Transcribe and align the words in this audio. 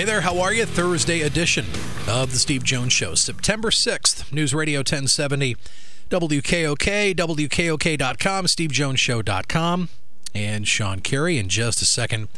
Hey 0.00 0.06
there, 0.06 0.22
how 0.22 0.40
are 0.40 0.54
you? 0.54 0.64
Thursday 0.64 1.20
edition 1.20 1.66
of 2.08 2.32
the 2.32 2.38
Steve 2.38 2.64
Jones 2.64 2.90
Show, 2.90 3.14
September 3.14 3.68
6th, 3.68 4.32
News 4.32 4.54
Radio 4.54 4.78
1070, 4.78 5.56
WKOK, 6.08 7.14
WKOK.com, 7.14 8.46
SteveJonesShow.com, 8.46 9.88
and 10.34 10.66
Sean 10.66 11.00
Carey. 11.00 11.36
In 11.36 11.50
just 11.50 11.82
a 11.82 11.84
second, 11.84 12.28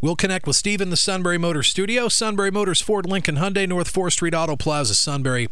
we'll 0.00 0.16
connect 0.16 0.48
with 0.48 0.56
Steve 0.56 0.80
in 0.80 0.90
the 0.90 0.96
Sunbury 0.96 1.38
Motors 1.38 1.68
studio. 1.68 2.08
Sunbury 2.08 2.50
Motors, 2.50 2.80
Ford, 2.80 3.06
Lincoln, 3.06 3.36
Hyundai, 3.36 3.68
North 3.68 3.92
4th 3.92 4.14
Street 4.14 4.34
Auto 4.34 4.56
Plaza, 4.56 4.96
Sunbury, 4.96 5.48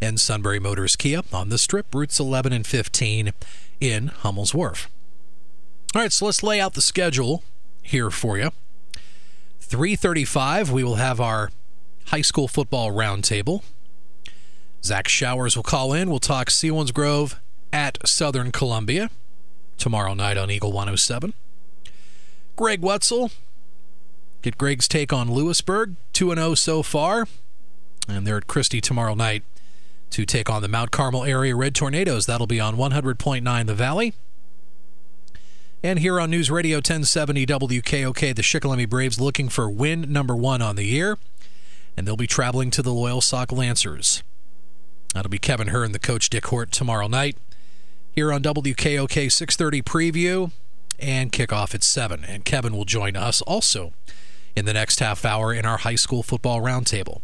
and 0.00 0.18
Sunbury 0.18 0.58
Motors 0.58 0.96
Kia 0.96 1.20
on 1.34 1.50
the 1.50 1.58
strip, 1.58 1.94
routes 1.94 2.18
11 2.18 2.54
and 2.54 2.66
15 2.66 3.34
in 3.82 4.06
Hummel's 4.06 4.54
Wharf. 4.54 4.88
All 5.94 6.00
right, 6.00 6.12
so 6.12 6.24
let's 6.24 6.42
lay 6.42 6.58
out 6.58 6.72
the 6.72 6.80
schedule 6.80 7.44
here 7.82 8.10
for 8.10 8.38
you. 8.38 8.52
3:35 9.68 10.70
we 10.70 10.82
will 10.82 10.96
have 10.96 11.20
our 11.20 11.50
high 12.06 12.22
school 12.22 12.48
football 12.48 12.90
roundtable. 12.90 13.62
Zach 14.82 15.08
Showers 15.08 15.56
will 15.56 15.62
call 15.62 15.92
in. 15.92 16.08
We'll 16.08 16.20
talk 16.20 16.48
Selinsgrove 16.48 17.36
at 17.72 17.98
Southern 18.06 18.52
Columbia 18.52 19.10
tomorrow 19.76 20.14
night 20.14 20.38
on 20.38 20.50
Eagle 20.50 20.72
107. 20.72 21.34
Greg 22.56 22.80
Wetzel 22.80 23.30
get 24.42 24.56
Greg's 24.56 24.88
take 24.88 25.12
on 25.12 25.30
Lewisburg 25.30 25.96
2 26.12 26.34
0 26.34 26.54
so 26.54 26.82
far, 26.82 27.26
and 28.08 28.26
they're 28.26 28.38
at 28.38 28.46
Christy 28.46 28.80
tomorrow 28.80 29.14
night 29.14 29.42
to 30.10 30.24
take 30.24 30.48
on 30.48 30.62
the 30.62 30.68
Mount 30.68 30.90
Carmel 30.90 31.24
area 31.24 31.54
Red 31.54 31.74
Tornadoes. 31.74 32.26
That'll 32.26 32.46
be 32.46 32.60
on 32.60 32.76
100.9 32.76 33.66
The 33.66 33.74
Valley. 33.74 34.14
And 35.80 36.00
here 36.00 36.18
on 36.18 36.30
News 36.30 36.50
Radio 36.50 36.78
1070 36.78 37.46
WKOK, 37.46 38.34
the 38.34 38.42
Shikellamy 38.42 38.88
Braves 38.88 39.20
looking 39.20 39.48
for 39.48 39.70
win 39.70 40.12
number 40.12 40.34
one 40.34 40.60
on 40.60 40.74
the 40.74 40.84
year. 40.84 41.18
And 41.96 42.04
they'll 42.04 42.16
be 42.16 42.26
traveling 42.26 42.72
to 42.72 42.82
the 42.82 42.90
Loyalsock 42.90 43.56
Lancers. 43.56 44.24
That'll 45.14 45.30
be 45.30 45.38
Kevin 45.38 45.68
Hearn, 45.68 45.92
the 45.92 46.00
coach 46.00 46.30
Dick 46.30 46.46
Hort 46.46 46.72
tomorrow 46.72 47.06
night. 47.06 47.36
Here 48.10 48.32
on 48.32 48.42
WKOK 48.42 49.30
630 49.30 49.82
preview 49.82 50.50
and 50.98 51.30
kickoff 51.30 51.76
at 51.76 51.84
7. 51.84 52.24
And 52.24 52.44
Kevin 52.44 52.74
will 52.74 52.84
join 52.84 53.14
us 53.14 53.40
also 53.42 53.92
in 54.56 54.64
the 54.64 54.72
next 54.72 54.98
half 54.98 55.24
hour 55.24 55.54
in 55.54 55.64
our 55.64 55.78
high 55.78 55.94
school 55.94 56.24
football 56.24 56.60
roundtable. 56.60 57.20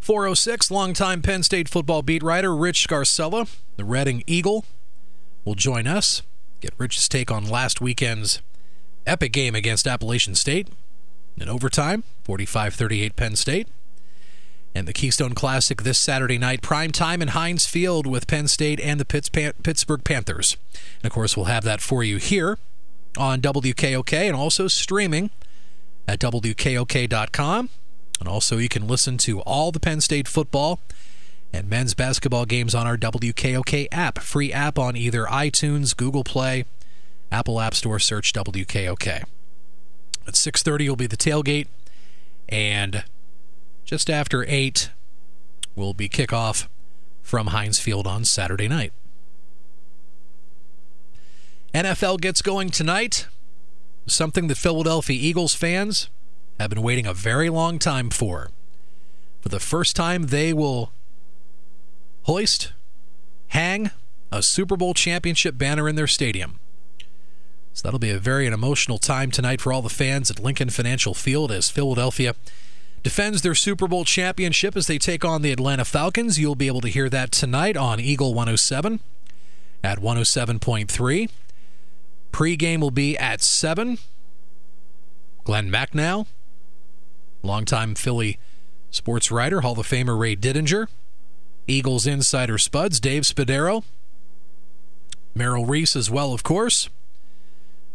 406, 0.00 0.70
longtime 0.70 1.20
Penn 1.20 1.42
State 1.42 1.68
football 1.68 2.00
beat 2.00 2.22
writer 2.22 2.56
Rich 2.56 2.88
Scarcella, 2.88 3.54
the 3.76 3.84
Reading 3.84 4.24
Eagle, 4.26 4.64
will 5.44 5.56
join 5.56 5.86
us. 5.86 6.22
Get 6.60 6.72
Rich's 6.78 7.08
take 7.08 7.30
on 7.30 7.48
last 7.48 7.80
weekend's 7.80 8.40
epic 9.06 9.32
game 9.32 9.54
against 9.54 9.86
Appalachian 9.86 10.34
State 10.34 10.68
in 11.36 11.48
overtime, 11.48 12.04
45 12.24 12.74
38 12.74 13.16
Penn 13.16 13.36
State. 13.36 13.68
And 14.74 14.86
the 14.86 14.92
Keystone 14.92 15.34
Classic 15.34 15.82
this 15.82 15.98
Saturday 15.98 16.36
night, 16.36 16.60
prime 16.60 16.92
time 16.92 17.22
in 17.22 17.28
Heinz 17.28 17.64
Field 17.66 18.06
with 18.06 18.26
Penn 18.26 18.46
State 18.46 18.78
and 18.80 19.00
the 19.00 19.04
Pittsburgh 19.06 20.04
Panthers. 20.04 20.58
And 20.98 21.06
of 21.06 21.12
course, 21.12 21.34
we'll 21.34 21.46
have 21.46 21.64
that 21.64 21.80
for 21.80 22.04
you 22.04 22.18
here 22.18 22.58
on 23.16 23.40
WKOK 23.40 24.12
and 24.12 24.36
also 24.36 24.68
streaming 24.68 25.30
at 26.06 26.18
WKOK.com. 26.18 27.70
And 28.20 28.28
also, 28.28 28.58
you 28.58 28.68
can 28.68 28.86
listen 28.86 29.18
to 29.18 29.40
all 29.40 29.72
the 29.72 29.80
Penn 29.80 30.00
State 30.00 30.28
football 30.28 30.80
and 31.56 31.70
men's 31.70 31.94
basketball 31.94 32.44
games 32.44 32.74
on 32.74 32.86
our 32.86 32.98
WKOK 32.98 33.88
app. 33.90 34.18
Free 34.18 34.52
app 34.52 34.78
on 34.78 34.94
either 34.94 35.24
iTunes, 35.24 35.96
Google 35.96 36.22
Play, 36.22 36.66
Apple 37.32 37.60
App 37.60 37.74
Store. 37.74 37.98
Search 37.98 38.32
WKOK. 38.32 39.24
At 40.26 40.34
6:30 40.36 40.88
will 40.88 40.96
be 40.96 41.06
the 41.06 41.16
tailgate, 41.16 41.68
and 42.48 43.04
just 43.84 44.10
after 44.10 44.44
eight 44.48 44.90
will 45.74 45.94
be 45.94 46.08
kickoff 46.08 46.68
from 47.22 47.48
Heinz 47.48 47.78
Field 47.78 48.06
on 48.06 48.24
Saturday 48.24 48.68
night. 48.68 48.92
NFL 51.72 52.20
gets 52.20 52.42
going 52.42 52.70
tonight. 52.70 53.26
Something 54.06 54.46
that 54.48 54.56
Philadelphia 54.56 55.18
Eagles 55.20 55.54
fans 55.54 56.10
have 56.60 56.70
been 56.70 56.82
waiting 56.82 57.06
a 57.06 57.14
very 57.14 57.50
long 57.50 57.78
time 57.78 58.10
for. 58.10 58.50
For 59.40 59.48
the 59.48 59.60
first 59.60 59.96
time, 59.96 60.28
they 60.28 60.52
will 60.52 60.92
hoist, 62.26 62.72
hang 63.48 63.90
a 64.30 64.42
Super 64.42 64.76
Bowl 64.76 64.94
championship 64.94 65.56
banner 65.56 65.88
in 65.88 65.96
their 65.96 66.06
stadium. 66.06 66.58
So 67.72 67.82
that'll 67.82 67.98
be 67.98 68.10
a 68.10 68.18
very 68.18 68.46
an 68.46 68.52
emotional 68.52 68.98
time 68.98 69.30
tonight 69.30 69.60
for 69.60 69.72
all 69.72 69.82
the 69.82 69.88
fans 69.88 70.30
at 70.30 70.40
Lincoln 70.40 70.70
Financial 70.70 71.14
Field 71.14 71.52
as 71.52 71.70
Philadelphia 71.70 72.34
defends 73.02 73.42
their 73.42 73.54
Super 73.54 73.86
Bowl 73.86 74.04
championship 74.04 74.76
as 74.76 74.86
they 74.86 74.98
take 74.98 75.24
on 75.24 75.42
the 75.42 75.52
Atlanta 75.52 75.84
Falcons. 75.84 76.38
You'll 76.40 76.56
be 76.56 76.66
able 76.66 76.80
to 76.80 76.88
hear 76.88 77.08
that 77.10 77.30
tonight 77.30 77.76
on 77.76 78.00
Eagle 78.00 78.34
107 78.34 79.00
at 79.84 79.98
107.3. 79.98 81.30
Pre-game 82.32 82.80
will 82.80 82.90
be 82.90 83.16
at 83.16 83.40
7. 83.42 83.98
Glenn 85.44 85.70
Macnow, 85.70 86.26
longtime 87.42 87.94
Philly 87.94 88.38
sports 88.90 89.30
writer, 89.30 89.60
Hall 89.60 89.78
of 89.78 89.86
Famer 89.86 90.18
Ray 90.18 90.34
Didinger, 90.34 90.88
Eagles 91.66 92.06
insider 92.06 92.58
Spuds, 92.58 93.00
Dave 93.00 93.22
Spadaro, 93.22 93.82
Merrill 95.34 95.66
Reese 95.66 95.96
as 95.96 96.10
well, 96.10 96.32
of 96.32 96.42
course. 96.42 96.88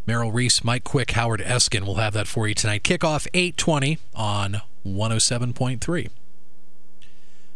Merrill 0.06 0.32
Reese, 0.32 0.64
Mike 0.64 0.84
Quick, 0.84 1.12
Howard 1.12 1.42
Eskin 1.42 1.86
will 1.86 1.96
have 1.96 2.14
that 2.14 2.28
for 2.28 2.48
you 2.48 2.54
tonight. 2.54 2.84
Kickoff 2.84 3.28
820 3.34 3.98
on 4.16 4.62
107.3. 4.86 6.10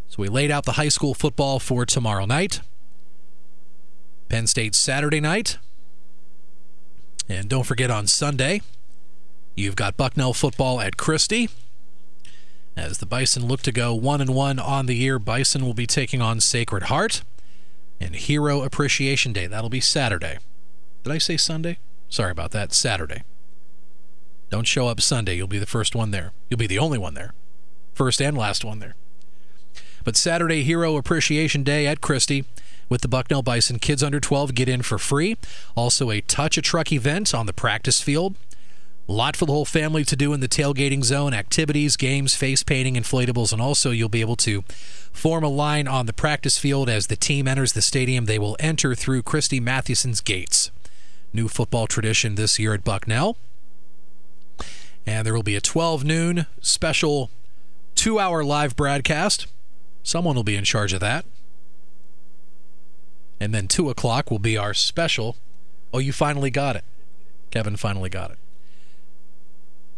So 0.07 0.15
we 0.17 0.27
laid 0.27 0.51
out 0.51 0.65
the 0.65 0.73
high 0.73 0.89
school 0.89 1.13
football 1.13 1.59
for 1.59 1.85
tomorrow 1.85 2.25
night. 2.25 2.61
Penn 4.29 4.47
State 4.47 4.75
Saturday 4.75 5.19
night. 5.19 5.57
And 7.27 7.49
don't 7.49 7.63
forget 7.63 7.89
on 7.89 8.07
Sunday, 8.07 8.61
you've 9.55 9.75
got 9.75 9.97
Bucknell 9.97 10.33
football 10.33 10.79
at 10.79 10.97
Christy. 10.97 11.49
As 12.77 12.97
the 12.97 13.05
Bison 13.05 13.47
look 13.47 13.61
to 13.61 13.71
go 13.71 13.93
one 13.93 14.19
and 14.19 14.35
one 14.35 14.59
on 14.59 14.85
the 14.85 14.95
year, 14.95 15.17
Bison 15.17 15.65
will 15.65 15.73
be 15.73 15.87
taking 15.87 16.21
on 16.21 16.41
Sacred 16.41 16.83
Heart 16.83 17.23
and 18.01 18.15
Hero 18.15 18.63
Appreciation 18.63 19.31
Day. 19.31 19.47
That'll 19.47 19.69
be 19.69 19.79
Saturday. 19.79 20.39
Did 21.03 21.13
I 21.13 21.17
say 21.17 21.37
Sunday? 21.37 21.77
Sorry 22.09 22.31
about 22.31 22.51
that. 22.51 22.73
Saturday. 22.73 23.23
Don't 24.49 24.67
show 24.67 24.87
up 24.87 24.99
Sunday. 24.99 25.35
You'll 25.35 25.47
be 25.47 25.59
the 25.59 25.65
first 25.65 25.95
one 25.95 26.11
there. 26.11 26.33
You'll 26.49 26.57
be 26.57 26.67
the 26.67 26.79
only 26.79 26.97
one 26.97 27.13
there. 27.13 27.33
First 27.93 28.21
and 28.21 28.37
last 28.37 28.65
one 28.65 28.79
there. 28.79 28.95
But 30.03 30.17
Saturday, 30.17 30.63
Hero 30.63 30.97
Appreciation 30.97 31.63
Day 31.63 31.87
at 31.87 32.01
Christy 32.01 32.45
with 32.89 33.01
the 33.01 33.07
Bucknell 33.07 33.41
Bison. 33.41 33.79
Kids 33.79 34.03
under 34.03 34.19
12 34.19 34.53
get 34.53 34.69
in 34.69 34.81
for 34.81 34.97
free. 34.97 35.37
Also, 35.75 36.11
a 36.11 36.21
touch 36.21 36.57
a 36.57 36.61
truck 36.61 36.91
event 36.91 37.33
on 37.33 37.45
the 37.45 37.53
practice 37.53 38.01
field. 38.01 38.35
Lot 39.07 39.35
for 39.35 39.45
the 39.45 39.51
whole 39.51 39.65
family 39.65 40.03
to 40.03 40.15
do 40.15 40.33
in 40.33 40.39
the 40.39 40.47
tailgating 40.47 41.03
zone 41.03 41.33
activities, 41.33 41.95
games, 41.95 42.33
face 42.33 42.63
painting, 42.63 42.95
inflatables, 42.95 43.53
and 43.53 43.61
also 43.61 43.91
you'll 43.91 44.09
be 44.09 44.21
able 44.21 44.35
to 44.37 44.63
form 45.11 45.43
a 45.43 45.47
line 45.47 45.87
on 45.87 46.07
the 46.07 46.13
practice 46.13 46.57
field 46.57 46.89
as 46.89 47.07
the 47.07 47.15
team 47.15 47.47
enters 47.47 47.73
the 47.73 47.83
stadium. 47.83 48.25
They 48.25 48.39
will 48.39 48.57
enter 48.59 48.95
through 48.95 49.21
Christy 49.21 49.59
Mathewson's 49.59 50.21
gates. 50.21 50.71
new 51.31 51.47
football 51.47 51.85
tradition 51.85 52.35
this 52.35 52.57
year 52.57 52.73
at 52.73 52.83
Bucknell. 52.83 53.37
And 55.05 55.25
there 55.25 55.33
will 55.33 55.43
be 55.43 55.55
a 55.55 55.61
12 55.61 56.03
noon 56.03 56.47
special 56.61 57.29
two 57.93 58.19
hour 58.19 58.43
live 58.43 58.75
broadcast. 58.75 59.47
Someone 60.01 60.35
will 60.35 60.43
be 60.43 60.55
in 60.55 60.63
charge 60.63 60.93
of 60.93 60.99
that. 61.01 61.25
And 63.39 63.53
then 63.53 63.67
2 63.67 63.89
o'clock 63.89 64.31
will 64.31 64.39
be 64.39 64.57
our 64.57 64.73
special. 64.73 65.35
Oh, 65.93 65.99
you 65.99 66.13
finally 66.13 66.49
got 66.49 66.75
it. 66.75 66.83
Kevin 67.51 67.75
finally 67.75 68.09
got 68.09 68.31
it. 68.31 68.37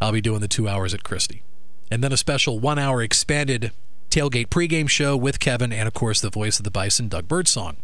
I'll 0.01 0.11
be 0.11 0.21
doing 0.21 0.41
the 0.41 0.47
two 0.47 0.67
hours 0.67 0.93
at 0.93 1.03
Christy. 1.03 1.43
And 1.89 2.03
then 2.03 2.11
a 2.11 2.17
special 2.17 2.59
one 2.59 2.77
hour 2.77 3.01
expanded 3.01 3.71
tailgate 4.09 4.47
pregame 4.47 4.89
show 4.89 5.15
with 5.17 5.39
Kevin 5.39 5.71
and, 5.71 5.87
of 5.87 5.93
course, 5.93 6.21
the 6.21 6.29
voice 6.29 6.59
of 6.59 6.63
the 6.63 6.71
Bison, 6.71 7.07
Doug 7.07 7.27
Birdsong. 7.27 7.77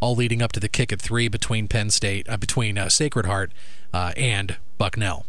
All 0.00 0.14
leading 0.14 0.42
up 0.42 0.52
to 0.52 0.60
the 0.60 0.68
kick 0.68 0.92
at 0.92 1.00
three 1.00 1.28
between 1.28 1.68
Penn 1.68 1.90
State, 1.90 2.28
uh, 2.28 2.36
between 2.36 2.76
uh, 2.76 2.88
Sacred 2.88 3.26
Heart 3.26 3.52
uh, 3.92 4.12
and 4.16 4.56
Bucknell. 4.76 5.24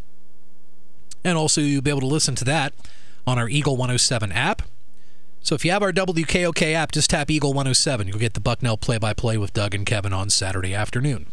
And 1.24 1.38
also, 1.38 1.62
you'll 1.62 1.82
be 1.82 1.90
able 1.90 2.02
to 2.02 2.08
listen 2.08 2.36
to 2.36 2.46
that 2.46 2.74
on 3.26 3.40
our 3.40 3.50
Eagle 3.50 3.78
107 3.78 4.32
app. 4.32 4.62
So 5.42 5.54
if 5.54 5.64
you 5.64 5.72
have 5.72 5.84
our 5.84 5.94
WKOK 5.94 6.74
app, 6.74 6.92
just 6.92 7.12
tap 7.12 7.30
Eagle 7.30 7.52
107. 7.52 8.08
You'll 8.08 8.18
get 8.18 8.34
the 8.34 8.40
Bucknell 8.40 8.78
play 8.78 8.98
by 8.98 9.14
play 9.14 9.38
with 9.38 9.54
Doug 9.54 9.76
and 9.76 9.86
Kevin 9.86 10.12
on 10.12 10.30
Saturday 10.30 10.74
afternoon. 10.74 11.28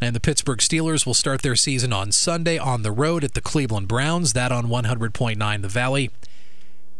And 0.00 0.14
the 0.14 0.20
Pittsburgh 0.20 0.60
Steelers 0.60 1.04
will 1.04 1.14
start 1.14 1.42
their 1.42 1.56
season 1.56 1.92
on 1.92 2.12
Sunday 2.12 2.56
on 2.56 2.82
the 2.82 2.92
road 2.92 3.24
at 3.24 3.34
the 3.34 3.40
Cleveland 3.40 3.88
Browns, 3.88 4.32
that 4.32 4.52
on 4.52 4.66
100.9 4.66 5.62
The 5.62 5.68
Valley. 5.68 6.10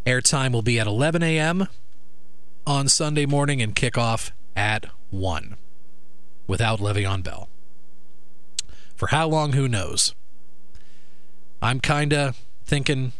Airtime 0.05 0.53
will 0.53 0.62
be 0.62 0.81
at 0.81 0.87
11 0.87 1.23
a.m. 1.23 1.69
on 2.67 2.89
Sunday 2.89 3.27
morning 3.27 3.62
and 3.62 3.75
kickoff 3.75 4.33
at 4.56 4.87
1 5.11 5.56
without 6.47 6.81
Le'Veon 6.81 7.23
Bell. 7.23 7.49
For 8.97 9.09
how 9.09 9.29
long, 9.29 9.53
who 9.53 9.69
knows? 9.69 10.15
I'm 11.62 11.79
kind 11.79 12.12
of 12.12 12.37
thinking 12.65 13.12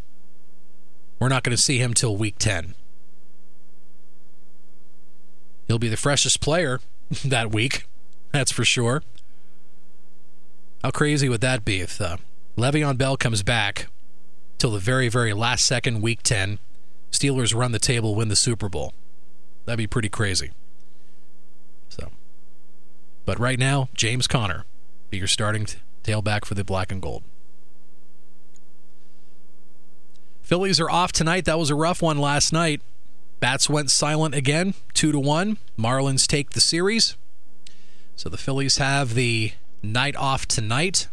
we're 1.21 1.29
not 1.29 1.45
going 1.45 1.57
to 1.57 1.63
see 1.63 1.79
him 1.79 1.95
till 1.95 2.17
week 2.17 2.37
10. 2.39 2.75
He'll 5.69 5.79
be 5.79 5.89
the 5.89 5.97
freshest 5.97 6.41
player 6.41 6.81
that 7.25 7.53
week, 7.53 7.87
that's 8.33 8.51
for 8.51 8.65
sure. 8.65 9.03
How 10.83 10.91
crazy 10.91 11.29
would 11.29 11.41
that 11.41 11.65
be 11.65 11.81
if 11.81 12.01
uh, 12.01 12.19
Le'Veon 12.57 12.97
Bell 12.97 13.17
comes 13.17 13.43
back 13.43 13.89
till 14.59 14.71
the 14.71 14.79
very, 14.79 15.09
very 15.09 15.33
last 15.33 15.67
second, 15.67 16.03
week 16.03 16.23
10, 16.23 16.59
Steelers 17.11 17.55
run 17.55 17.73
the 17.73 17.79
table, 17.79 18.15
win 18.15 18.29
the 18.29 18.37
Super 18.37 18.69
Bowl? 18.69 18.95
That'd 19.65 19.79
be 19.79 19.87
pretty 19.87 20.09
crazy. 20.09 20.53
So, 21.89 22.11
but 23.25 23.39
right 23.41 23.59
now, 23.59 23.89
James 23.95 24.27
Conner 24.27 24.65
be 25.11 25.19
your 25.19 25.27
starting 25.27 25.65
t- 25.65 25.79
tailback 26.05 26.45
for 26.45 26.55
the 26.55 26.65
black 26.65 26.93
and 26.93 27.03
gold. 27.03 27.25
Phillies 30.43 30.81
are 30.81 30.91
off 30.91 31.13
tonight. 31.13 31.45
That 31.45 31.59
was 31.59 31.71
a 31.71 31.75
rough 31.75 32.01
one 32.01 32.19
last 32.19 32.53
night. 32.53 32.81
Bats 33.41 33.69
went 33.69 33.91
silent 33.91 34.35
again, 34.35 34.75
two 34.95 35.13
to 35.13 35.19
one. 35.19 35.59
Marlins 35.79 36.27
take 36.27 36.51
the 36.51 36.61
series. 36.61 37.17
So 38.17 38.29
the 38.29 38.39
Phillies 38.39 38.79
have 38.79 39.15
the 39.15 39.53
night 39.83 40.17
off 40.17 40.47
tonight, 40.47 41.09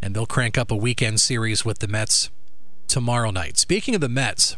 and 0.00 0.14
they'll 0.14 0.26
crank 0.26 0.58
up 0.58 0.70
a 0.70 0.76
weekend 0.76 1.20
series 1.20 1.64
with 1.64 1.78
the 1.78 1.88
Mets 1.88 2.30
tomorrow 2.88 3.30
night. 3.30 3.58
Speaking 3.58 3.94
of 3.94 4.00
the 4.00 4.08
Mets, 4.08 4.56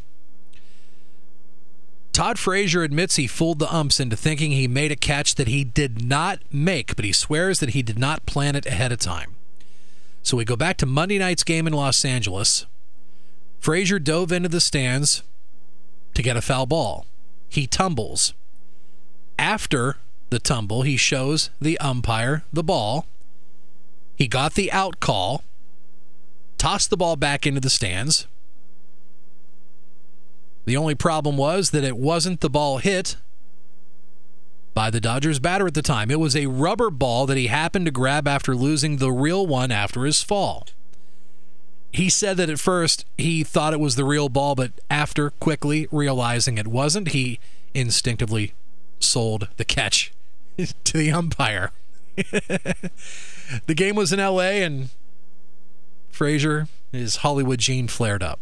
Todd 2.12 2.38
Frazier 2.38 2.84
admits 2.84 3.16
he 3.16 3.26
fooled 3.26 3.58
the 3.58 3.74
umps 3.74 3.98
into 3.98 4.16
thinking 4.16 4.52
he 4.52 4.68
made 4.68 4.92
a 4.92 4.96
catch 4.96 5.34
that 5.34 5.48
he 5.48 5.64
did 5.64 6.04
not 6.04 6.38
make, 6.52 6.94
but 6.94 7.04
he 7.04 7.12
swears 7.12 7.58
that 7.58 7.70
he 7.70 7.82
did 7.82 7.98
not 7.98 8.24
plan 8.24 8.54
it 8.54 8.66
ahead 8.66 8.92
of 8.92 9.00
time. 9.00 9.34
So 10.22 10.36
we 10.36 10.44
go 10.44 10.56
back 10.56 10.76
to 10.78 10.86
Monday 10.86 11.18
night's 11.18 11.42
game 11.42 11.66
in 11.66 11.72
Los 11.72 12.04
Angeles. 12.04 12.66
Frazier 13.58 13.98
dove 13.98 14.30
into 14.30 14.48
the 14.48 14.60
stands 14.60 15.22
to 16.14 16.22
get 16.22 16.36
a 16.36 16.40
foul 16.40 16.66
ball. 16.66 17.04
He 17.48 17.66
tumbles. 17.66 18.32
After 19.38 19.96
the 20.34 20.40
tumble, 20.40 20.82
he 20.82 20.96
shows 20.96 21.50
the 21.60 21.78
umpire 21.78 22.42
the 22.52 22.64
ball. 22.64 23.06
He 24.16 24.26
got 24.26 24.54
the 24.54 24.70
out 24.72 24.98
call, 24.98 25.44
tossed 26.58 26.90
the 26.90 26.96
ball 26.96 27.14
back 27.14 27.46
into 27.46 27.60
the 27.60 27.70
stands. 27.70 28.26
The 30.64 30.76
only 30.76 30.96
problem 30.96 31.36
was 31.36 31.70
that 31.70 31.84
it 31.84 31.96
wasn't 31.96 32.40
the 32.40 32.50
ball 32.50 32.78
hit 32.78 33.16
by 34.74 34.90
the 34.90 35.00
Dodgers 35.00 35.38
batter 35.38 35.68
at 35.68 35.74
the 35.74 35.82
time. 35.82 36.10
It 36.10 36.18
was 36.18 36.34
a 36.34 36.46
rubber 36.46 36.90
ball 36.90 37.26
that 37.26 37.36
he 37.36 37.46
happened 37.46 37.86
to 37.86 37.92
grab 37.92 38.26
after 38.26 38.56
losing 38.56 38.96
the 38.96 39.12
real 39.12 39.46
one 39.46 39.70
after 39.70 40.04
his 40.04 40.20
fall. 40.20 40.66
He 41.92 42.08
said 42.08 42.38
that 42.38 42.50
at 42.50 42.58
first 42.58 43.06
he 43.16 43.44
thought 43.44 43.72
it 43.72 43.78
was 43.78 43.94
the 43.94 44.04
real 44.04 44.28
ball, 44.28 44.56
but 44.56 44.72
after 44.90 45.30
quickly 45.30 45.86
realizing 45.92 46.58
it 46.58 46.66
wasn't, 46.66 47.08
he 47.08 47.38
instinctively 47.72 48.52
sold 48.98 49.46
the 49.58 49.64
catch 49.64 50.10
to 50.84 50.96
the 50.96 51.10
umpire. 51.10 51.70
the 52.16 53.74
game 53.74 53.96
was 53.96 54.12
in 54.12 54.20
LA 54.20 54.62
and 54.62 54.90
Frazier, 56.10 56.68
his 56.92 57.16
Hollywood 57.16 57.58
gene 57.58 57.88
flared 57.88 58.22
up. 58.22 58.38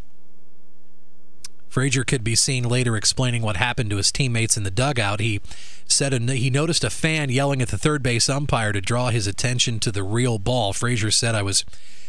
Frazier 1.73 2.05
could 2.05 2.23
be 2.23 2.35
seen 2.35 2.65
later 2.65 2.99
explaining 2.99 3.41
what 3.41 3.57
happened 3.57 3.89
to 3.89 3.97
his 3.97 4.13
teammates 4.13 4.59
in 4.59 4.63
the 4.63 4.71
dugout. 4.71 5.21
He 5.21 5.41
said 5.87 6.13
he 6.13 6.51
noticed 6.51 6.85
a 6.85 6.91
fan 6.91 7.31
yelling 7.31 7.63
at 7.63 7.69
the 7.69 7.79
third 7.79 8.03
base 8.03 8.29
umpire 8.29 8.73
to 8.73 8.83
draw 8.83 9.09
his 9.09 9.27
attention 9.27 9.81
to 9.81 9.91
the 9.91 10.03
real 10.03 10.39
ball. 10.39 10.75
Frazier 10.75 11.11
said, 11.11 11.35
I 11.35 11.41
was 11.41 11.65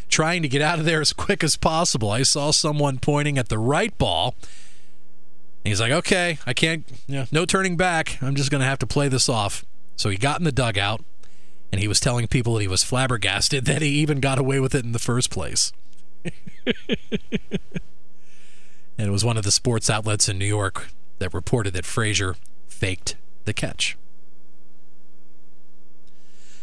trying 0.10 0.42
to 0.42 0.50
get 0.50 0.62
out 0.62 0.80
of 0.80 0.86
there 0.86 1.00
as 1.00 1.14
quick 1.14 1.46
as 1.46 1.56
possible. 1.56 2.12
I 2.12 2.24
saw 2.24 2.52
someone 2.52 3.00
pointing 3.00 3.38
at 3.38 3.48
the 3.48 3.58
right 3.58 3.98
ball. 3.98 4.36
He's 5.64 5.80
like, 5.80 5.94
okay, 5.94 6.40
I 6.46 6.54
can't, 6.54 6.84
you 7.08 7.16
know, 7.16 7.26
no 7.32 7.46
turning 7.46 7.78
back. 7.78 8.22
I'm 8.22 8.36
just 8.36 8.52
going 8.52 8.60
to 8.60 8.68
have 8.68 8.80
to 8.80 8.88
play 8.88 9.08
this 9.08 9.30
off. 9.30 9.64
So 9.96 10.10
he 10.10 10.18
got 10.18 10.40
in 10.40 10.44
the 10.44 10.52
dugout 10.52 11.04
and 11.72 11.82
he 11.82 11.88
was 11.88 12.00
telling 12.00 12.28
people 12.28 12.56
that 12.56 12.62
he 12.62 12.68
was 12.68 12.84
flabbergasted 12.84 13.66
that 13.66 13.82
he 13.82 13.90
even 13.90 14.20
got 14.20 14.38
away 14.38 14.60
with 14.60 14.76
it 14.76 14.86
in 14.86 14.92
the 14.92 15.00
first 15.00 15.30
place. 15.30 15.72
And 18.98 19.08
it 19.08 19.12
was 19.12 19.26
one 19.26 19.38
of 19.38 19.44
the 19.44 19.52
sports 19.52 19.90
outlets 19.90 20.30
in 20.30 20.38
New 20.38 20.46
York 20.46 20.90
that 21.20 21.34
reported 21.34 21.74
that 21.74 21.86
Frazier 21.86 22.36
faked 22.68 23.16
the 23.46 23.54
catch. 23.54 23.98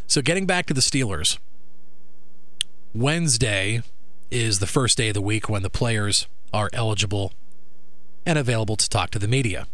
So, 0.07 0.23
getting 0.23 0.47
back 0.47 0.67
to 0.67 0.75
the 0.75 0.81
Steelers, 0.81 1.39
Wednesday 2.95 3.83
is 4.31 4.59
the 4.59 4.67
first 4.67 4.97
day 4.97 5.09
of 5.09 5.15
the 5.15 5.21
week 5.21 5.49
when 5.49 5.63
the 5.63 5.71
players 5.71 6.27
are 6.53 6.71
eligible 6.73 7.33
and 8.27 8.39
available 8.39 8.77
to 8.77 8.89
talk 8.89 9.11
to 9.11 9.19
the 9.19 9.29
media. 9.29 9.67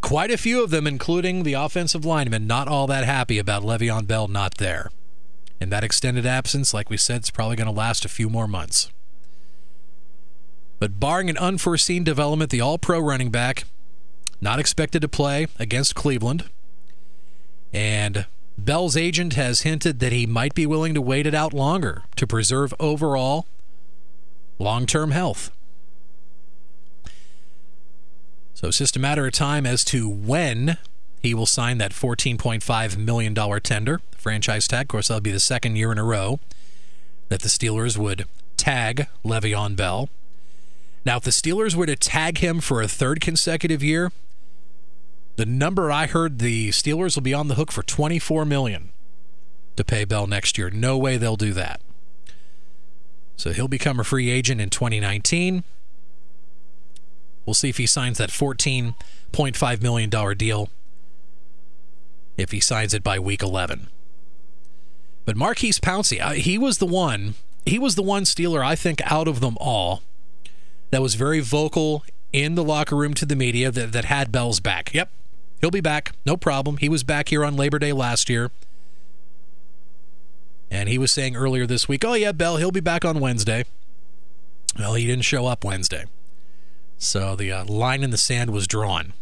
Quite 0.00 0.30
a 0.30 0.36
few 0.36 0.62
of 0.62 0.70
them, 0.70 0.86
including 0.86 1.42
the 1.42 1.54
offensive 1.54 2.04
linemen, 2.04 2.46
not 2.46 2.68
all 2.68 2.86
that 2.86 3.04
happy 3.04 3.38
about 3.38 3.62
Le'Veon 3.62 4.06
Bell 4.06 4.28
not 4.28 4.58
there. 4.58 4.90
And 5.60 5.72
that 5.72 5.84
extended 5.84 6.26
absence, 6.26 6.74
like 6.74 6.90
we 6.90 6.96
said, 6.96 7.22
is 7.22 7.30
probably 7.30 7.56
going 7.56 7.66
to 7.66 7.72
last 7.72 8.04
a 8.04 8.10
few 8.10 8.28
more 8.28 8.46
months. 8.46 8.90
But 10.78 11.00
barring 11.00 11.30
an 11.30 11.38
unforeseen 11.38 12.04
development, 12.04 12.50
the 12.50 12.60
all 12.60 12.78
pro 12.78 13.00
running 13.00 13.30
back 13.30 13.64
not 14.40 14.58
expected 14.58 15.00
to 15.00 15.08
play 15.08 15.46
against 15.58 15.94
Cleveland. 15.94 16.44
And 17.72 18.26
Bell's 18.58 18.96
agent 18.96 19.34
has 19.34 19.62
hinted 19.62 19.98
that 20.00 20.12
he 20.12 20.26
might 20.26 20.54
be 20.54 20.66
willing 20.66 20.94
to 20.94 21.00
wait 21.00 21.26
it 21.26 21.34
out 21.34 21.52
longer 21.52 22.02
to 22.16 22.26
preserve 22.26 22.74
overall 22.78 23.46
long 24.58 24.86
term 24.86 25.10
health. 25.10 25.50
So 28.56 28.68
it's 28.68 28.78
just 28.78 28.96
a 28.96 28.98
matter 28.98 29.26
of 29.26 29.34
time 29.34 29.66
as 29.66 29.84
to 29.84 30.08
when 30.08 30.78
he 31.20 31.34
will 31.34 31.44
sign 31.44 31.76
that 31.76 31.92
$14.5 31.92 32.96
million 32.96 33.34
tender, 33.60 34.00
franchise 34.16 34.66
tag. 34.66 34.84
Of 34.84 34.88
course, 34.88 35.08
that'll 35.08 35.20
be 35.20 35.30
the 35.30 35.40
second 35.40 35.76
year 35.76 35.92
in 35.92 35.98
a 35.98 36.04
row 36.04 36.40
that 37.28 37.42
the 37.42 37.50
Steelers 37.50 37.98
would 37.98 38.24
tag 38.56 39.08
Le'Veon 39.22 39.76
Bell. 39.76 40.08
Now, 41.04 41.18
if 41.18 41.24
the 41.24 41.32
Steelers 41.32 41.74
were 41.74 41.84
to 41.84 41.96
tag 41.96 42.38
him 42.38 42.60
for 42.62 42.80
a 42.80 42.88
third 42.88 43.20
consecutive 43.20 43.82
year, 43.82 44.10
the 45.36 45.44
number 45.44 45.92
I 45.92 46.06
heard 46.06 46.38
the 46.38 46.70
Steelers 46.70 47.14
will 47.14 47.22
be 47.22 47.34
on 47.34 47.48
the 47.48 47.56
hook 47.56 47.70
for 47.70 47.82
24 47.82 48.46
million 48.46 48.88
to 49.76 49.84
pay 49.84 50.06
Bell 50.06 50.26
next 50.26 50.56
year. 50.56 50.70
No 50.70 50.96
way 50.96 51.18
they'll 51.18 51.36
do 51.36 51.52
that. 51.52 51.82
So 53.36 53.52
he'll 53.52 53.68
become 53.68 54.00
a 54.00 54.04
free 54.04 54.30
agent 54.30 54.62
in 54.62 54.70
2019. 54.70 55.62
We'll 57.46 57.54
see 57.54 57.68
if 57.68 57.78
he 57.78 57.86
signs 57.86 58.18
that 58.18 58.30
$14.5 58.30 59.82
million 59.82 60.36
deal 60.36 60.68
if 62.36 62.50
he 62.50 62.60
signs 62.60 62.92
it 62.92 63.02
by 63.02 63.18
week 63.18 63.42
11. 63.42 63.88
But 65.24 65.36
Maurkice 65.36 65.80
Pouncey, 65.80 66.20
he 66.34 66.58
was 66.58 66.78
the 66.78 66.86
one, 66.86 67.34
he 67.64 67.78
was 67.78 67.94
the 67.94 68.02
one 68.02 68.24
Steeler 68.24 68.62
I 68.64 68.74
think 68.74 69.00
out 69.10 69.28
of 69.28 69.40
them 69.40 69.56
all 69.58 70.02
that 70.90 71.00
was 71.00 71.14
very 71.14 71.40
vocal 71.40 72.04
in 72.32 72.56
the 72.56 72.64
locker 72.64 72.96
room 72.96 73.14
to 73.14 73.24
the 73.24 73.36
media 73.36 73.70
that, 73.70 73.92
that 73.92 74.04
had 74.04 74.30
Bell's 74.30 74.60
back. 74.60 74.92
Yep, 74.92 75.08
He'll 75.60 75.70
be 75.70 75.80
back, 75.80 76.12
no 76.24 76.36
problem. 76.36 76.76
He 76.76 76.88
was 76.88 77.02
back 77.02 77.28
here 77.28 77.44
on 77.44 77.56
Labor 77.56 77.78
Day 77.78 77.92
last 77.92 78.28
year. 78.28 78.50
And 80.70 80.88
he 80.88 80.98
was 80.98 81.12
saying 81.12 81.36
earlier 81.36 81.66
this 81.66 81.88
week, 81.88 82.04
oh, 82.04 82.14
yeah, 82.14 82.32
Bell, 82.32 82.56
he'll 82.56 82.72
be 82.72 82.80
back 82.80 83.04
on 83.04 83.20
Wednesday. 83.20 83.64
Well, 84.78 84.94
he 84.94 85.06
didn't 85.06 85.24
show 85.24 85.46
up 85.46 85.64
Wednesday. 85.64 86.04
So 86.98 87.36
the 87.36 87.52
uh, 87.52 87.64
line 87.64 88.02
in 88.02 88.10
the 88.10 88.18
sand 88.18 88.50
was 88.50 88.66
drawn. 88.66 89.12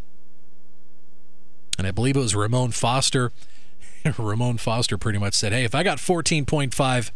And 1.76 1.86
I 1.86 1.90
believe 1.90 2.16
it 2.16 2.20
was 2.20 2.34
Ramon 2.34 2.70
Foster. 2.70 3.32
Ramon 4.18 4.58
Foster 4.58 4.96
pretty 4.96 5.18
much 5.18 5.34
said, 5.34 5.52
hey, 5.52 5.64
if 5.64 5.74
I 5.74 5.82
got 5.82 5.98
$14.5 5.98 7.10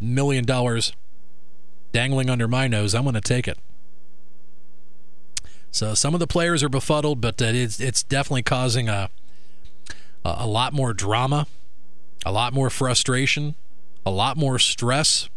million 0.00 0.82
dangling 1.92 2.30
under 2.30 2.48
my 2.48 2.66
nose, 2.66 2.94
I'm 2.94 3.04
going 3.04 3.14
to 3.14 3.20
take 3.20 3.46
it. 3.46 3.58
So 5.70 5.94
some 5.94 6.14
of 6.14 6.20
the 6.20 6.26
players 6.26 6.62
are 6.62 6.68
befuddled, 6.68 7.20
but 7.20 7.40
it's, 7.40 7.80
it's 7.80 8.02
definitely 8.02 8.42
causing 8.42 8.88
a, 8.88 9.08
a 10.24 10.46
lot 10.46 10.72
more 10.72 10.92
drama, 10.92 11.46
a 12.26 12.32
lot 12.32 12.52
more 12.52 12.68
frustration, 12.68 13.54
a 14.04 14.10
lot 14.10 14.36
more 14.36 14.58
stress. 14.58 15.30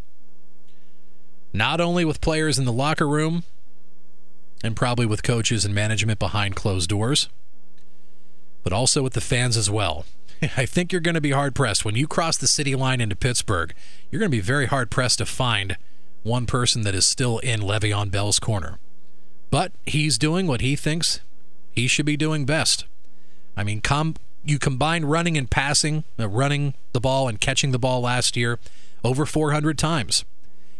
Not 1.53 1.79
only 1.79 2.03
with 2.03 2.19
players 2.19 2.59
in 2.59 2.65
the 2.65 2.73
locker 2.73 3.07
room, 3.07 3.43
and 4.65 4.75
probably 4.75 5.05
with 5.05 5.23
coaches 5.23 5.63
and 5.63 5.75
management 5.75 6.19
behind 6.19 6.55
closed 6.55 6.89
doors, 6.89 7.29
but 8.63 8.73
also 8.73 9.03
with 9.03 9.13
the 9.13 9.21
fans 9.21 9.55
as 9.55 9.69
well. 9.69 10.05
I 10.57 10.65
think 10.65 10.91
you're 10.91 11.01
going 11.01 11.15
to 11.15 11.21
be 11.21 11.31
hard 11.31 11.53
pressed. 11.55 11.85
When 11.85 11.95
you 11.95 12.07
cross 12.07 12.37
the 12.37 12.47
city 12.47 12.75
line 12.75 12.99
into 12.99 13.15
Pittsburgh, 13.15 13.73
you're 14.09 14.19
going 14.19 14.31
to 14.31 14.37
be 14.37 14.41
very 14.41 14.65
hard 14.65 14.89
pressed 14.89 15.19
to 15.19 15.25
find 15.25 15.77
one 16.23 16.47
person 16.47 16.81
that 16.81 16.95
is 16.95 17.05
still 17.05 17.37
in 17.39 17.61
Le'Veon 17.61 18.09
Bell's 18.09 18.39
corner. 18.39 18.79
But 19.51 19.71
he's 19.85 20.17
doing 20.17 20.47
what 20.47 20.61
he 20.61 20.75
thinks 20.75 21.21
he 21.71 21.87
should 21.87 22.05
be 22.05 22.17
doing 22.17 22.45
best. 22.45 22.85
I 23.55 23.63
mean, 23.63 23.81
com- 23.81 24.15
you 24.43 24.57
combine 24.57 25.05
running 25.05 25.37
and 25.37 25.49
passing, 25.49 26.03
uh, 26.19 26.27
running 26.27 26.73
the 26.93 26.99
ball 26.99 27.27
and 27.27 27.39
catching 27.39 27.71
the 27.71 27.79
ball 27.79 28.01
last 28.01 28.35
year 28.35 28.59
over 29.03 29.25
400 29.25 29.77
times. 29.77 30.25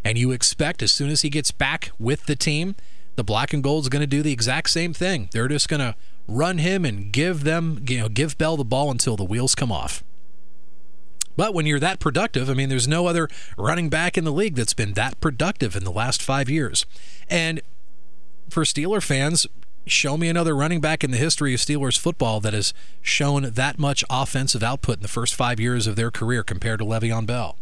And 0.04 0.18
you 0.18 0.32
expect 0.32 0.82
as 0.82 0.94
soon 0.94 1.10
as 1.10 1.22
he 1.22 1.30
gets 1.30 1.52
back 1.52 1.92
with 2.00 2.26
the 2.26 2.36
team, 2.36 2.76
the 3.16 3.24
black 3.24 3.54
and 3.54 3.64
gold 3.64 3.84
is 3.84 3.90
going 3.90 4.02
to 4.02 4.08
do 4.08 4.22
the 4.22 4.32
exact 4.32 4.70
same 4.70 4.94
thing. 4.94 5.30
They're 5.32 5.48
just 5.48 5.70
going 5.70 5.80
to 5.80 5.96
run 6.28 6.58
him 6.58 6.86
and 6.86 7.12
give 7.12 7.44
them, 7.44 7.84
you 7.88 8.00
know, 8.00 8.10
give 8.10 8.38
Bell 8.38 8.58
the 8.58 8.66
ball 8.66 8.92
until 8.92 9.16
the 9.16 9.24
wheels 9.24 9.56
come 9.56 9.72
off. 9.72 10.04
But 11.38 11.54
when 11.54 11.66
you're 11.66 11.80
that 11.80 12.00
productive, 12.00 12.50
I 12.50 12.54
mean, 12.54 12.70
there's 12.70 12.88
no 12.88 13.08
other 13.08 13.28
running 13.58 13.90
back 13.90 14.18
in 14.18 14.24
the 14.24 14.32
league 14.32 14.56
that's 14.56 14.74
been 14.74 14.94
that 14.94 15.20
productive 15.20 15.76
in 15.76 15.84
the 15.84 15.92
last 15.92 16.22
five 16.22 16.50
years. 16.50 16.86
And 17.30 17.62
for 18.50 18.64
Steeler 18.64 19.04
fans, 19.04 19.46
show 19.86 20.18
me 20.18 20.30
another 20.30 20.56
running 20.56 20.80
back 20.80 21.04
in 21.04 21.12
the 21.12 21.18
history 21.18 21.54
of 21.54 21.60
Steelers 21.60 21.98
football 21.98 22.40
that 22.40 22.54
has 22.54 22.74
shown 23.02 23.52
that 23.52 23.78
much 23.78 24.04
offensive 24.10 24.64
output 24.64 24.98
in 24.98 25.02
the 25.02 25.08
first 25.08 25.36
five 25.36 25.60
years 25.60 25.88
of 25.88 25.96
their 25.96 26.10
career 26.10 26.42
compared 26.42 26.80
to 26.80 26.86
Le'Veon 26.86 27.26
Bell. 27.26 27.58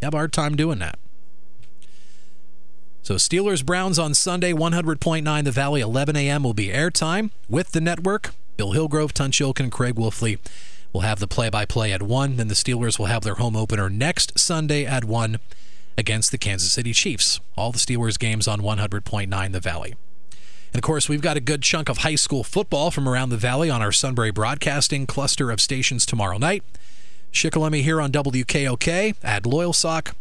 You 0.00 0.06
have 0.06 0.14
a 0.14 0.18
hard 0.18 0.32
time 0.32 0.56
doing 0.56 0.78
that. 0.78 0.98
So 3.06 3.14
Steelers 3.14 3.64
Browns 3.64 4.00
on 4.00 4.14
Sunday, 4.14 4.52
100.9 4.52 5.44
The 5.44 5.52
Valley, 5.52 5.80
11 5.80 6.16
a.m. 6.16 6.42
will 6.42 6.54
be 6.54 6.70
airtime 6.70 7.30
with 7.48 7.70
the 7.70 7.80
network. 7.80 8.34
Bill 8.56 8.72
Hillgrove, 8.72 9.14
Tunch 9.14 9.38
Ilkin, 9.38 9.70
Craig 9.70 9.94
Wolfley 9.94 10.40
will 10.92 11.02
have 11.02 11.20
the 11.20 11.28
play-by-play 11.28 11.92
at 11.92 12.02
1. 12.02 12.36
Then 12.36 12.48
the 12.48 12.54
Steelers 12.54 12.98
will 12.98 13.06
have 13.06 13.22
their 13.22 13.36
home 13.36 13.54
opener 13.54 13.88
next 13.88 14.36
Sunday 14.36 14.84
at 14.84 15.04
1 15.04 15.38
against 15.96 16.32
the 16.32 16.36
Kansas 16.36 16.72
City 16.72 16.92
Chiefs. 16.92 17.38
All 17.56 17.70
the 17.70 17.78
Steelers 17.78 18.18
games 18.18 18.48
on 18.48 18.60
100.9 18.60 19.52
The 19.52 19.60
Valley. 19.60 19.94
And 20.72 20.74
of 20.74 20.82
course, 20.82 21.08
we've 21.08 21.22
got 21.22 21.36
a 21.36 21.40
good 21.40 21.62
chunk 21.62 21.88
of 21.88 21.98
high 21.98 22.16
school 22.16 22.42
football 22.42 22.90
from 22.90 23.08
around 23.08 23.28
the 23.28 23.36
valley 23.36 23.70
on 23.70 23.82
our 23.82 23.92
Sunbury 23.92 24.32
Broadcasting 24.32 25.06
cluster 25.06 25.52
of 25.52 25.60
stations 25.60 26.06
tomorrow 26.06 26.38
night. 26.38 26.64
Shikellamy 27.32 27.82
here 27.82 28.00
on 28.00 28.10
WKOK, 28.10 29.14
at 29.22 29.44
Loyalsock, 29.44 30.12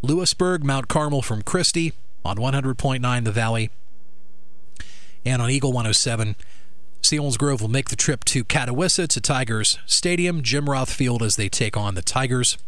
Lewisburg, 0.00 0.64
Mount 0.64 0.88
Carmel 0.88 1.20
from 1.20 1.42
Christy, 1.42 1.92
on 2.26 2.36
100.9 2.36 3.24
The 3.24 3.32
Valley 3.32 3.70
and 5.24 5.40
on 5.40 5.50
Eagle 5.50 5.72
107. 5.72 6.36
Selinsgrove 7.02 7.60
will 7.60 7.68
make 7.68 7.88
the 7.88 7.96
trip 7.96 8.24
to 8.24 8.44
Catawissa 8.44 9.06
to 9.08 9.20
Tigers 9.20 9.78
Stadium, 9.86 10.42
Jim 10.42 10.68
Roth 10.68 10.92
Field 10.92 11.22
as 11.22 11.36
they 11.36 11.48
take 11.48 11.76
on 11.76 11.94
the 11.94 12.02
Tigers. 12.02 12.58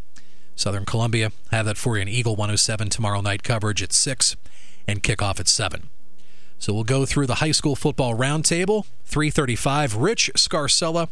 Southern 0.54 0.84
Columbia 0.84 1.32
have 1.50 1.66
that 1.66 1.76
for 1.76 1.96
you 1.96 2.02
in 2.02 2.08
Eagle 2.08 2.36
107 2.36 2.88
tomorrow 2.88 3.20
night 3.20 3.42
coverage 3.42 3.82
at 3.82 3.92
6 3.92 4.36
and 4.86 5.02
kickoff 5.02 5.40
at 5.40 5.48
7. 5.48 5.88
So 6.58 6.72
we'll 6.72 6.84
go 6.84 7.06
through 7.06 7.26
the 7.26 7.36
high 7.36 7.52
school 7.52 7.76
football 7.76 8.16
roundtable. 8.16 8.84
335 9.04 9.96
Rich 9.96 10.30
Scarcella, 10.36 11.08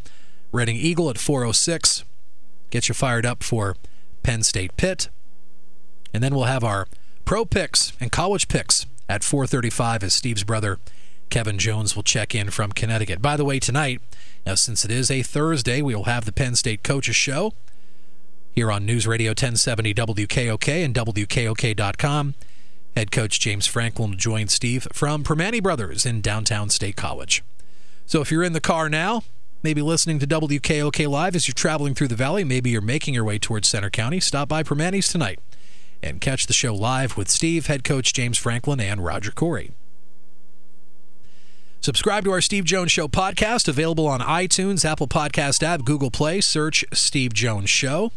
Reading 0.52 0.76
Eagle 0.76 1.10
at 1.10 1.18
406. 1.18 2.04
Get 2.70 2.88
you 2.88 2.94
fired 2.94 3.24
up 3.24 3.42
for 3.42 3.76
Penn 4.22 4.42
State 4.42 4.76
Pitt. 4.76 5.08
And 6.12 6.22
then 6.22 6.34
we'll 6.34 6.44
have 6.44 6.64
our 6.64 6.88
Pro 7.26 7.45
picks 7.45 7.92
and 8.00 8.12
college 8.12 8.47
picks 8.47 8.87
at 9.09 9.23
4:35 9.23 10.04
as 10.04 10.14
Steve's 10.14 10.45
brother 10.45 10.78
Kevin 11.28 11.59
Jones 11.59 11.97
will 11.97 12.04
check 12.04 12.37
in 12.37 12.50
from 12.50 12.71
Connecticut. 12.71 13.21
By 13.21 13.37
the 13.37 13.45
way, 13.45 13.59
tonight, 13.59 14.00
now 14.47 14.54
since 14.54 14.85
it 14.85 14.92
is 14.92 15.11
a 15.11 15.25
Thursday, 15.25 15.83
we 15.83 15.92
will 15.92 16.04
have 16.04 16.25
the 16.25 16.30
Penn 16.30 16.54
State 16.54 16.85
Coaches 16.85 17.16
Show 17.16 17.52
here 18.52 18.71
on 18.71 18.87
News 18.87 19.09
Radio 19.09 19.30
1070 19.30 19.92
WKOK 19.92 20.85
and 20.85 20.95
WKOK.com. 20.95 22.35
Head 22.95 23.11
coach 23.11 23.40
James 23.40 23.66
Franklin 23.66 24.11
will 24.11 24.16
join 24.16 24.47
Steve 24.47 24.87
from 24.92 25.25
Primanti 25.25 25.61
Brothers 25.61 26.06
in 26.06 26.21
downtown 26.21 26.71
State 26.71 26.95
College. 26.95 27.42
So 28.06 28.21
if 28.21 28.30
you're 28.30 28.45
in 28.45 28.52
the 28.52 28.61
car 28.61 28.88
now, 28.88 29.25
maybe 29.64 29.83
listening 29.83 30.21
to 30.21 30.28
WKOK 30.28 31.09
Live 31.09 31.35
as 31.35 31.49
you're 31.49 31.54
traveling 31.54 31.97
through 31.97 32.09
the 32.09 32.14
valley, 32.14 32.45
maybe 32.45 32.71
you're 32.71 32.80
making 32.80 33.14
your 33.14 33.25
way 33.25 33.40
towards 33.40 33.66
Centre 33.66 33.90
County, 33.90 34.21
stop 34.21 34.49
by 34.49 34.62
Primanti's 34.62 35.09
tonight 35.09 35.40
and 36.06 36.20
catch 36.20 36.46
the 36.46 36.52
show 36.52 36.75
live 36.75 37.16
with 37.16 37.28
Steve, 37.28 37.66
head 37.66 37.84
coach 37.84 38.12
James 38.12 38.38
Franklin, 38.38 38.80
and 38.80 39.04
Roger 39.04 39.32
Corey. 39.32 39.72
Subscribe 41.80 42.25
to 42.25 42.32
our 42.32 42.40
Steve 42.40 42.64
Jones 42.64 42.90
Show 42.90 43.06
podcast, 43.08 43.68
available 43.68 44.06
on 44.06 44.20
iTunes, 44.20 44.84
Apple 44.84 45.06
Podcast 45.08 45.62
app, 45.62 45.84
Google 45.84 46.10
Play. 46.10 46.40
Search 46.40 46.84
Steve 46.92 47.32
Jones 47.32 47.70
Show. 47.70 48.10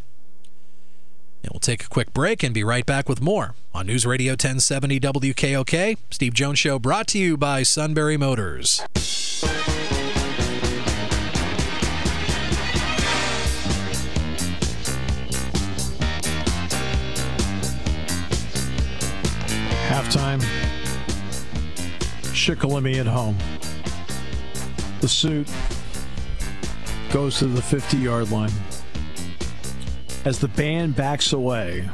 And 1.44 1.52
we'll 1.54 1.60
take 1.60 1.84
a 1.84 1.88
quick 1.88 2.14
break 2.14 2.44
and 2.44 2.54
be 2.54 2.64
right 2.64 2.86
back 2.86 3.08
with 3.08 3.22
more 3.22 3.56
on 3.74 3.88
News 3.88 4.06
Radio 4.06 4.32
1070 4.34 5.00
WKOK. 5.00 5.98
Steve 6.10 6.34
Jones 6.34 6.60
Show 6.60 6.80
brought 6.80 7.08
to 7.08 7.20
you 7.20 7.38
by 7.38 7.64
Sunbury 7.64 8.18
Motors. 8.18 8.82
Halftime. 20.10 20.42
Shikellamy 22.34 23.00
at 23.00 23.06
home. 23.06 23.38
The 25.02 25.08
suit 25.08 25.48
goes 27.12 27.40
to 27.40 27.48
the 27.48 27.62
50 27.62 27.98
yard 27.98 28.32
line. 28.32 28.52
As 30.26 30.40
the 30.40 30.48
band 30.48 30.96
backs 30.96 31.32
away, 31.32 31.90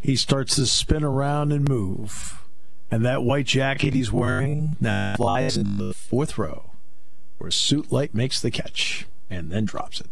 he 0.00 0.16
starts 0.16 0.56
to 0.56 0.66
spin 0.66 1.04
around 1.04 1.52
and 1.52 1.68
move. 1.68 2.42
And 2.90 3.04
that 3.04 3.22
white 3.22 3.46
jacket 3.46 3.94
he's 3.94 4.10
wearing 4.10 4.76
now 4.80 5.14
flies 5.16 5.56
in 5.56 5.76
the 5.76 5.94
fourth 5.94 6.36
row, 6.36 6.70
where 7.38 7.50
Suit 7.50 7.92
Light 7.92 8.14
makes 8.14 8.40
the 8.40 8.50
catch 8.50 9.06
and 9.30 9.52
then 9.52 9.64
drops 9.64 10.00
it. 10.00 10.08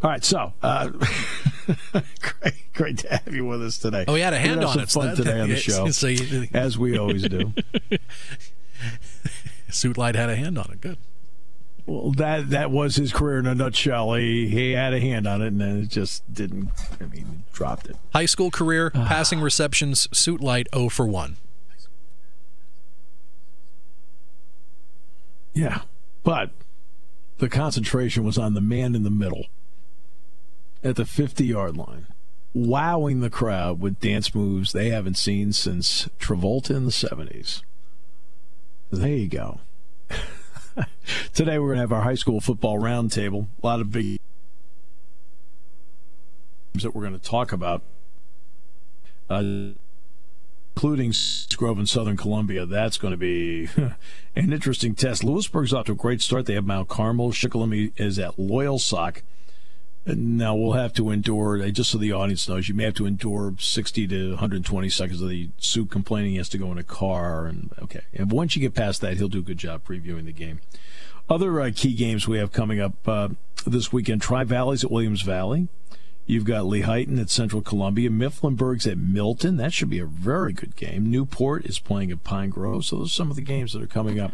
All 0.00 0.10
right, 0.10 0.24
so 0.24 0.52
uh, 0.62 0.90
great, 1.92 2.69
great 2.80 2.98
to 2.98 3.08
have 3.08 3.34
you 3.34 3.44
with 3.44 3.62
us 3.62 3.76
today. 3.76 4.06
Oh, 4.08 4.14
we 4.14 4.20
had 4.20 4.32
a 4.32 4.38
hand 4.38 4.64
on 4.64 4.72
some 4.72 4.82
it. 4.82 4.90
Fun 4.90 5.06
that, 5.08 5.16
today 5.16 5.40
on 5.40 5.50
the 5.50 5.56
show, 5.68 5.90
so 5.90 6.06
you, 6.06 6.48
as 6.54 6.78
we 6.78 6.96
always 6.96 7.28
do. 7.28 7.52
Suit 9.68 9.98
Light 9.98 10.14
had 10.14 10.30
a 10.30 10.36
hand 10.36 10.56
on 10.56 10.70
it. 10.72 10.80
Good. 10.80 10.96
Well, 11.84 12.12
that 12.12 12.50
that 12.50 12.70
was 12.70 12.96
his 12.96 13.12
career 13.12 13.38
in 13.38 13.46
a 13.46 13.54
nutshell. 13.54 14.14
He 14.14 14.48
he 14.48 14.72
had 14.72 14.94
a 14.94 15.00
hand 15.00 15.26
on 15.26 15.42
it, 15.42 15.48
and 15.48 15.60
then 15.60 15.82
it 15.82 15.88
just 15.88 16.32
didn't. 16.32 16.70
I 17.00 17.04
mean, 17.04 17.44
dropped 17.52 17.86
it. 17.86 17.96
High 18.14 18.26
school 18.26 18.50
career, 18.50 18.90
ah. 18.94 19.06
passing 19.06 19.40
receptions, 19.40 20.08
Suit 20.16 20.40
Light 20.40 20.66
0 20.74 20.88
for 20.88 21.06
1. 21.06 21.36
Yeah, 25.52 25.82
but 26.22 26.52
the 27.38 27.48
concentration 27.48 28.24
was 28.24 28.38
on 28.38 28.54
the 28.54 28.60
man 28.60 28.94
in 28.94 29.02
the 29.02 29.10
middle 29.10 29.46
at 30.82 30.96
the 30.96 31.04
50 31.04 31.44
yard 31.44 31.76
line, 31.76 32.06
wowing 32.52 33.20
the 33.20 33.30
crowd 33.30 33.80
with 33.80 34.00
dance 34.00 34.34
moves 34.34 34.72
they 34.72 34.90
haven't 34.90 35.16
seen 35.16 35.52
since 35.52 36.08
Travolta 36.18 36.70
in 36.70 36.84
the 36.84 36.90
70s. 36.90 37.62
There 38.90 39.08
you 39.08 39.28
go. 39.28 39.60
Today 41.34 41.58
we're 41.58 41.68
going 41.68 41.76
to 41.76 41.82
have 41.82 41.92
our 41.92 42.02
high 42.02 42.14
school 42.14 42.40
football 42.40 42.78
roundtable. 42.78 43.46
A 43.62 43.66
lot 43.66 43.80
of 43.80 43.92
big 43.92 44.18
games 46.72 46.82
that 46.82 46.94
we're 46.94 47.02
going 47.06 47.18
to 47.18 47.24
talk 47.24 47.52
about. 47.52 47.82
Uh, 49.28 49.72
including 50.74 51.12
Grove 51.56 51.78
and 51.78 51.88
Southern 51.88 52.16
Columbia. 52.16 52.64
That's 52.64 52.96
going 52.96 53.12
to 53.12 53.18
be 53.18 53.68
an 54.34 54.52
interesting 54.52 54.94
test. 54.94 55.22
Lewisburg's 55.22 55.74
off 55.74 55.86
to 55.86 55.92
a 55.92 55.94
great 55.94 56.22
start. 56.22 56.46
They 56.46 56.54
have 56.54 56.64
Mount 56.64 56.88
Carmel. 56.88 57.32
Shikellamy 57.32 57.92
is 57.96 58.18
at 58.18 58.36
Loyalsock. 58.36 59.22
Now 60.06 60.54
we'll 60.54 60.72
have 60.72 60.94
to 60.94 61.10
endure, 61.10 61.62
uh, 61.62 61.68
just 61.68 61.90
so 61.90 61.98
the 61.98 62.12
audience 62.12 62.48
knows, 62.48 62.68
you 62.68 62.74
may 62.74 62.84
have 62.84 62.94
to 62.94 63.06
endure 63.06 63.54
60 63.58 64.06
to 64.08 64.30
120 64.30 64.88
seconds 64.88 65.20
of 65.20 65.28
the 65.28 65.50
suit 65.58 65.90
complaining 65.90 66.32
he 66.32 66.36
has 66.38 66.48
to 66.50 66.58
go 66.58 66.72
in 66.72 66.78
a 66.78 66.82
car. 66.82 67.46
And 67.46 67.70
okay, 67.82 68.00
and 68.14 68.32
once 68.32 68.56
you 68.56 68.62
get 68.62 68.74
past 68.74 69.02
that, 69.02 69.18
he'll 69.18 69.28
do 69.28 69.40
a 69.40 69.42
good 69.42 69.58
job 69.58 69.84
previewing 69.84 70.24
the 70.24 70.32
game. 70.32 70.60
Other 71.28 71.60
uh, 71.60 71.70
key 71.74 71.94
games 71.94 72.26
we 72.26 72.38
have 72.38 72.50
coming 72.50 72.80
up 72.80 73.06
uh, 73.06 73.28
this 73.66 73.92
weekend: 73.92 74.22
Tri 74.22 74.42
Valleys 74.42 74.84
at 74.84 74.90
Williams 74.90 75.22
Valley. 75.22 75.68
You've 76.26 76.44
got 76.44 76.64
Lehighton 76.64 77.20
at 77.20 77.28
Central 77.28 77.60
Columbia. 77.60 78.08
Mifflinburg's 78.08 78.86
at 78.86 78.98
Milton. 78.98 79.56
That 79.56 79.72
should 79.72 79.90
be 79.90 79.98
a 79.98 80.06
very 80.06 80.52
good 80.52 80.76
game. 80.76 81.10
Newport 81.10 81.66
is 81.66 81.80
playing 81.80 82.12
at 82.12 82.22
Pine 82.22 82.50
Grove. 82.50 82.84
So 82.84 82.98
those 82.98 83.08
are 83.08 83.14
some 83.14 83.30
of 83.30 83.36
the 83.36 83.42
games 83.42 83.72
that 83.72 83.82
are 83.82 83.88
coming 83.88 84.20
up 84.20 84.32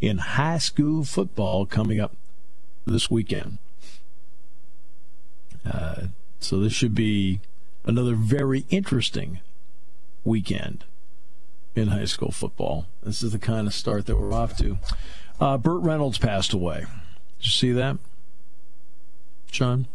in 0.00 0.18
high 0.18 0.58
school 0.58 1.04
football 1.04 1.66
coming 1.66 1.98
up 1.98 2.14
this 2.86 3.10
weekend. 3.10 3.58
Uh, 5.70 6.06
so 6.40 6.58
this 6.58 6.72
should 6.72 6.94
be 6.94 7.40
another 7.84 8.14
very 8.14 8.64
interesting 8.70 9.40
weekend 10.24 10.84
in 11.74 11.88
high 11.88 12.04
school 12.04 12.30
football. 12.30 12.86
This 13.02 13.22
is 13.22 13.32
the 13.32 13.38
kind 13.38 13.66
of 13.66 13.74
start 13.74 14.06
that 14.06 14.18
we're 14.18 14.32
off 14.32 14.56
to. 14.58 14.78
Uh, 15.40 15.58
Burt 15.58 15.82
Reynolds 15.82 16.18
passed 16.18 16.52
away. 16.52 16.80
Did 17.38 17.46
you 17.46 17.50
see 17.50 17.72
that, 17.72 17.98
John? 19.50 19.86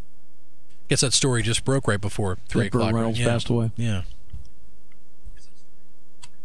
Guess 0.89 1.01
that 1.01 1.13
story 1.13 1.43
just 1.43 1.65
broke 1.65 1.87
right 1.87 1.99
before 2.01 2.37
three 2.47 2.63
that 2.63 2.67
o'clock. 2.67 2.91
Burt 2.91 2.95
Reynolds 2.95 3.19
right? 3.19 3.27
passed 3.27 3.49
away. 3.49 3.71
Yeah. 3.75 4.03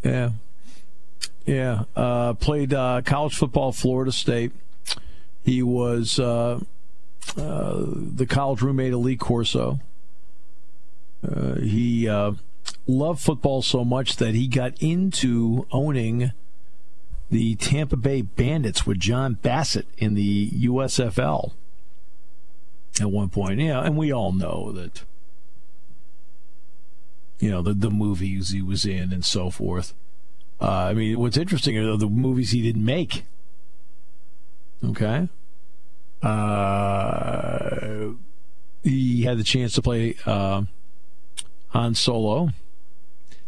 Yeah. 0.03 0.31
Yeah. 1.47 1.85
Uh, 1.95 2.35
played 2.35 2.75
uh, 2.75 3.03
college 3.05 3.37
football, 3.37 3.73
Florida 3.73 4.13
State. 4.13 4.53
He 5.45 5.63
was 5.63 6.19
uh, 7.37 7.85
the 7.87 8.27
college 8.27 8.63
roommate 8.63 8.93
of 8.93 9.01
Lee 9.01 9.17
Corso. 9.17 9.81
Uh, 11.27 11.55
he 11.55 12.09
uh, 12.09 12.33
loved 12.87 13.21
football 13.21 13.63
so 13.63 13.85
much 13.85 14.17
that 14.17 14.35
he 14.35 14.49
got 14.49 14.81
into 14.83 15.67
owning 15.71 16.33
the 17.31 17.55
Tampa 17.55 17.97
Bay 17.97 18.23
Bandits 18.23 18.87
with 18.87 18.99
John 18.99 19.35
Bassett 19.35 19.87
in 19.97 20.15
the 20.15 20.51
USFL 20.51 21.53
at 23.01 23.11
one 23.11 23.31
point. 23.31 23.61
Yeah, 23.61 23.81
and 23.81 23.97
we 23.97 24.13
all 24.13 24.33
know 24.33 24.73
that 24.73 25.05
you 27.41 27.51
know 27.51 27.63
the 27.63 27.73
the 27.73 27.91
movies 27.91 28.51
he 28.51 28.63
was 28.63 28.85
in 28.85 29.13
and 29.13 29.25
so 29.25 29.51
forth. 29.51 29.95
Uh, 30.61 30.89
I 30.91 30.95
mean, 30.95 31.19
what's 31.19 31.37
interesting 31.37 31.77
are 31.79 31.97
the 31.97 32.07
movies 32.07 32.51
he 32.51 32.63
didn't 32.63 32.85
make. 32.85 33.25
Okay. 34.85 35.29
Uh, 36.23 38.13
he 38.83 39.23
had 39.23 39.39
the 39.39 39.45
chance 39.45 39.75
to 39.75 39.83
play 39.83 40.17
uh, 40.25 40.63
Han 41.69 41.95
Solo. 41.95 42.51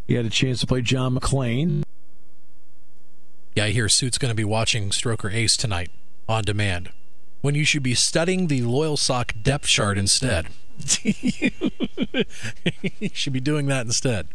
He 0.06 0.14
had 0.14 0.26
a 0.26 0.30
chance 0.30 0.60
to 0.60 0.66
play 0.66 0.82
John 0.82 1.16
McClane. 1.16 1.82
Yeah, 3.54 3.64
I 3.64 3.70
hear 3.70 3.88
Suit's 3.88 4.18
going 4.18 4.30
to 4.30 4.36
be 4.36 4.44
watching 4.44 4.90
Stroker 4.90 5.32
Ace 5.32 5.56
tonight 5.56 5.90
on 6.28 6.42
demand 6.42 6.90
when 7.40 7.54
you 7.54 7.64
should 7.64 7.82
be 7.82 7.94
studying 7.94 8.48
the 8.48 8.62
Loyalsock 8.62 9.42
depth 9.42 9.66
chart 9.66 9.96
instead. 9.96 10.48
you 11.04 11.50
should 13.12 13.32
be 13.32 13.40
doing 13.40 13.66
that 13.66 13.86
instead. 13.86 14.28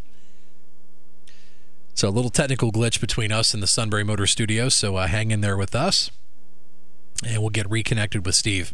So, 1.93 2.07
a 2.07 2.11
little 2.11 2.31
technical 2.31 2.71
glitch 2.71 3.01
between 3.01 3.33
us 3.33 3.53
and 3.53 3.61
the 3.61 3.67
Sunbury 3.67 4.05
Motor 4.05 4.25
Studio, 4.25 4.69
so 4.69 4.95
uh, 4.95 5.07
hang 5.07 5.31
in 5.31 5.41
there 5.41 5.57
with 5.57 5.75
us 5.75 6.11
and 7.25 7.41
we'll 7.41 7.49
get 7.49 7.69
reconnected 7.69 8.25
with 8.25 8.35
Steve 8.35 8.73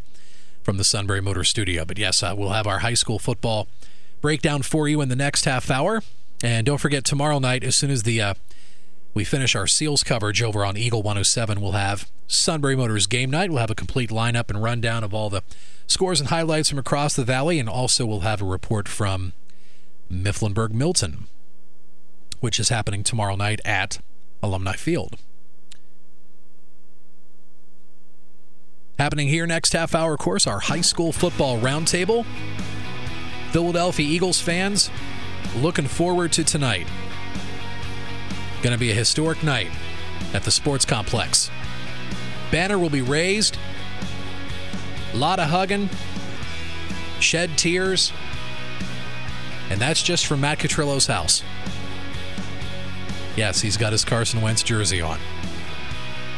from 0.64 0.78
the 0.78 0.84
Sunbury 0.84 1.22
Motor 1.22 1.44
Studio. 1.44 1.86
But 1.86 1.98
yes, 1.98 2.24
uh, 2.24 2.34
we'll 2.38 2.50
have 2.50 2.68
our 2.68 2.80
high 2.80 2.94
school 2.94 3.20
football 3.20 3.68
breakdown 4.22 4.62
for 4.62 4.88
you 4.88 5.02
in 5.02 5.10
the 5.10 5.16
next 5.16 5.46
half 5.46 5.70
hour. 5.70 6.02
And 6.44 6.66
don't 6.66 6.80
forget, 6.80 7.06
tomorrow 7.06 7.40
night, 7.40 7.64
as 7.64 7.76
soon 7.76 7.92
as 7.92 8.04
the 8.04 8.22
uh, 8.22 8.34
we 9.14 9.24
finish 9.24 9.56
our 9.56 9.68
Seals 9.68 10.04
coverage 10.04 10.42
over 10.42 10.66
on 10.66 10.76
Eagle 10.76 11.02
107, 11.02 11.62
we'll 11.62 11.72
have 11.72 12.10
Sunbury 12.28 12.76
Motors 12.76 13.08
game 13.08 13.30
night. 13.30 13.50
We'll 13.50 13.60
have 13.60 13.72
a 13.72 13.76
complete 13.76 14.10
lineup 14.10 14.50
and 14.50 14.62
rundown 14.62 15.04
of 15.04 15.14
all 15.14 15.30
the 15.30 15.42
scores 15.88 16.20
and 16.20 16.30
highlights 16.30 16.70
from 16.70 16.80
across 16.80 17.16
the 17.16 17.24
valley, 17.24 17.60
and 17.60 17.70
also 17.70 18.06
we'll 18.06 18.22
have 18.22 18.42
a 18.42 18.46
report 18.46 18.88
from 18.88 19.34
Mifflinburg 20.12 20.72
Milton, 20.72 21.28
which 22.42 22.60
is 22.60 22.70
happening 22.70 23.04
tomorrow 23.04 23.36
night 23.36 23.62
at 23.64 24.00
Alumni 24.44 24.74
Field. 24.74 25.18
Happening 28.98 29.28
here 29.28 29.46
next 29.46 29.74
half 29.74 29.94
hour, 29.94 30.16
course, 30.16 30.48
our 30.48 30.60
high 30.60 30.82
school 30.82 31.12
football 31.12 31.60
roundtable. 31.60 32.26
Philadelphia 33.52 34.08
Eagles 34.08 34.40
fans 34.40 34.90
looking 35.58 35.86
forward 35.88 36.32
to 36.34 36.46
tonight. 36.46 36.88
Going 38.62 38.74
to 38.74 38.80
be 38.80 38.92
a 38.92 38.96
historic 38.96 39.44
night 39.44 39.70
at 40.34 40.44
the 40.44 40.52
sports 40.52 40.86
complex. 40.86 41.52
Banner 42.52 42.80
will 42.80 42.90
be 42.90 43.02
raised. 43.02 43.58
A 45.14 45.18
lot 45.18 45.40
of 45.40 45.50
hugging, 45.50 45.90
shed 47.20 47.58
tears, 47.58 48.14
and 49.70 49.80
that's 49.80 50.04
just 50.04 50.26
from 50.26 50.42
Matt 50.42 50.60
Catrillo's 50.60 51.08
house. 51.08 51.44
Yes, 53.36 53.60
he's 53.60 53.76
got 53.76 53.92
his 53.92 54.06
Carson 54.06 54.40
Wentz 54.42 54.64
jersey 54.64 55.02
on. 55.02 55.20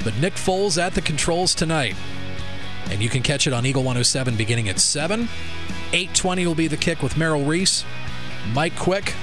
But 0.04 0.16
Nick 0.18 0.34
Foles 0.34 0.82
at 0.82 0.96
the 0.96 1.02
controls 1.02 1.54
tonight. 1.54 1.96
And 2.90 3.02
you 3.02 3.10
can 3.10 3.22
catch 3.22 3.48
it 3.48 3.54
on 3.54 3.66
Eagle 3.66 3.84
107 3.84 4.36
beginning 4.36 4.70
at 4.70 4.80
7. 4.80 5.28
820 5.94 6.48
will 6.48 6.56
be 6.56 6.68
the 6.68 6.78
kick 6.78 7.02
with 7.02 7.18
Merrill 7.18 7.46
Reese, 7.46 7.86
Mike 8.54 8.76
Quick, 8.76 9.14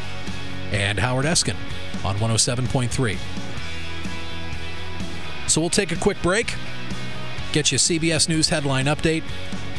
and 0.72 0.98
Howard 0.98 1.24
Eskin 1.24 1.56
on 2.04 2.16
107.3. 2.16 3.16
So 5.48 5.60
we'll 5.60 5.70
take 5.70 5.92
a 5.92 5.96
quick 5.96 6.20
break, 6.22 6.54
get 7.52 7.70
you 7.70 7.76
a 7.76 7.78
CBS 7.78 8.28
News 8.28 8.48
headline 8.48 8.86
update, 8.86 9.22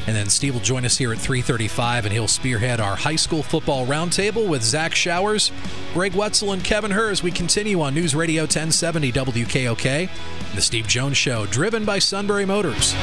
and 0.08 0.16
then 0.16 0.30
Steve 0.30 0.54
will 0.54 0.62
join 0.62 0.86
us 0.86 0.98
here 0.98 1.12
at 1.12 1.18
3:35, 1.18 2.06
and 2.06 2.14
he'll 2.14 2.28
spearhead 2.28 2.80
our 2.80 2.96
high 2.96 3.16
school 3.16 3.42
football 3.42 3.86
roundtable 3.88 4.48
with 4.48 4.62
Zach 4.64 4.94
Showers, 4.94 5.52
Greg 5.94 6.14
Wetzel, 6.14 6.52
and 6.52 6.64
Kevin 6.64 6.92
Herr 6.92 7.10
as 7.10 7.24
we 7.24 7.32
continue 7.32 7.82
on 7.82 7.96
News 7.96 8.14
Radio 8.14 8.44
1070 8.44 9.12
WKOK, 9.12 10.10
the 10.54 10.62
Steve 10.62 10.88
Jones 10.88 11.18
Show, 11.18 11.46
driven 11.48 11.86
by 11.86 12.00
Sunbury 12.00 12.46
Motors. 12.46 12.94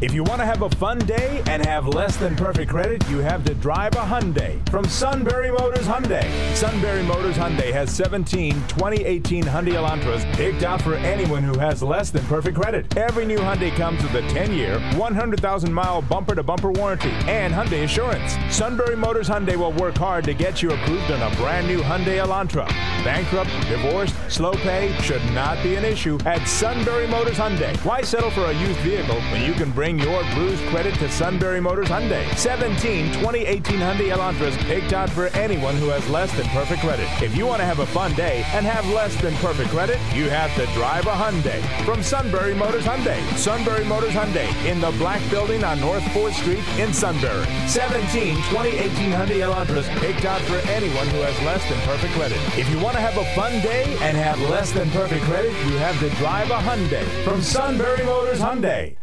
If 0.00 0.14
you 0.14 0.22
want 0.22 0.38
to 0.38 0.46
have 0.46 0.62
a 0.62 0.70
fun 0.70 1.00
day 1.00 1.42
and 1.48 1.66
have 1.66 1.88
less 1.88 2.16
than 2.16 2.36
perfect 2.36 2.70
credit, 2.70 3.02
you 3.10 3.18
have 3.18 3.44
to 3.46 3.54
drive 3.54 3.94
a 3.94 4.02
Hyundai 4.02 4.56
from 4.70 4.84
Sunbury 4.84 5.50
Motors 5.50 5.88
Hyundai. 5.88 6.54
Sunbury 6.54 7.02
Motors 7.02 7.34
Hyundai 7.34 7.72
has 7.72 7.90
17 7.96 8.52
2018 8.68 9.42
Hyundai 9.42 9.72
Elantras 9.72 10.32
picked 10.34 10.62
out 10.62 10.80
for 10.82 10.94
anyone 10.94 11.42
who 11.42 11.58
has 11.58 11.82
less 11.82 12.10
than 12.10 12.24
perfect 12.26 12.56
credit. 12.56 12.96
Every 12.96 13.26
new 13.26 13.38
Hyundai 13.38 13.74
comes 13.74 14.00
with 14.04 14.14
a 14.14 14.22
10-year, 14.28 14.78
100,000-mile 14.78 16.02
bumper-to-bumper 16.02 16.70
warranty 16.70 17.10
and 17.26 17.52
Hyundai 17.52 17.82
Assurance. 17.82 18.36
Sunbury 18.54 18.94
Motors 18.94 19.28
Hyundai 19.28 19.56
will 19.56 19.72
work 19.72 19.96
hard 19.96 20.22
to 20.26 20.32
get 20.32 20.62
you 20.62 20.70
approved 20.70 21.10
on 21.10 21.32
a 21.32 21.34
brand 21.34 21.66
new 21.66 21.80
Hyundai 21.80 22.24
Elantra. 22.24 22.68
Bankrupt, 23.08 23.50
divorced, 23.70 24.14
slow 24.28 24.52
pay 24.52 24.94
should 25.00 25.24
not 25.32 25.62
be 25.62 25.76
an 25.76 25.84
issue 25.86 26.18
at 26.26 26.46
Sunbury 26.46 27.06
Motors 27.06 27.38
Hyundai. 27.38 27.74
Why 27.82 28.02
settle 28.02 28.30
for 28.30 28.44
a 28.44 28.52
used 28.52 28.78
vehicle 28.80 29.18
when 29.32 29.42
you 29.46 29.54
can 29.54 29.70
bring 29.70 29.98
your 29.98 30.22
bruised 30.34 30.62
credit 30.64 30.94
to 30.96 31.10
Sunbury 31.10 31.58
Motors 31.58 31.88
Hyundai. 31.88 32.28
17 32.36 33.14
2018 33.14 33.78
Hyundai 33.78 34.14
Elantras 34.14 34.58
picked 34.66 34.92
out 34.92 35.08
for 35.08 35.28
anyone 35.28 35.74
who 35.76 35.88
has 35.88 36.06
less 36.10 36.30
than 36.36 36.44
perfect 36.48 36.82
credit. 36.82 37.08
If 37.22 37.34
you 37.34 37.46
want 37.46 37.60
to 37.60 37.64
have 37.64 37.78
a 37.78 37.86
fun 37.86 38.12
day 38.12 38.44
and 38.52 38.66
have 38.66 38.86
less 38.88 39.18
than 39.22 39.34
perfect 39.36 39.70
credit, 39.70 39.96
you 40.12 40.28
have 40.28 40.54
to 40.56 40.66
drive 40.74 41.06
a 41.06 41.12
Hyundai 41.12 41.62
from 41.86 42.02
Sunbury 42.02 42.54
Motors 42.54 42.84
Hyundai. 42.84 43.18
Sunbury 43.38 43.86
Motors 43.86 44.12
Hyundai 44.12 44.52
in 44.66 44.82
the 44.82 44.90
black 44.98 45.22
building 45.30 45.64
on 45.64 45.80
North 45.80 46.04
4th 46.12 46.34
Street 46.34 46.62
in 46.78 46.92
Sunbury. 46.92 47.46
17 47.68 48.36
2018 48.52 49.12
Hyundai 49.12 49.40
Elantras 49.40 49.88
picked 49.96 50.26
out 50.26 50.42
for 50.42 50.58
anyone 50.68 51.06
who 51.08 51.22
has 51.22 51.40
less 51.46 51.66
than 51.70 51.80
perfect 51.88 52.12
credit. 52.12 52.36
If 52.58 52.68
you 52.68 52.78
want 52.78 52.97
to 52.98 53.04
have 53.04 53.16
a 53.16 53.24
fun 53.34 53.52
day 53.60 53.84
and 54.00 54.16
have 54.16 54.40
less 54.50 54.72
than 54.72 54.90
perfect 54.90 55.24
credit, 55.24 55.52
you 55.66 55.76
have 55.78 55.98
to 56.00 56.10
drive 56.16 56.50
a 56.50 56.54
Hyundai 56.54 57.04
from 57.24 57.40
Sunbury 57.40 58.04
Motors 58.04 58.40
Hyundai. 58.40 58.96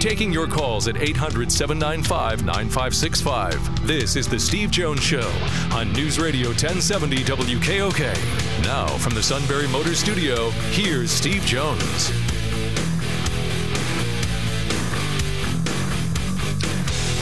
Taking 0.00 0.32
your 0.32 0.46
calls 0.46 0.86
at 0.86 0.96
800 0.96 1.50
795 1.50 2.44
9565. 2.44 3.86
This 3.86 4.14
is 4.14 4.28
The 4.28 4.38
Steve 4.38 4.70
Jones 4.70 5.02
Show 5.02 5.28
on 5.72 5.92
News 5.92 6.20
Radio 6.20 6.48
1070 6.48 7.16
WKOK. 7.18 8.62
Now, 8.62 8.86
from 8.98 9.14
the 9.14 9.22
Sunbury 9.22 9.66
Motor 9.68 9.94
Studio, 9.94 10.50
here's 10.70 11.10
Steve 11.10 11.42
Jones. 11.42 12.31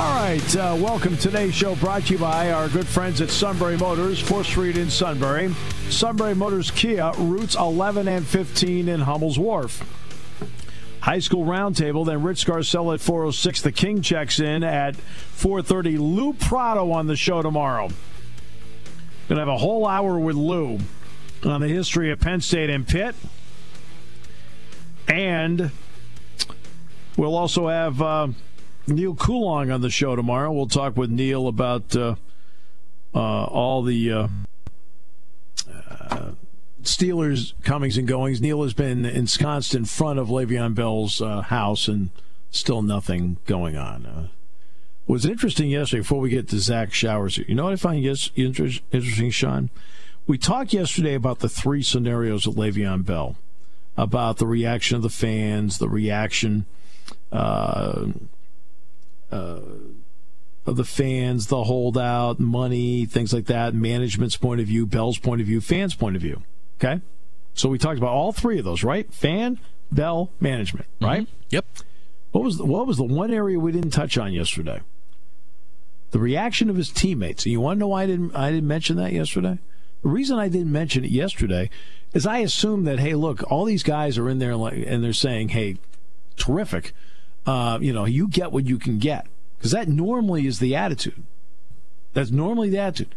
All 0.00 0.14
right, 0.14 0.56
uh, 0.56 0.78
welcome. 0.80 1.14
Today's 1.18 1.54
show 1.54 1.76
brought 1.76 2.06
to 2.06 2.14
you 2.14 2.18
by 2.18 2.52
our 2.52 2.70
good 2.70 2.86
friends 2.86 3.20
at 3.20 3.28
Sunbury 3.28 3.76
Motors, 3.76 4.22
4th 4.22 4.46
Street 4.46 4.78
in 4.78 4.88
Sunbury. 4.88 5.54
Sunbury 5.90 6.34
Motors 6.34 6.70
Kia, 6.70 7.12
routes 7.18 7.54
11 7.54 8.08
and 8.08 8.26
15 8.26 8.88
in 8.88 9.00
Hummel's 9.00 9.38
Wharf. 9.38 9.84
High 11.00 11.18
School 11.18 11.44
Roundtable, 11.44 12.06
then 12.06 12.22
Rich 12.22 12.46
Scarcella 12.46 12.94
at 12.94 13.02
406. 13.02 13.60
The 13.60 13.72
King 13.72 14.00
checks 14.00 14.40
in 14.40 14.64
at 14.64 14.96
430. 14.96 15.98
Lou 15.98 16.32
Prato 16.32 16.92
on 16.92 17.06
the 17.06 17.14
show 17.14 17.42
tomorrow. 17.42 17.90
Gonna 19.28 19.42
have 19.42 19.48
a 19.48 19.58
whole 19.58 19.86
hour 19.86 20.18
with 20.18 20.34
Lou 20.34 20.78
on 21.44 21.60
the 21.60 21.68
history 21.68 22.10
of 22.10 22.20
Penn 22.20 22.40
State 22.40 22.70
and 22.70 22.88
Pitt. 22.88 23.14
And 25.06 25.70
we'll 27.18 27.36
also 27.36 27.68
have 27.68 28.00
uh, 28.00 28.28
Neal 28.86 29.14
Coolong 29.14 29.70
on 29.70 29.80
the 29.80 29.90
show 29.90 30.16
tomorrow. 30.16 30.52
We'll 30.52 30.66
talk 30.66 30.96
with 30.96 31.10
Neal 31.10 31.48
about 31.48 31.94
uh, 31.94 32.16
uh, 33.14 33.44
all 33.44 33.82
the 33.82 34.12
uh, 34.12 34.28
uh, 35.88 36.30
Steelers 36.82 37.52
comings 37.62 37.98
and 37.98 38.08
goings. 38.08 38.40
Neal 38.40 38.62
has 38.62 38.74
been 38.74 39.04
ensconced 39.04 39.74
in 39.74 39.84
front 39.84 40.18
of 40.18 40.28
Le'Veon 40.28 40.74
Bell's 40.74 41.20
uh, 41.20 41.42
house 41.42 41.88
and 41.88 42.10
still 42.50 42.82
nothing 42.82 43.36
going 43.46 43.76
on. 43.76 44.30
Was 45.06 45.26
interesting 45.26 45.70
yesterday 45.70 46.00
before 46.00 46.20
we 46.20 46.30
get 46.30 46.48
to 46.48 46.58
Zach 46.58 46.92
Showers. 46.92 47.38
You 47.38 47.54
know 47.54 47.64
what 47.64 47.72
I 47.72 47.76
find 47.76 48.02
yes, 48.02 48.30
interesting, 48.36 49.30
Sean? 49.30 49.70
We 50.26 50.38
talked 50.38 50.72
yesterday 50.72 51.14
about 51.14 51.40
the 51.40 51.48
three 51.48 51.82
scenarios 51.82 52.46
of 52.46 52.54
Le'Veon 52.54 53.04
Bell, 53.04 53.36
about 53.96 54.38
the 54.38 54.46
reaction 54.46 54.96
of 54.96 55.02
the 55.02 55.10
fans, 55.10 55.78
the 55.78 55.88
reaction 55.88 56.66
uh, 57.32 58.06
uh, 59.30 59.60
of 60.66 60.76
the 60.76 60.84
fans, 60.84 61.46
the 61.46 61.64
holdout, 61.64 62.38
money, 62.38 63.06
things 63.06 63.32
like 63.32 63.46
that, 63.46 63.74
management's 63.74 64.36
point 64.36 64.60
of 64.60 64.66
view, 64.66 64.86
Bell's 64.86 65.18
point 65.18 65.40
of 65.40 65.46
view, 65.46 65.60
fans' 65.60 65.94
point 65.94 66.16
of 66.16 66.22
view. 66.22 66.42
Okay? 66.78 67.00
So 67.54 67.68
we 67.68 67.78
talked 67.78 67.98
about 67.98 68.12
all 68.12 68.32
three 68.32 68.58
of 68.58 68.64
those, 68.64 68.84
right? 68.84 69.12
Fan, 69.12 69.58
Bell, 69.90 70.30
management, 70.40 70.86
mm-hmm. 70.86 71.04
right? 71.04 71.22
Mm-hmm. 71.22 71.46
Yep. 71.50 71.66
What 72.32 72.44
was 72.44 72.58
the, 72.58 72.64
what 72.64 72.86
was 72.86 72.96
the 72.96 73.04
one 73.04 73.32
area 73.32 73.58
we 73.58 73.72
didn't 73.72 73.90
touch 73.90 74.16
on 74.16 74.32
yesterday? 74.32 74.80
The 76.12 76.20
reaction 76.20 76.70
of 76.70 76.76
his 76.76 76.90
teammates. 76.90 77.44
And 77.44 77.52
you 77.52 77.60
want 77.60 77.76
to 77.76 77.80
know 77.80 77.88
why 77.88 78.04
I 78.04 78.06
didn't 78.06 78.34
I 78.34 78.50
didn't 78.50 78.68
mention 78.68 78.96
that 78.96 79.12
yesterday? 79.12 79.58
The 80.02 80.08
reason 80.08 80.38
I 80.38 80.48
didn't 80.48 80.72
mention 80.72 81.04
it 81.04 81.10
yesterday 81.10 81.70
is 82.14 82.26
I 82.26 82.38
assume 82.38 82.84
that 82.84 82.98
hey, 82.98 83.14
look, 83.14 83.42
all 83.50 83.64
these 83.64 83.82
guys 83.82 84.18
are 84.18 84.28
in 84.28 84.38
there 84.38 84.52
and 84.52 85.04
they're 85.04 85.12
saying, 85.12 85.50
hey, 85.50 85.76
terrific. 86.36 86.92
Uh, 87.46 87.78
you 87.80 87.92
know, 87.92 88.04
you 88.04 88.28
get 88.28 88.52
what 88.52 88.66
you 88.66 88.78
can 88.78 88.98
get 88.98 89.26
because 89.58 89.72
that 89.72 89.88
normally 89.88 90.46
is 90.46 90.58
the 90.58 90.76
attitude. 90.76 91.22
That's 92.12 92.30
normally 92.30 92.70
the 92.70 92.78
attitude. 92.78 93.14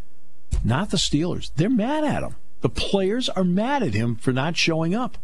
Not 0.62 0.90
the 0.90 0.96
Steelers. 0.96 1.50
They're 1.56 1.70
mad 1.70 2.04
at 2.04 2.22
him. 2.22 2.36
The 2.60 2.68
players 2.68 3.28
are 3.28 3.44
mad 3.44 3.82
at 3.82 3.94
him 3.94 4.16
for 4.16 4.32
not 4.32 4.56
showing 4.56 4.94
up. 4.94 5.18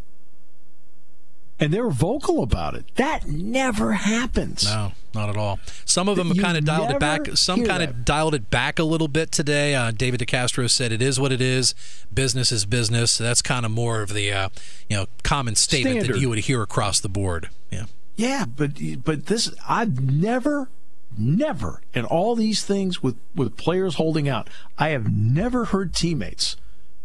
And 1.59 1.75
they're 1.75 1.91
vocal 1.91 2.43
about 2.43 2.75
it. 2.75 2.87
That 2.95 3.27
never 3.27 3.93
happens. 3.93 4.65
No, 4.65 4.93
not 5.15 5.29
at 5.29 5.37
all. 5.37 5.61
Some 5.85 6.09
of 6.09 6.17
them 6.17 6.35
kind 6.35 6.57
of 6.57 6.65
dialed 6.65 6.91
it 6.91 6.99
back. 6.99 7.29
Some 7.35 7.67
kind 7.67 7.83
of 7.83 8.03
dialed 8.03 8.35
it 8.35 8.49
back 8.49 8.79
a 8.79 8.85
little 8.85 9.09
bit 9.09 9.31
today. 9.31 9.75
Uh, 9.75 9.91
David 9.91 10.21
DeCastro 10.21 10.71
said 10.71 10.91
it 10.91 11.03
is 11.03 11.21
what 11.21 11.33
it 11.33 11.43
is. 11.43 11.75
Business 12.13 12.51
is 12.51 12.65
business. 12.65 13.19
That's 13.19 13.43
kind 13.43 13.67
of 13.67 13.73
more 13.73 14.01
of 14.01 14.15
the 14.15 14.33
uh, 14.33 14.49
you 14.89 14.97
know 14.97 15.07
common 15.23 15.55
statement 15.55 15.97
Standard. 15.97 16.17
that 16.17 16.21
you 16.21 16.31
would 16.31 16.39
hear 16.39 16.63
across 16.63 16.99
the 16.99 17.11
board. 17.11 17.51
Yeah. 17.71 17.85
Yeah, 18.21 18.45
but 18.45 18.73
but 19.03 19.27
this 19.27 19.51
I've 19.67 19.99
never 19.99 20.69
never 21.17 21.81
in 21.95 22.05
all 22.05 22.37
these 22.37 22.63
things 22.63 23.03
with 23.03 23.17
with 23.35 23.57
players 23.57 23.95
holding 23.95 24.29
out, 24.29 24.51
I 24.77 24.91
have 24.91 25.11
never 25.11 25.65
heard 25.65 25.95
teammates 25.95 26.57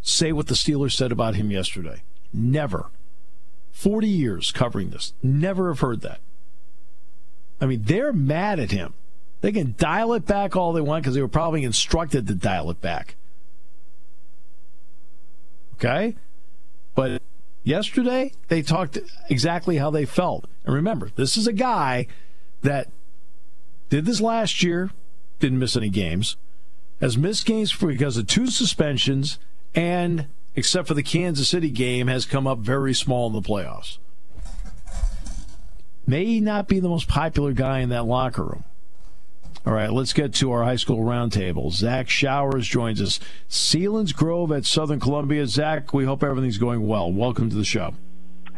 say 0.02 0.34
what 0.34 0.48
the 0.48 0.56
Steelers 0.56 0.92
said 0.92 1.14
about 1.14 1.36
him 1.36 1.52
yesterday. 1.52 2.04
Never. 2.34 2.92
40 3.72 4.08
years 4.10 4.52
covering 4.52 4.90
this. 4.90 5.14
Never 5.24 5.70
have 5.70 5.80
heard 5.80 6.02
that. 6.02 6.20
I 7.62 7.66
mean, 7.66 7.84
they're 7.84 8.12
mad 8.12 8.60
at 8.60 8.72
him. 8.72 8.94
They 9.40 9.54
can 9.54 9.74
dial 9.78 10.14
it 10.14 10.26
back 10.26 10.58
all 10.58 10.74
they 10.74 10.82
want 10.82 11.04
because 11.04 11.16
they 11.16 11.22
were 11.22 11.30
probably 11.30 11.64
instructed 11.64 12.28
to 12.28 12.36
dial 12.36 12.70
it 12.72 12.82
back. 12.82 13.16
Okay? 15.76 16.16
But 16.94 17.22
yesterday, 17.66 18.32
they 18.48 18.62
talked 18.62 18.98
exactly 19.30 19.78
how 19.78 19.90
they 19.90 20.06
felt. 20.06 20.46
And 20.64 20.74
remember, 20.74 21.12
this 21.16 21.36
is 21.36 21.48
a 21.48 21.54
guy 21.54 22.08
that 22.62 22.88
did 23.90 24.06
this 24.06 24.22
last 24.22 24.64
year, 24.64 24.92
didn't 25.40 25.60
miss 25.60 25.76
any 25.76 25.90
games, 25.90 26.38
has 27.02 27.18
missed 27.18 27.46
games 27.46 27.76
because 27.76 28.16
of 28.16 28.28
two 28.28 28.48
suspensions, 28.48 29.38
and 29.74 30.28
except 30.56 30.88
for 30.88 30.94
the 30.94 31.04
Kansas 31.04 31.50
City 31.50 31.70
game, 31.70 32.08
has 32.08 32.26
come 32.26 32.48
up 32.48 32.60
very 32.60 32.94
small 32.94 33.28
in 33.28 33.34
the 33.34 33.42
playoffs. 33.42 33.98
May 36.08 36.40
not 36.40 36.68
be 36.68 36.80
the 36.80 36.88
most 36.88 37.08
popular 37.08 37.52
guy 37.52 37.80
in 37.80 37.90
that 37.90 38.06
locker 38.06 38.44
room. 38.44 38.64
All 39.66 39.74
right, 39.74 39.92
let's 39.92 40.14
get 40.14 40.34
to 40.36 40.52
our 40.52 40.64
high 40.64 40.76
school 40.76 41.00
roundtable. 41.00 41.72
Zach 41.72 42.08
Showers 42.08 42.68
joins 42.68 43.02
us. 43.02 43.20
Selinsgrove 43.50 44.56
at 44.56 44.66
Southern 44.66 45.00
Columbia. 45.00 45.48
Zach, 45.48 45.94
we 45.94 46.06
hope 46.06 46.24
everything's 46.24 46.60
going 46.60 46.88
well. 46.88 47.12
Welcome 47.12 47.50
to 47.50 47.56
the 47.56 47.66
show. 47.66 47.96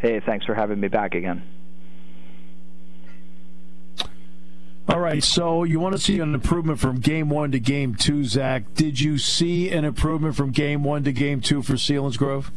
Hey, 0.00 0.20
thanks 0.20 0.44
for 0.44 0.54
having 0.54 0.80
me 0.80 0.88
back 0.88 1.14
again. 1.14 1.42
All 4.88 5.00
right, 5.00 5.22
so 5.22 5.64
you 5.64 5.80
want 5.80 5.94
to 5.96 6.00
see 6.00 6.18
an 6.20 6.34
improvement 6.34 6.78
from 6.80 7.00
game 7.00 7.28
one 7.28 7.52
to 7.52 7.60
game 7.60 7.94
two, 7.94 8.24
Zach. 8.24 8.74
Did 8.74 8.98
you 9.00 9.18
see 9.18 9.70
an 9.70 9.84
improvement 9.84 10.34
from 10.34 10.50
game 10.50 10.82
one 10.82 11.04
to 11.04 11.12
game 11.12 11.42
two 11.42 11.62
for 11.62 11.74
Selinsgrove? 11.74 12.50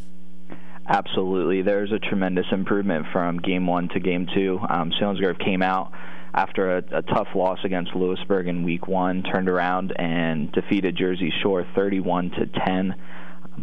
Absolutely. 0.88 1.62
There's 1.62 1.92
a 1.92 2.00
tremendous 2.00 2.46
improvement 2.52 3.06
from 3.12 3.38
game 3.38 3.68
one 3.68 3.90
to 3.90 4.00
game 4.00 4.28
two. 4.34 4.60
Um, 4.70 4.92
Grove 5.00 5.38
came 5.40 5.62
out 5.62 5.92
after 6.34 6.78
a, 6.78 6.84
a 6.92 7.02
tough 7.02 7.28
loss 7.36 7.60
against 7.64 7.96
Lewisburg 7.96 8.48
in 8.48 8.64
week 8.64 8.88
one, 8.88 9.24
turned 9.24 9.50
around 9.50 9.94
and 9.98 10.52
defeated 10.52 10.96
Jersey 10.98 11.32
Shore 11.42 11.66
31 11.76 12.32
to 12.32 12.46
10 12.66 12.96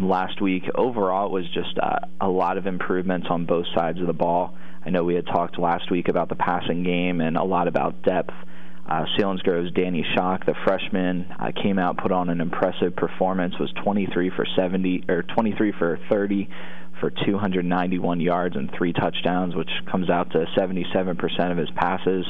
last 0.00 0.40
week. 0.40 0.64
Overall, 0.74 1.26
it 1.26 1.32
was 1.32 1.44
just 1.52 1.78
uh, 1.82 1.98
a 2.20 2.28
lot 2.28 2.58
of 2.58 2.66
improvements 2.66 3.26
on 3.30 3.46
both 3.46 3.66
sides 3.74 4.00
of 4.00 4.06
the 4.06 4.12
ball. 4.12 4.56
I 4.84 4.90
know 4.90 5.04
we 5.04 5.14
had 5.14 5.26
talked 5.26 5.58
last 5.58 5.90
week 5.90 6.08
about 6.08 6.28
the 6.28 6.36
passing 6.36 6.82
game 6.82 7.20
and 7.20 7.36
a 7.36 7.44
lot 7.44 7.68
about 7.68 8.02
depth. 8.02 8.34
Uh, 8.88 9.04
Selinsgrove's 9.18 9.70
Danny 9.72 10.04
Shock, 10.16 10.46
the 10.46 10.54
freshman, 10.64 11.26
uh, 11.38 11.52
came 11.62 11.78
out, 11.78 11.98
put 11.98 12.10
on 12.10 12.30
an 12.30 12.40
impressive 12.40 12.96
performance. 12.96 13.54
Was 13.60 13.70
23 13.84 14.30
for 14.30 14.46
70 14.56 15.04
or 15.10 15.22
23 15.22 15.72
for 15.78 15.98
30 16.08 16.48
for 16.98 17.10
291 17.10 18.20
yards 18.20 18.56
and 18.56 18.70
three 18.76 18.94
touchdowns, 18.94 19.54
which 19.54 19.70
comes 19.90 20.08
out 20.08 20.30
to 20.32 20.46
77% 20.56 21.52
of 21.52 21.58
his 21.58 21.68
passes. 21.76 22.26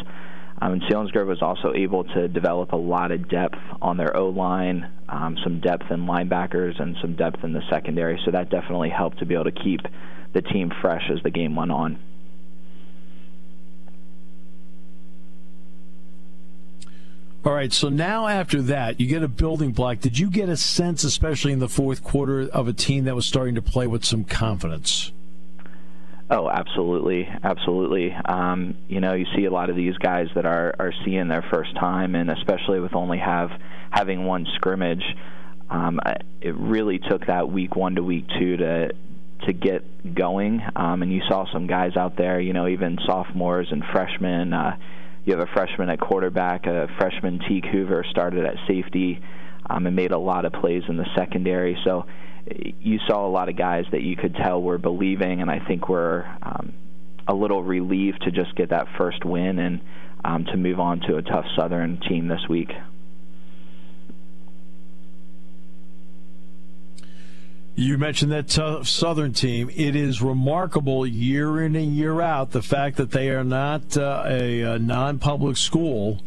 Um, 0.61 0.73
and 0.73 0.83
Selinsgrove 0.83 1.29
was 1.29 1.42
also 1.42 1.73
able 1.75 2.03
to 2.03 2.27
develop 2.27 2.73
a 2.73 2.77
lot 2.77 3.12
of 3.12 3.29
depth 3.29 3.59
on 3.81 3.97
their 3.97 4.16
O 4.16 4.29
line, 4.29 4.90
um, 5.09 5.37
some 5.44 5.61
depth 5.61 5.85
in 5.90 6.07
linebackers, 6.07 6.81
and 6.83 6.97
some 7.01 7.14
depth 7.14 7.44
in 7.44 7.53
the 7.53 7.62
secondary. 7.71 8.21
So 8.25 8.33
that 8.33 8.51
definitely 8.51 8.90
helped 8.90 9.21
to 9.21 9.27
be 9.27 9.35
able 9.35 9.44
to 9.44 9.53
keep 9.53 9.81
the 10.35 10.42
team 10.42 10.73
fresh 10.83 11.09
as 11.11 11.23
the 11.23 11.31
game 11.31 11.55
went 11.55 11.71
on. 11.71 11.99
All 17.44 17.53
right, 17.53 17.72
so 17.72 17.88
now 17.88 18.27
after 18.27 18.61
that, 18.62 19.01
you 19.01 19.07
get 19.07 19.22
a 19.22 19.29
building 19.29 19.70
block. 19.70 20.01
Did 20.01 20.18
you 20.18 20.29
get 20.29 20.48
a 20.48 20.57
sense, 20.57 21.05
especially 21.05 21.53
in 21.53 21.61
the 21.61 21.68
fourth 21.68 22.03
quarter, 22.03 22.48
of 22.48 22.66
a 22.66 22.72
team 22.72 23.05
that 23.05 23.14
was 23.14 23.27
starting 23.27 23.55
to 23.55 23.62
play 23.62 23.87
with 23.87 24.05
some 24.05 24.24
confidence? 24.24 25.12
Oh, 26.31 26.51
absolutely, 26.51 27.27
absolutely. 27.42 28.12
Um, 28.12 28.77
you 28.88 29.01
know, 29.01 29.14
you 29.14 29.24
see 29.35 29.46
a 29.46 29.51
lot 29.51 29.70
of 29.70 29.77
these 29.77 29.96
guys 29.96 30.27
that 30.35 30.44
are 30.44 30.74
are 30.79 30.92
seeing 31.05 31.29
their 31.29 31.44
first 31.51 31.74
time, 31.77 32.14
and 32.14 32.31
especially 32.31 32.81
with 32.81 32.94
only 32.94 33.18
have 33.18 33.51
having 33.90 34.27
one 34.27 34.46
scrimmage, 34.57 35.05
um, 35.70 36.01
it 36.42 36.55
really 36.55 36.98
took 36.98 37.27
that 37.27 37.48
week 37.48 37.77
one 37.77 37.94
to 37.94 38.03
week 38.03 38.27
two 38.38 38.59
to 38.59 38.92
to 39.46 39.53
get 39.53 40.14
going. 40.14 40.61
Um, 40.77 41.03
and 41.03 41.11
you 41.11 41.22
saw 41.29 41.46
some 41.51 41.66
guys 41.66 41.96
out 41.96 42.16
there, 42.16 42.40
you 42.40 42.53
know, 42.53 42.66
even 42.66 42.98
sophomores 43.07 43.68
and 43.70 43.83
freshmen. 43.90 44.53
Uh, 44.53 44.77
you 45.28 45.36
have 45.36 45.46
a 45.46 45.52
freshman 45.52 45.90
at 45.90 46.00
quarterback, 46.00 46.64
a 46.64 46.88
freshman 46.98 47.38
Teague 47.46 47.66
Hoover 47.66 48.02
started 48.10 48.46
at 48.46 48.54
safety, 48.66 49.20
um, 49.68 49.86
and 49.86 49.94
made 49.94 50.10
a 50.10 50.18
lot 50.18 50.46
of 50.46 50.54
plays 50.54 50.82
in 50.88 50.96
the 50.96 51.04
secondary. 51.14 51.76
So 51.84 52.06
you 52.80 52.98
saw 53.06 53.26
a 53.26 53.30
lot 53.30 53.50
of 53.50 53.56
guys 53.56 53.84
that 53.92 54.00
you 54.00 54.16
could 54.16 54.34
tell 54.34 54.62
were 54.62 54.78
believing, 54.78 55.42
and 55.42 55.50
I 55.50 55.58
think 55.58 55.86
were 55.86 56.24
um, 56.42 56.72
a 57.28 57.34
little 57.34 57.62
relieved 57.62 58.22
to 58.22 58.30
just 58.30 58.56
get 58.56 58.70
that 58.70 58.86
first 58.96 59.22
win 59.26 59.58
and 59.58 59.80
um, 60.24 60.46
to 60.46 60.56
move 60.56 60.80
on 60.80 61.00
to 61.00 61.16
a 61.16 61.22
tough 61.22 61.44
Southern 61.54 62.00
team 62.08 62.28
this 62.28 62.48
week. 62.48 62.70
You 67.78 67.96
mentioned 67.96 68.32
that 68.32 68.48
tough 68.48 68.88
Southern 68.88 69.32
team. 69.32 69.70
It 69.72 69.94
is 69.94 70.20
remarkable 70.20 71.06
year 71.06 71.62
in 71.62 71.76
and 71.76 71.94
year 71.94 72.20
out 72.20 72.50
the 72.50 72.60
fact 72.60 72.96
that 72.96 73.12
they 73.12 73.30
are 73.30 73.44
not 73.44 73.96
uh, 73.96 74.24
a, 74.26 74.62
a 74.62 74.78
non 74.80 75.20
public 75.20 75.56
school 75.56 76.20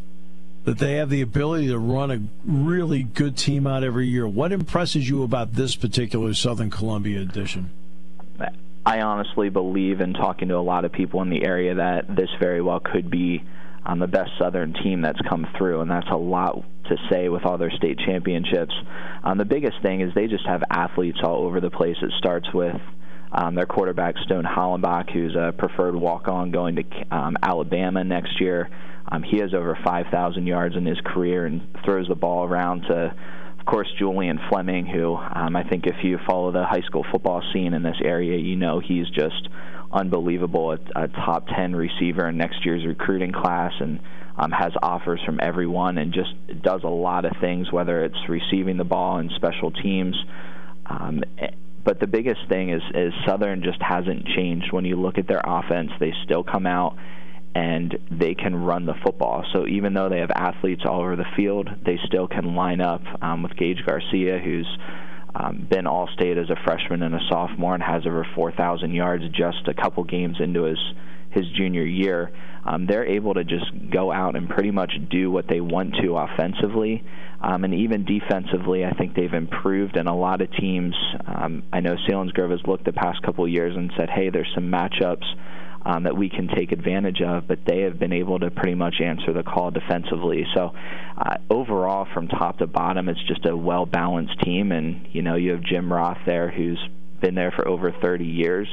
that 0.63 0.77
they 0.77 0.93
have 0.93 1.09
the 1.09 1.19
ability 1.19 1.67
to 1.67 1.77
run 1.77 2.09
a 2.09 2.21
really 2.45 3.03
good 3.03 3.35
team 3.35 3.67
out 3.67 3.83
every 3.83 4.07
year. 4.07 4.25
What 4.25 4.53
impresses 4.53 5.09
you 5.09 5.23
about 5.23 5.55
this 5.55 5.75
particular 5.75 6.33
Southern 6.33 6.69
Columbia 6.69 7.19
edition? 7.19 7.69
I 8.85 9.01
honestly 9.01 9.49
believe 9.49 9.99
in 9.99 10.13
talking 10.13 10.47
to 10.47 10.57
a 10.57 10.63
lot 10.63 10.85
of 10.85 10.93
people 10.93 11.21
in 11.21 11.29
the 11.29 11.43
area 11.43 11.75
that 11.75 12.15
this 12.15 12.29
very 12.39 12.61
well 12.61 12.79
could 12.79 13.09
be 13.09 13.43
um, 13.85 13.99
the 13.99 14.07
best 14.07 14.31
Southern 14.39 14.73
team 14.73 15.01
that's 15.01 15.19
come 15.27 15.47
through, 15.57 15.81
and 15.81 15.89
that's 15.89 16.09
a 16.11 16.17
lot 16.17 16.63
to 16.85 16.95
say 17.09 17.29
with 17.29 17.45
all 17.45 17.57
their 17.57 17.71
state 17.71 17.97
championships. 17.99 18.73
Um, 19.23 19.37
the 19.37 19.45
biggest 19.45 19.81
thing 19.81 20.01
is 20.01 20.13
they 20.13 20.27
just 20.27 20.45
have 20.45 20.63
athletes 20.69 21.19
all 21.23 21.45
over 21.45 21.59
the 21.59 21.69
place. 21.69 21.95
It 22.01 22.11
starts 22.17 22.47
with 22.53 22.75
um, 23.31 23.55
their 23.55 23.65
quarterback 23.65 24.15
Stone 24.25 24.43
Hollenbach, 24.43 25.11
who's 25.11 25.35
a 25.35 25.53
preferred 25.57 25.95
walk-on 25.95 26.51
going 26.51 26.75
to 26.75 26.83
um, 27.15 27.37
Alabama 27.41 28.03
next 28.03 28.41
year. 28.41 28.69
Um, 29.11 29.23
he 29.23 29.39
has 29.39 29.53
over 29.53 29.77
5,000 29.83 30.45
yards 30.45 30.75
in 30.75 30.85
his 30.85 30.99
career 31.05 31.45
and 31.45 31.61
throws 31.83 32.07
the 32.07 32.15
ball 32.15 32.45
around 32.45 32.83
to, 32.83 33.15
of 33.59 33.65
course, 33.65 33.87
Julian 33.97 34.39
Fleming, 34.49 34.85
who 34.85 35.15
um, 35.15 35.55
I 35.55 35.63
think 35.63 35.85
if 35.85 36.03
you 36.03 36.19
follow 36.27 36.51
the 36.51 36.65
high 36.65 36.81
school 36.85 37.05
football 37.11 37.41
scene 37.53 37.73
in 37.73 37.83
this 37.83 37.97
area, 38.03 38.37
you 38.37 38.55
know 38.55 38.79
he's 38.79 39.09
just 39.09 39.49
unbelievable, 39.91 40.71
a, 40.71 41.03
a 41.03 41.07
top 41.07 41.47
10 41.47 41.75
receiver 41.75 42.27
in 42.27 42.37
next 42.37 42.65
year's 42.65 42.85
recruiting 42.85 43.31
class, 43.31 43.73
and 43.79 43.99
um, 44.37 44.51
has 44.51 44.71
offers 44.81 45.21
from 45.25 45.39
everyone, 45.41 45.97
and 45.97 46.13
just 46.13 46.33
does 46.61 46.81
a 46.83 46.89
lot 46.89 47.25
of 47.25 47.33
things, 47.41 47.71
whether 47.71 48.03
it's 48.03 48.29
receiving 48.29 48.77
the 48.77 48.83
ball 48.83 49.17
and 49.17 49.31
special 49.35 49.71
teams. 49.71 50.15
Um, 50.85 51.23
but 51.83 51.99
the 51.99 52.07
biggest 52.07 52.41
thing 52.47 52.69
is, 52.69 52.81
is 52.93 53.13
Southern 53.27 53.63
just 53.63 53.81
hasn't 53.81 54.25
changed. 54.27 54.71
When 54.71 54.85
you 54.85 54.95
look 54.95 55.17
at 55.17 55.27
their 55.27 55.41
offense, 55.43 55.91
they 55.99 56.13
still 56.23 56.43
come 56.43 56.65
out 56.65 56.97
and 57.53 57.97
they 58.09 58.33
can 58.33 58.55
run 58.55 58.85
the 58.85 58.93
football. 59.03 59.43
So 59.51 59.67
even 59.67 59.93
though 59.93 60.07
they 60.07 60.19
have 60.19 60.31
athletes 60.31 60.83
all 60.85 61.01
over 61.01 61.15
the 61.15 61.25
field, 61.35 61.69
they 61.85 61.99
still 62.05 62.27
can 62.27 62.55
line 62.55 62.81
up 62.81 63.01
um, 63.21 63.43
with 63.43 63.53
Gaige 63.53 63.85
Garcia, 63.85 64.39
who's 64.39 64.67
um, 65.35 65.67
been 65.69 65.87
All 65.87 66.09
State 66.13 66.37
as 66.37 66.49
a 66.49 66.55
freshman 66.63 67.03
and 67.03 67.15
a 67.15 67.19
sophomore 67.29 67.73
and 67.73 67.83
has 67.83 68.05
over 68.05 68.25
4,000 68.35 68.91
yards 68.93 69.23
just 69.29 69.67
a 69.67 69.73
couple 69.73 70.03
games 70.03 70.37
into 70.39 70.63
his 70.63 70.79
his 71.31 71.45
junior 71.55 71.85
year. 71.85 72.29
Um, 72.65 72.85
they're 72.85 73.05
able 73.05 73.33
to 73.33 73.43
just 73.45 73.71
go 73.89 74.11
out 74.11 74.35
and 74.35 74.49
pretty 74.49 74.71
much 74.71 74.91
do 75.09 75.31
what 75.31 75.47
they 75.47 75.61
want 75.61 75.95
to 76.01 76.17
offensively. 76.17 77.03
Um, 77.41 77.63
and 77.63 77.73
even 77.73 78.05
defensively, 78.05 78.85
I 78.85 78.91
think 78.91 79.15
they've 79.15 79.33
improved. 79.33 79.95
And 79.95 80.07
a 80.07 80.13
lot 80.13 80.41
of 80.41 80.51
teams, 80.51 80.93
um, 81.25 81.63
I 81.73 81.79
know 81.79 81.95
Selinsgrove 82.07 82.51
has 82.51 82.59
looked 82.67 82.85
the 82.85 82.93
past 82.93 83.21
couple 83.23 83.45
of 83.45 83.49
years 83.49 83.75
and 83.75 83.91
said, 83.97 84.09
hey, 84.09 84.29
there's 84.29 84.51
some 84.53 84.65
matchups 84.65 85.25
um, 85.83 86.03
that 86.03 86.15
we 86.15 86.29
can 86.29 86.47
take 86.47 86.71
advantage 86.71 87.21
of, 87.21 87.47
but 87.47 87.59
they 87.65 87.81
have 87.81 87.97
been 87.97 88.13
able 88.13 88.39
to 88.39 88.51
pretty 88.51 88.75
much 88.75 88.95
answer 89.03 89.33
the 89.33 89.43
call 89.43 89.71
defensively. 89.71 90.45
So 90.53 90.71
uh, 91.17 91.37
overall, 91.49 92.07
from 92.13 92.27
top 92.27 92.59
to 92.59 92.67
bottom, 92.67 93.09
it's 93.09 93.23
just 93.27 93.45
a 93.45 93.55
well 93.55 93.85
balanced 93.85 94.39
team, 94.41 94.71
and 94.71 95.07
you 95.11 95.21
know 95.21 95.35
you 95.35 95.51
have 95.51 95.63
Jim 95.63 95.91
Roth 95.91 96.19
there, 96.25 96.51
who's 96.51 96.79
been 97.19 97.35
there 97.35 97.51
for 97.51 97.67
over 97.67 97.91
30 97.91 98.25
years, 98.25 98.67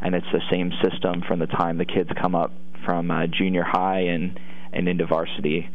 and 0.00 0.14
it's 0.14 0.26
the 0.32 0.42
same 0.50 0.72
system 0.82 1.22
from 1.26 1.38
the 1.38 1.46
time 1.46 1.78
the 1.78 1.84
kids 1.84 2.10
come 2.20 2.34
up 2.34 2.52
from 2.84 3.10
uh, 3.10 3.26
junior 3.26 3.64
high 3.64 4.00
and 4.00 4.38
and 4.72 4.88
into 4.88 5.06
varsity. 5.06 5.68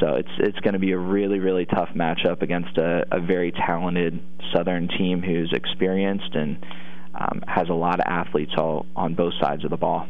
So 0.00 0.14
it's 0.14 0.30
it's 0.38 0.58
going 0.60 0.74
to 0.74 0.78
be 0.78 0.92
a 0.92 0.98
really 0.98 1.40
really 1.40 1.66
tough 1.66 1.90
matchup 1.96 2.42
against 2.42 2.78
a, 2.78 3.06
a 3.10 3.20
very 3.20 3.50
talented 3.50 4.20
Southern 4.54 4.86
team 4.86 5.20
who's 5.20 5.52
experienced 5.52 6.34
and 6.34 6.64
um, 7.12 7.42
has 7.48 7.68
a 7.68 7.74
lot 7.74 7.98
of 7.98 8.06
athletes 8.06 8.52
all 8.56 8.86
on 8.94 9.14
both 9.14 9.32
sides 9.40 9.64
of 9.64 9.70
the 9.70 9.76
ball. 9.76 10.06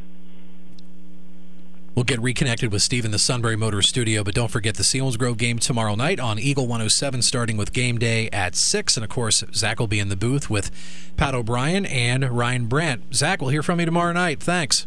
We'll 1.98 2.04
get 2.04 2.22
reconnected 2.22 2.70
with 2.70 2.80
Steve 2.82 3.04
in 3.04 3.10
the 3.10 3.18
Sunbury 3.18 3.56
Motor 3.56 3.82
studio, 3.82 4.22
but 4.22 4.32
don't 4.32 4.52
forget 4.52 4.76
the 4.76 4.84
Selinsgrove 4.84 5.36
game 5.36 5.58
tomorrow 5.58 5.96
night 5.96 6.20
on 6.20 6.38
Eagle 6.38 6.68
107, 6.68 7.22
starting 7.22 7.56
with 7.56 7.72
game 7.72 7.98
day 7.98 8.30
at 8.30 8.54
6. 8.54 8.96
And 8.96 9.02
of 9.02 9.10
course, 9.10 9.42
Zach 9.52 9.80
will 9.80 9.88
be 9.88 9.98
in 9.98 10.08
the 10.08 10.14
booth 10.14 10.48
with 10.48 10.70
Pat 11.16 11.34
O'Brien 11.34 11.84
and 11.84 12.30
Ryan 12.30 12.66
Brandt. 12.66 13.12
Zach, 13.16 13.40
we'll 13.40 13.50
hear 13.50 13.64
from 13.64 13.80
you 13.80 13.86
tomorrow 13.86 14.12
night. 14.12 14.40
Thanks. 14.40 14.86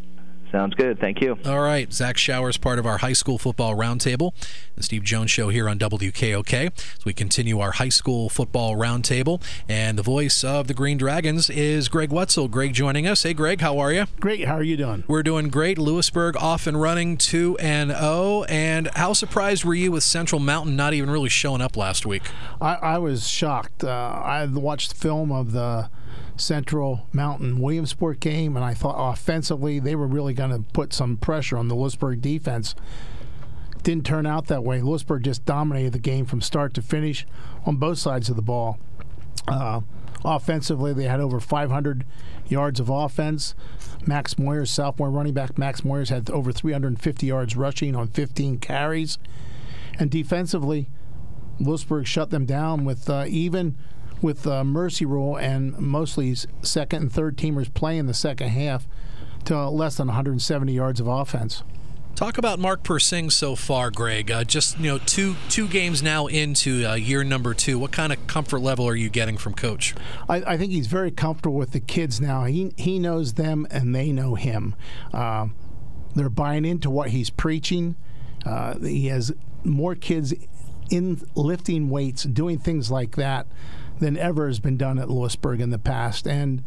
Sounds 0.52 0.76
good. 0.76 1.00
Thank 1.00 1.22
you. 1.22 1.38
All 1.46 1.62
right. 1.62 1.92
Zach 1.94 2.18
Showers, 2.18 2.58
part 2.58 2.78
of 2.78 2.86
our 2.86 2.98
high 2.98 3.14
school 3.14 3.38
football 3.38 3.76
roundtable, 3.76 4.34
the 4.76 4.84
Steve 4.84 5.04
Jones 5.04 5.32
Show 5.32 5.48
here 5.50 5.70
on 5.70 5.80
WKOK. 5.80 6.78
So 6.78 7.04
we 7.06 7.14
continue 7.14 7.60
our 7.60 7.72
high 7.72 7.90
school 7.90 8.28
football 8.28 8.76
roundtable. 8.76 9.42
And 9.70 9.98
the 9.98 10.04
voice 10.04 10.44
of 10.44 10.68
the 10.68 10.74
Green 10.74 10.98
Dragons 10.98 11.50
is 11.50 11.88
Greg 11.88 12.12
Wetzel. 12.12 12.50
Greg 12.50 12.74
joining 12.74 13.08
us. 13.08 13.24
Hey, 13.24 13.34
Greg, 13.34 13.62
how 13.62 13.80
are 13.80 13.94
you? 13.94 14.06
Great. 14.20 14.46
How 14.46 14.56
are 14.56 14.64
you 14.64 14.76
doing? 14.76 15.06
We're 15.08 15.24
doing 15.24 15.48
great. 15.48 15.78
Lewisburg 15.78 16.36
off 16.36 16.68
and 16.68 16.80
running 16.80 17.18
2 17.18 17.58
and 17.60 17.92
0. 17.92 18.44
And 18.50 18.90
how 18.96 19.14
surprised 19.14 19.64
were 19.64 19.74
you 19.74 19.94
with 19.94 20.04
Central 20.04 20.40
Mountain 20.40 20.76
not 20.76 20.94
even 20.94 21.10
really 21.10 21.30
showing 21.30 21.62
up 21.62 21.78
last 21.78 22.06
week? 22.06 22.24
I, 22.60 22.76
I 22.76 22.98
was 22.98 23.28
shocked. 23.28 23.86
Uh, 23.86 23.90
I 23.90 24.46
watched 24.46 24.94
film 24.94 25.32
of 25.32 25.54
the 25.54 25.90
Central 26.42 27.08
Mountain 27.14 27.60
Williamsport 27.60 28.20
game, 28.20 28.56
and 28.56 28.66
I 28.66 28.74
thought 28.74 28.96
offensively 28.98 29.80
they 29.80 29.96
were 29.96 30.08
really 30.08 30.34
going 30.34 30.52
to 30.52 30.60
put 30.74 30.94
some 30.94 31.18
pressure 31.18 31.58
on 31.58 31.68
the 31.68 31.76
Lewisburg 31.76 32.22
defense. 32.22 32.76
Didn't 33.84 34.06
turn 34.06 34.26
out 34.26 34.48
that 34.48 34.64
way. 34.64 34.82
Lewisburg 34.82 35.24
just 35.24 35.46
dominated 35.46 35.94
the 35.94 36.00
game 36.00 36.26
from 36.26 36.42
start 36.42 36.74
to 36.76 36.82
finish 36.82 37.26
on 37.66 37.78
both 37.78 37.98
sides 37.98 38.30
of 38.30 38.36
the 38.36 38.42
ball. 38.42 38.80
Uh, 39.48 39.82
offensively, 40.24 40.94
they 40.94 41.06
had 41.06 41.20
over 41.20 41.40
500 41.40 42.06
yards 42.48 42.80
of 42.80 42.90
offense. 42.90 43.56
Max 44.06 44.36
Moyers, 44.36 44.68
sophomore 44.68 45.10
running 45.10 45.34
back 45.34 45.58
Max 45.58 45.82
Moyers, 45.82 46.10
had 46.10 46.30
over 46.30 46.52
350 46.52 47.26
yards 47.26 47.56
rushing 47.56 47.96
on 47.96 48.08
15 48.08 48.60
carries. 48.60 49.18
And 49.98 50.12
defensively, 50.12 50.90
Lewisburg 51.60 52.08
shut 52.08 52.30
them 52.30 52.46
down 52.46 52.86
with 52.86 53.10
uh, 53.10 53.26
even 53.28 53.78
with 54.22 54.46
uh, 54.48 54.64
mercy 54.64 55.06
rule 55.06 55.36
and 55.36 55.78
mostly 55.78 56.36
second 56.62 57.02
and 57.02 57.12
third 57.12 57.38
teamers 57.38 57.74
playing 57.74 58.06
the 58.06 58.14
second 58.14 58.50
half 58.50 58.88
to 59.46 59.70
less 59.70 59.98
than 59.98 60.08
170 60.08 60.72
yards 60.72 61.00
of 61.00 61.08
offense. 61.08 61.64
Talk 62.16 62.38
about 62.38 62.60
Mark 62.60 62.84
Persing 62.84 63.32
so 63.32 63.56
far, 63.56 63.90
Greg. 63.90 64.30
Uh, 64.30 64.44
just 64.44 64.78
you 64.78 64.92
know, 64.92 64.98
two 65.00 65.36
two 65.50 65.68
games 65.68 66.04
now 66.04 66.28
into 66.28 66.86
uh, 66.86 66.94
year 66.94 67.24
number 67.24 67.54
two. 67.54 67.80
What 67.80 67.92
kind 67.92 68.14
of 68.14 68.28
comfort 68.28 68.60
level 68.60 68.88
are 68.88 68.96
you 68.96 69.10
getting 69.10 69.38
from 69.38 69.54
Coach? 69.54 69.96
I, 70.30 70.44
I, 70.46 70.58
think 70.58 70.72
he's 70.72 70.88
very 70.88 71.10
comfortable 71.10 71.56
with 71.56 71.72
the 71.72 71.80
kids 71.80 72.22
now. 72.22 72.44
He 72.44 72.74
he 72.78 73.00
knows 73.00 73.34
them 73.34 73.66
and 73.72 73.96
they 73.96 74.12
know 74.12 74.36
him. 74.36 74.76
Uh, 75.12 75.48
they're 76.14 76.30
buying 76.30 76.66
into 76.66 76.90
what 76.90 77.10
he's 77.10 77.30
preaching. 77.30 77.96
Uh, 78.46 78.78
he 78.80 79.08
has 79.08 79.32
more 79.64 79.96
kids 79.96 80.34
in 80.92 81.22
lifting 81.34 81.90
weights, 81.90 82.24
doing 82.24 82.60
things 82.60 82.92
like 82.92 83.16
that 83.16 83.48
than 84.02 84.18
ever 84.18 84.48
has 84.48 84.60
been 84.60 84.78
done 84.78 84.98
at 84.98 85.10
Lewisburg 85.10 85.62
in 85.62 85.70
the 85.70 85.78
past. 85.78 86.28
And 86.28 86.64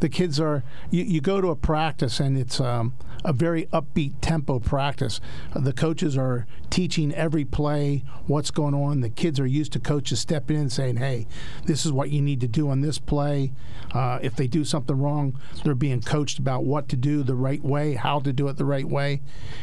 the 0.00 0.08
kids 0.08 0.38
are, 0.38 0.62
you, 0.90 1.02
you 1.02 1.20
go 1.22 1.40
to 1.40 1.48
a 1.48 1.56
practice 1.56 2.20
and 2.20 2.36
it's 2.36 2.60
um, 2.60 2.92
a 3.24 3.32
very 3.32 3.64
upbeat 3.72 4.12
tempo 4.20 4.60
practice. 4.60 5.18
The 5.56 5.72
coaches 5.72 6.16
are 6.18 6.46
teaching 6.68 7.12
every 7.14 7.44
play 7.44 8.04
what's 8.26 8.50
going 8.50 8.74
on. 8.74 9.00
The 9.00 9.08
kids 9.08 9.40
are 9.40 9.46
used 9.46 9.72
to 9.72 9.80
coaches 9.80 10.20
stepping 10.20 10.56
in 10.56 10.62
and 10.62 10.72
saying, 10.72 10.96
hey, 10.96 11.26
this 11.64 11.86
is 11.86 11.92
what 11.92 12.10
you 12.10 12.20
need 12.20 12.42
to 12.42 12.48
do 12.48 12.68
on 12.68 12.82
this 12.82 12.98
play. 12.98 13.52
Uh, 13.92 14.18
if 14.20 14.36
they 14.36 14.46
do 14.46 14.62
something 14.62 15.00
wrong, 15.00 15.40
they're 15.64 15.74
being 15.74 16.02
coached 16.02 16.38
about 16.38 16.64
what 16.64 16.88
to 16.90 16.96
do 16.96 17.22
the 17.22 17.34
right 17.34 17.64
way, 17.64 17.94
how 17.94 18.20
to 18.20 18.32
do 18.32 18.46
it 18.48 18.58
the 18.58 18.64
right 18.66 18.88
way. 18.88 19.22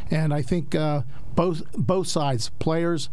And 0.09 0.33
I 0.33 0.41
think 0.41 0.73
uh, 0.73 1.03
both 1.35 1.61
both 1.73 2.07
sides, 2.07 2.49
players 2.57 3.09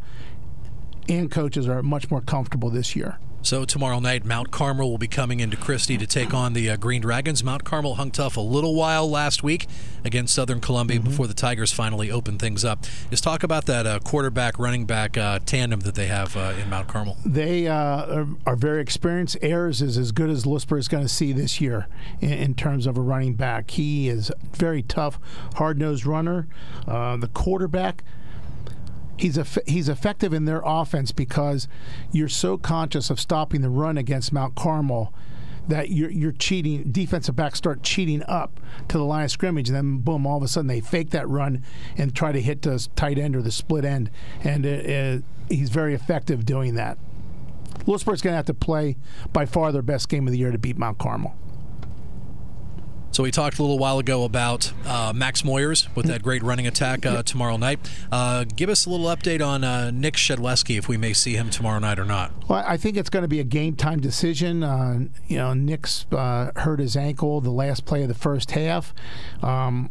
and 1.11 1.31
coaches, 1.31 1.69
are 1.69 1.83
much 1.83 2.11
more 2.11 2.23
comfortable 2.23 2.71
this 2.71 2.97
year. 2.97 3.19
So 3.41 3.65
tomorrow 3.65 4.01
night, 4.01 4.25
Mount 4.25 4.51
Carmel 4.51 4.91
will 4.91 4.99
be 4.99 5.09
coming 5.09 5.41
into 5.41 5.57
Christy 5.57 5.97
to 5.97 6.07
take 6.07 6.35
on 6.35 6.53
the 6.53 6.71
uh, 6.71 6.77
Green 6.77 7.01
Dragons. 7.01 7.43
Mount 7.45 7.65
Carmel 7.65 7.95
hung 7.95 8.11
tough 8.11 8.37
a 8.37 8.41
little 8.41 8.75
while 8.75 9.09
last 9.09 9.43
week 9.43 9.67
against 10.05 10.35
Southern 10.35 10.61
Columbia 10.61 10.99
mm-hmm. 10.99 11.09
before 11.09 11.27
the 11.27 11.35
Tigers 11.35 11.73
finally 11.73 12.11
opened 12.11 12.41
things 12.41 12.65
up. 12.65 12.85
Just 13.11 13.23
talk 13.25 13.43
about 13.43 13.67
that 13.67 13.87
uh, 13.87 14.01
quarterback 14.01 14.59
running 14.59 14.87
back 14.87 15.17
uh, 15.17 15.39
tandem 15.47 15.81
that 15.81 15.95
they 15.95 16.09
have 16.09 16.37
uh, 16.37 16.53
in 16.61 16.69
Mount 16.69 16.89
Carmel. 16.89 17.17
They 17.25 17.69
uh, 17.69 17.75
are, 17.75 18.27
are, 18.45 18.57
very 18.57 18.83
experienced. 18.83 19.37
Ayers 19.41 19.81
is 19.81 19.97
as 19.97 20.13
good 20.13 20.31
as 20.31 20.45
Lewisburg 20.45 20.81
is 20.81 20.89
going 20.89 21.05
to 21.05 21.09
see 21.09 21.33
this 21.33 21.61
year 21.61 21.87
in, 22.21 22.33
in, 22.33 22.55
terms 22.55 22.87
of 22.87 22.99
a 22.99 23.01
running 23.01 23.35
back. 23.35 23.71
He 23.71 24.09
is 24.09 24.33
very 24.53 24.83
tough, 24.83 25.19
hard 25.55 25.79
nosed 25.79 26.05
runner. 26.05 26.49
Uh, 26.87 27.17
the 27.17 27.29
quarterback 27.29 28.03
he's 29.19 29.39
he's 29.67 29.89
effective 29.89 30.33
in 30.33 30.45
their 30.45 30.63
offense 30.65 31.13
because 31.13 31.69
you're 32.13 32.29
so 32.29 32.57
conscious 32.57 33.11
of 33.11 33.21
stopping 33.21 33.61
the 33.61 33.71
run 33.71 33.99
against 33.99 34.33
Mount 34.33 34.55
Carmel 34.55 35.13
that 35.69 35.91
you're, 35.91 36.11
you're 36.11 36.33
cheating. 36.33 36.91
Defensive 36.91 37.37
backs 37.37 37.59
start 37.59 37.83
cheating 37.83 38.23
up 38.27 38.59
to 38.89 38.97
the 38.97 39.05
line 39.05 39.25
of 39.25 39.31
scrimmage, 39.31 39.69
and 39.69 39.77
then 39.77 39.99
boom, 39.99 40.27
all 40.27 40.39
of 40.39 40.43
a 40.43 40.49
sudden 40.49 40.67
they 40.67 40.81
fake 40.81 41.11
that 41.11 41.29
run 41.29 41.63
and 41.97 42.15
try 42.15 42.33
to 42.33 42.41
hit 42.41 42.63
the 42.63 42.89
tight 42.97 43.19
end 43.19 43.37
or 43.37 43.43
the 43.43 43.53
split 43.53 43.85
end, 43.85 44.11
and 44.43 44.65
it, 44.65 44.87
it, 44.87 45.25
he's 45.51 45.69
very 45.69 45.95
effective 45.95 46.47
doing 46.47 46.75
that. 46.75 46.99
Lewisburg's 47.87 48.23
going 48.23 48.33
to 48.33 48.37
have 48.37 48.47
to 48.47 48.55
play 48.55 48.97
by 49.33 49.47
far 49.47 49.73
their 49.73 49.83
best 49.83 50.09
game 50.09 50.27
of 50.27 50.33
the 50.33 50.39
year 50.39 50.51
to 50.51 50.59
beat 50.59 50.77
Mount 50.77 50.99
Carmel. 50.99 51.35
So 53.19 53.25
we 53.25 53.33
talked 53.33 53.59
a 53.59 53.63
little 53.63 53.81
while 53.81 53.99
ago 53.99 54.23
about 54.23 54.73
uh, 54.87 55.13
Max 55.13 55.43
Moyers 55.43 55.93
with 55.97 56.07
that 56.07 56.23
great 56.23 56.41
running 56.45 56.69
attack 56.69 57.05
uh, 57.05 57.25
tomorrow 57.25 57.57
night. 57.57 57.81
Uh, 58.13 58.45
give 58.45 58.71
us 58.71 58.87
a 58.87 58.91
little 58.91 59.07
update 59.07 59.45
on 59.45 59.65
uh, 59.65 59.91
Nick 59.91 60.15
Shedleski 60.15 60.79
if 60.79 60.87
we 60.89 60.97
may 60.97 61.13
see 61.13 61.35
him 61.35 61.51
tomorrow 61.51 61.81
night 61.81 61.99
or 61.99 62.05
not. 62.05 62.31
Well, 62.49 62.63
I 62.65 62.77
think 62.77 62.97
it's 62.97 63.11
going 63.11 63.25
to 63.25 63.29
be 63.29 63.41
a 63.41 63.45
game 63.45 63.75
time 63.75 63.99
decision. 63.99 64.63
Uh, 64.63 65.07
you 65.27 65.37
know, 65.37 65.53
Nick's 65.53 66.07
uh, 66.13 66.53
hurt 66.55 66.79
his 66.79 66.97
ankle 66.97 67.41
the 67.41 67.51
last 67.51 67.87
play 67.87 68.03
of 68.03 68.09
the 68.09 68.15
first 68.15 68.53
half. 68.53 68.95
Um, 69.43 69.91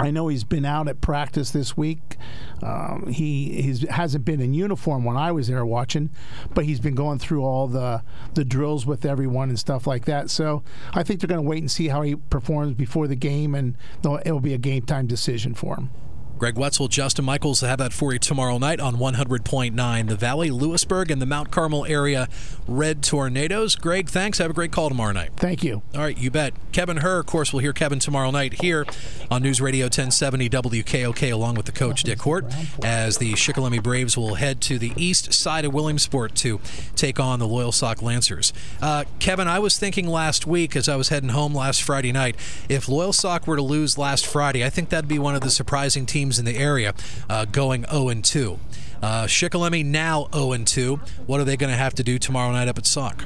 I 0.00 0.10
know 0.10 0.28
he's 0.28 0.44
been 0.44 0.64
out 0.64 0.88
at 0.88 1.00
practice 1.00 1.50
this 1.50 1.76
week. 1.76 2.16
Um, 2.62 3.08
he 3.08 3.74
hasn't 3.90 4.24
been 4.24 4.40
in 4.40 4.54
uniform 4.54 5.04
when 5.04 5.16
I 5.16 5.32
was 5.32 5.48
there 5.48 5.66
watching, 5.66 6.10
but 6.54 6.64
he's 6.64 6.80
been 6.80 6.94
going 6.94 7.18
through 7.18 7.44
all 7.44 7.66
the 7.66 8.02
the 8.34 8.44
drills 8.44 8.86
with 8.86 9.04
everyone 9.04 9.48
and 9.48 9.58
stuff 9.58 9.86
like 9.86 10.04
that. 10.04 10.30
So 10.30 10.62
I 10.94 11.02
think 11.02 11.20
they're 11.20 11.28
going 11.28 11.42
to 11.42 11.48
wait 11.48 11.62
and 11.62 11.70
see 11.70 11.88
how 11.88 12.02
he 12.02 12.14
performs 12.16 12.74
before 12.74 13.08
the 13.08 13.16
game, 13.16 13.54
and 13.54 13.76
it'll 14.24 14.40
be 14.40 14.54
a 14.54 14.58
game 14.58 14.82
time 14.82 15.06
decision 15.06 15.54
for 15.54 15.76
him. 15.76 15.90
Greg 16.38 16.56
Wetzel, 16.56 16.88
Justin 16.88 17.24
Michaels 17.24 17.60
have 17.62 17.78
that 17.78 17.92
for 17.92 18.12
you 18.12 18.18
tomorrow 18.18 18.58
night 18.58 18.78
on 18.80 18.96
100.9 18.96 20.08
The 20.08 20.16
Valley, 20.16 20.50
Lewisburg, 20.50 21.10
and 21.10 21.20
the 21.20 21.26
Mount 21.26 21.50
Carmel 21.50 21.84
area 21.86 22.28
Red 22.68 23.02
Tornadoes. 23.02 23.74
Greg, 23.74 24.08
thanks. 24.08 24.38
Have 24.38 24.50
a 24.50 24.54
great 24.54 24.70
call 24.70 24.88
tomorrow 24.88 25.12
night. 25.12 25.30
Thank 25.36 25.64
you. 25.64 25.82
All 25.94 26.02
right, 26.02 26.16
you 26.16 26.30
bet. 26.30 26.54
Kevin 26.70 26.98
Herr, 26.98 27.18
of 27.18 27.26
course, 27.26 27.52
we'll 27.52 27.60
hear 27.60 27.72
Kevin 27.72 27.98
tomorrow 27.98 28.30
night 28.30 28.60
here 28.60 28.86
on 29.30 29.42
News 29.42 29.60
Radio 29.60 29.86
1070 29.86 30.48
WKOK 30.48 31.32
along 31.32 31.56
with 31.56 31.66
the 31.66 31.72
coach 31.72 32.04
Dick 32.04 32.20
Hort 32.20 32.44
as 32.84 33.18
the 33.18 33.32
Shikellamy 33.32 33.82
Braves 33.82 34.16
will 34.16 34.36
head 34.36 34.60
to 34.62 34.78
the 34.78 34.92
east 34.96 35.32
side 35.32 35.64
of 35.64 35.74
Williamsport 35.74 36.34
to 36.36 36.60
take 36.94 37.18
on 37.18 37.40
the 37.40 37.48
Loyalsock 37.48 38.00
Lancers. 38.02 38.52
Uh, 38.80 39.04
Kevin, 39.18 39.48
I 39.48 39.58
was 39.58 39.76
thinking 39.76 40.06
last 40.06 40.46
week 40.46 40.76
as 40.76 40.88
I 40.88 40.96
was 40.96 41.08
heading 41.08 41.30
home 41.30 41.54
last 41.54 41.82
Friday 41.82 42.12
night, 42.12 42.36
if 42.68 42.86
Loyalsock 42.86 43.46
were 43.46 43.56
to 43.56 43.62
lose 43.62 43.98
last 43.98 44.26
Friday, 44.26 44.64
I 44.64 44.70
think 44.70 44.90
that'd 44.90 45.08
be 45.08 45.18
one 45.18 45.34
of 45.34 45.40
the 45.40 45.50
surprising 45.50 46.06
teams 46.06 46.27
teams 46.28 46.38
in 46.38 46.44
the 46.44 46.56
area 46.56 46.92
uh, 47.30 47.46
going 47.46 47.86
0 47.90 48.08
and 48.08 48.24
2. 48.24 48.58
Uh, 49.00 49.24
Shikellamy 49.24 49.84
now 49.84 50.28
0 50.34 50.52
and 50.52 50.66
2. 50.66 50.96
What 51.26 51.40
are 51.40 51.44
they 51.44 51.56
going 51.56 51.70
to 51.70 51.76
have 51.76 51.94
to 51.94 52.02
do 52.02 52.18
tomorrow 52.18 52.52
night 52.52 52.68
up 52.68 52.76
at 52.76 52.84
Sauk? 52.84 53.24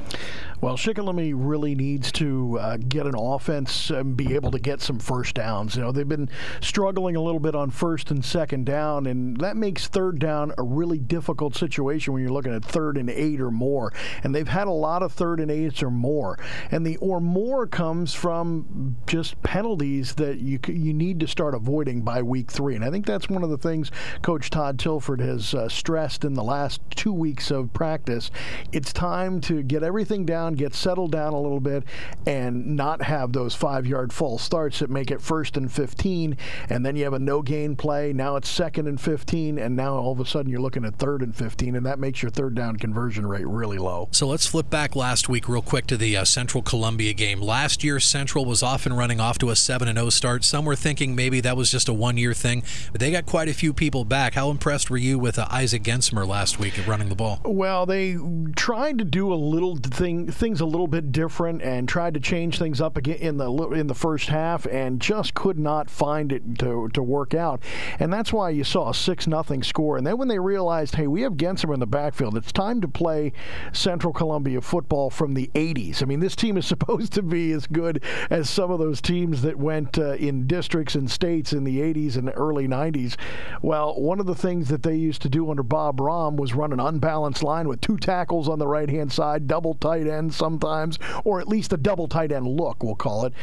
Well, 0.63 0.77
Shikellamy 0.77 1.33
really 1.35 1.75
needs 1.75 2.09
to 2.13 2.57
uh, 2.57 2.77
get 2.77 3.05
an 3.05 3.15
offense 3.17 3.89
and 3.89 4.15
be 4.15 4.33
able 4.33 4.49
to 4.51 4.59
get 4.59 4.79
some 4.79 4.97
first 4.97 5.35
downs. 5.35 5.75
You 5.75 5.81
know, 5.81 5.91
they've 5.91 6.07
been 6.07 6.29
struggling 6.61 7.17
a 7.17 7.21
little 7.21 7.41
bit 7.41 7.53
on 7.53 7.69
first 7.69 8.11
and 8.11 8.23
second 8.23 8.65
down, 8.65 9.05
and 9.07 9.35
that 9.41 9.57
makes 9.57 9.87
third 9.87 10.19
down 10.19 10.53
a 10.57 10.63
really 10.63 10.99
difficult 10.99 11.53
situation 11.57 12.13
when 12.13 12.21
you're 12.21 12.31
looking 12.31 12.53
at 12.53 12.63
third 12.63 12.95
and 12.95 13.09
eight 13.09 13.41
or 13.41 13.51
more. 13.51 13.91
And 14.23 14.33
they've 14.33 14.47
had 14.47 14.67
a 14.67 14.71
lot 14.71 15.03
of 15.03 15.11
third 15.11 15.41
and 15.41 15.51
eights 15.51 15.83
or 15.83 15.91
more. 15.91 16.39
And 16.71 16.87
the 16.87 16.95
or 16.95 17.19
more 17.19 17.67
comes 17.67 18.13
from 18.13 18.95
just 19.05 19.43
penalties 19.43 20.15
that 20.15 20.39
you 20.39 20.59
you 20.69 20.93
need 20.93 21.19
to 21.19 21.27
start 21.27 21.55
avoiding 21.55 22.03
by 22.03 22.21
week 22.21 22.49
three. 22.49 22.75
And 22.75 22.85
I 22.85 22.89
think 22.89 23.05
that's 23.05 23.27
one 23.27 23.43
of 23.43 23.49
the 23.49 23.57
things 23.57 23.91
Coach 24.21 24.49
Todd 24.49 24.79
Tilford 24.79 25.19
has 25.19 25.53
uh, 25.53 25.67
stressed 25.67 26.23
in 26.23 26.35
the 26.35 26.43
last 26.43 26.79
two 26.89 27.11
weeks 27.11 27.51
of 27.51 27.73
practice. 27.73 28.31
It's 28.71 28.93
time 28.93 29.41
to 29.41 29.61
get 29.61 29.83
everything 29.83 30.25
down 30.25 30.52
down, 30.53 30.63
get 30.63 30.73
settled 30.73 31.11
down 31.11 31.33
a 31.33 31.39
little 31.39 31.59
bit, 31.59 31.83
and 32.25 32.75
not 32.75 33.03
have 33.03 33.33
those 33.33 33.55
five 33.55 33.85
yard 33.85 34.13
false 34.13 34.41
starts 34.41 34.79
that 34.79 34.89
make 34.89 35.11
it 35.11 35.21
first 35.21 35.57
and 35.57 35.71
15, 35.71 36.37
and 36.69 36.85
then 36.85 36.95
you 36.95 37.03
have 37.03 37.13
a 37.13 37.19
no 37.19 37.41
gain 37.41 37.75
play. 37.75 38.13
Now 38.13 38.35
it's 38.35 38.49
second 38.49 38.87
and 38.87 38.99
15, 38.99 39.57
and 39.57 39.75
now 39.75 39.95
all 39.95 40.11
of 40.11 40.19
a 40.19 40.25
sudden 40.25 40.51
you're 40.51 40.61
looking 40.61 40.85
at 40.85 40.95
third 40.95 41.21
and 41.21 41.35
15, 41.35 41.75
and 41.75 41.85
that 41.85 41.99
makes 41.99 42.21
your 42.21 42.31
third 42.31 42.55
down 42.55 42.77
conversion 42.77 43.25
rate 43.25 43.47
really 43.47 43.77
low. 43.77 44.07
So 44.11 44.27
let's 44.27 44.45
flip 44.45 44.69
back 44.69 44.95
last 44.95 45.29
week 45.29 45.47
real 45.47 45.61
quick 45.61 45.87
to 45.87 45.97
the 45.97 46.17
uh, 46.17 46.25
Central 46.25 46.61
Columbia 46.61 47.13
game. 47.13 47.41
Last 47.41 47.83
year, 47.83 47.99
Central 47.99 48.45
was 48.45 48.63
often 48.63 48.93
running 48.93 49.19
off 49.19 49.37
to 49.39 49.49
a 49.49 49.55
7 49.55 49.93
0 49.93 50.09
start. 50.09 50.43
Some 50.43 50.65
were 50.65 50.75
thinking 50.75 51.15
maybe 51.15 51.41
that 51.41 51.57
was 51.57 51.71
just 51.71 51.89
a 51.89 51.93
one 51.93 52.17
year 52.17 52.33
thing, 52.33 52.63
but 52.91 52.99
they 53.01 53.11
got 53.11 53.25
quite 53.25 53.49
a 53.49 53.53
few 53.53 53.73
people 53.73 54.05
back. 54.05 54.33
How 54.33 54.49
impressed 54.49 54.89
were 54.89 54.97
you 54.97 55.17
with 55.19 55.39
uh, 55.39 55.47
Isaac 55.49 55.83
Gensmer 55.83 56.27
last 56.27 56.59
week 56.59 56.77
at 56.77 56.87
running 56.87 57.09
the 57.09 57.15
ball? 57.15 57.41
Well, 57.43 57.85
they 57.85 58.17
tried 58.55 58.97
to 58.99 59.05
do 59.05 59.33
a 59.33 59.35
little 59.35 59.77
thing 59.77 60.31
things 60.43 60.59
a 60.59 60.65
little 60.65 60.87
bit 60.87 61.13
different 61.13 61.61
and 61.61 61.87
tried 61.87 62.13
to 62.13 62.19
change 62.19 62.59
things 62.59 62.81
up 62.81 62.97
again 62.97 63.15
in 63.15 63.37
the 63.37 63.49
in 63.69 63.87
the 63.87 63.95
first 63.95 64.27
half 64.27 64.65
and 64.65 64.99
just 64.99 65.33
could 65.33 65.57
not 65.57 65.89
find 65.89 66.33
it 66.33 66.59
to, 66.59 66.89
to 66.89 67.01
work 67.01 67.33
out. 67.33 67.63
And 67.97 68.11
that's 68.11 68.33
why 68.33 68.49
you 68.49 68.65
saw 68.65 68.89
a 68.89 68.93
6 68.93 69.25
nothing 69.25 69.63
score. 69.63 69.95
And 69.95 70.05
then 70.05 70.17
when 70.17 70.27
they 70.27 70.39
realized, 70.39 70.95
hey, 70.95 71.07
we 71.07 71.21
have 71.21 71.33
Gensmer 71.33 71.73
in 71.73 71.79
the 71.79 71.87
backfield, 71.87 72.35
it's 72.35 72.51
time 72.51 72.81
to 72.81 72.89
play 72.89 73.31
Central 73.71 74.11
Columbia 74.11 74.59
football 74.59 75.09
from 75.09 75.33
the 75.33 75.49
80s. 75.55 76.03
I 76.03 76.07
mean, 76.07 76.19
this 76.19 76.35
team 76.35 76.57
is 76.57 76.65
supposed 76.73 77.13
to 77.13 77.21
be 77.21 77.53
as 77.53 77.65
good 77.65 78.03
as 78.29 78.49
some 78.49 78.69
of 78.69 78.79
those 78.79 78.99
teams 78.99 79.43
that 79.43 79.57
went 79.57 79.97
uh, 79.97 80.15
in 80.15 80.45
districts 80.45 80.95
and 80.95 81.09
states 81.09 81.53
in 81.53 81.63
the 81.63 81.79
80s 81.79 82.17
and 82.17 82.29
early 82.35 82.67
90s. 82.67 83.15
Well, 83.61 83.97
one 83.97 84.19
of 84.19 84.25
the 84.25 84.35
things 84.35 84.67
that 84.67 84.83
they 84.83 84.95
used 84.95 85.21
to 85.21 85.29
do 85.29 85.49
under 85.49 85.63
Bob 85.63 86.01
Rom 86.01 86.35
was 86.35 86.53
run 86.53 86.73
an 86.73 86.81
unbalanced 86.81 87.43
line 87.43 87.69
with 87.69 87.79
two 87.79 87.95
tackles 87.95 88.49
on 88.49 88.59
the 88.59 88.67
right 88.67 88.89
hand 88.89 89.09
side, 89.09 89.47
double 89.47 89.75
tight 89.75 90.05
ends 90.23 90.35
sometimes, 90.35 90.97
or 91.23 91.39
at 91.39 91.47
least 91.47 91.73
a 91.73 91.77
double 91.77 92.07
tight 92.07 92.31
end 92.31 92.47
look, 92.47 92.83
we'll 92.83 92.95
call 92.95 93.25
it. 93.25 93.33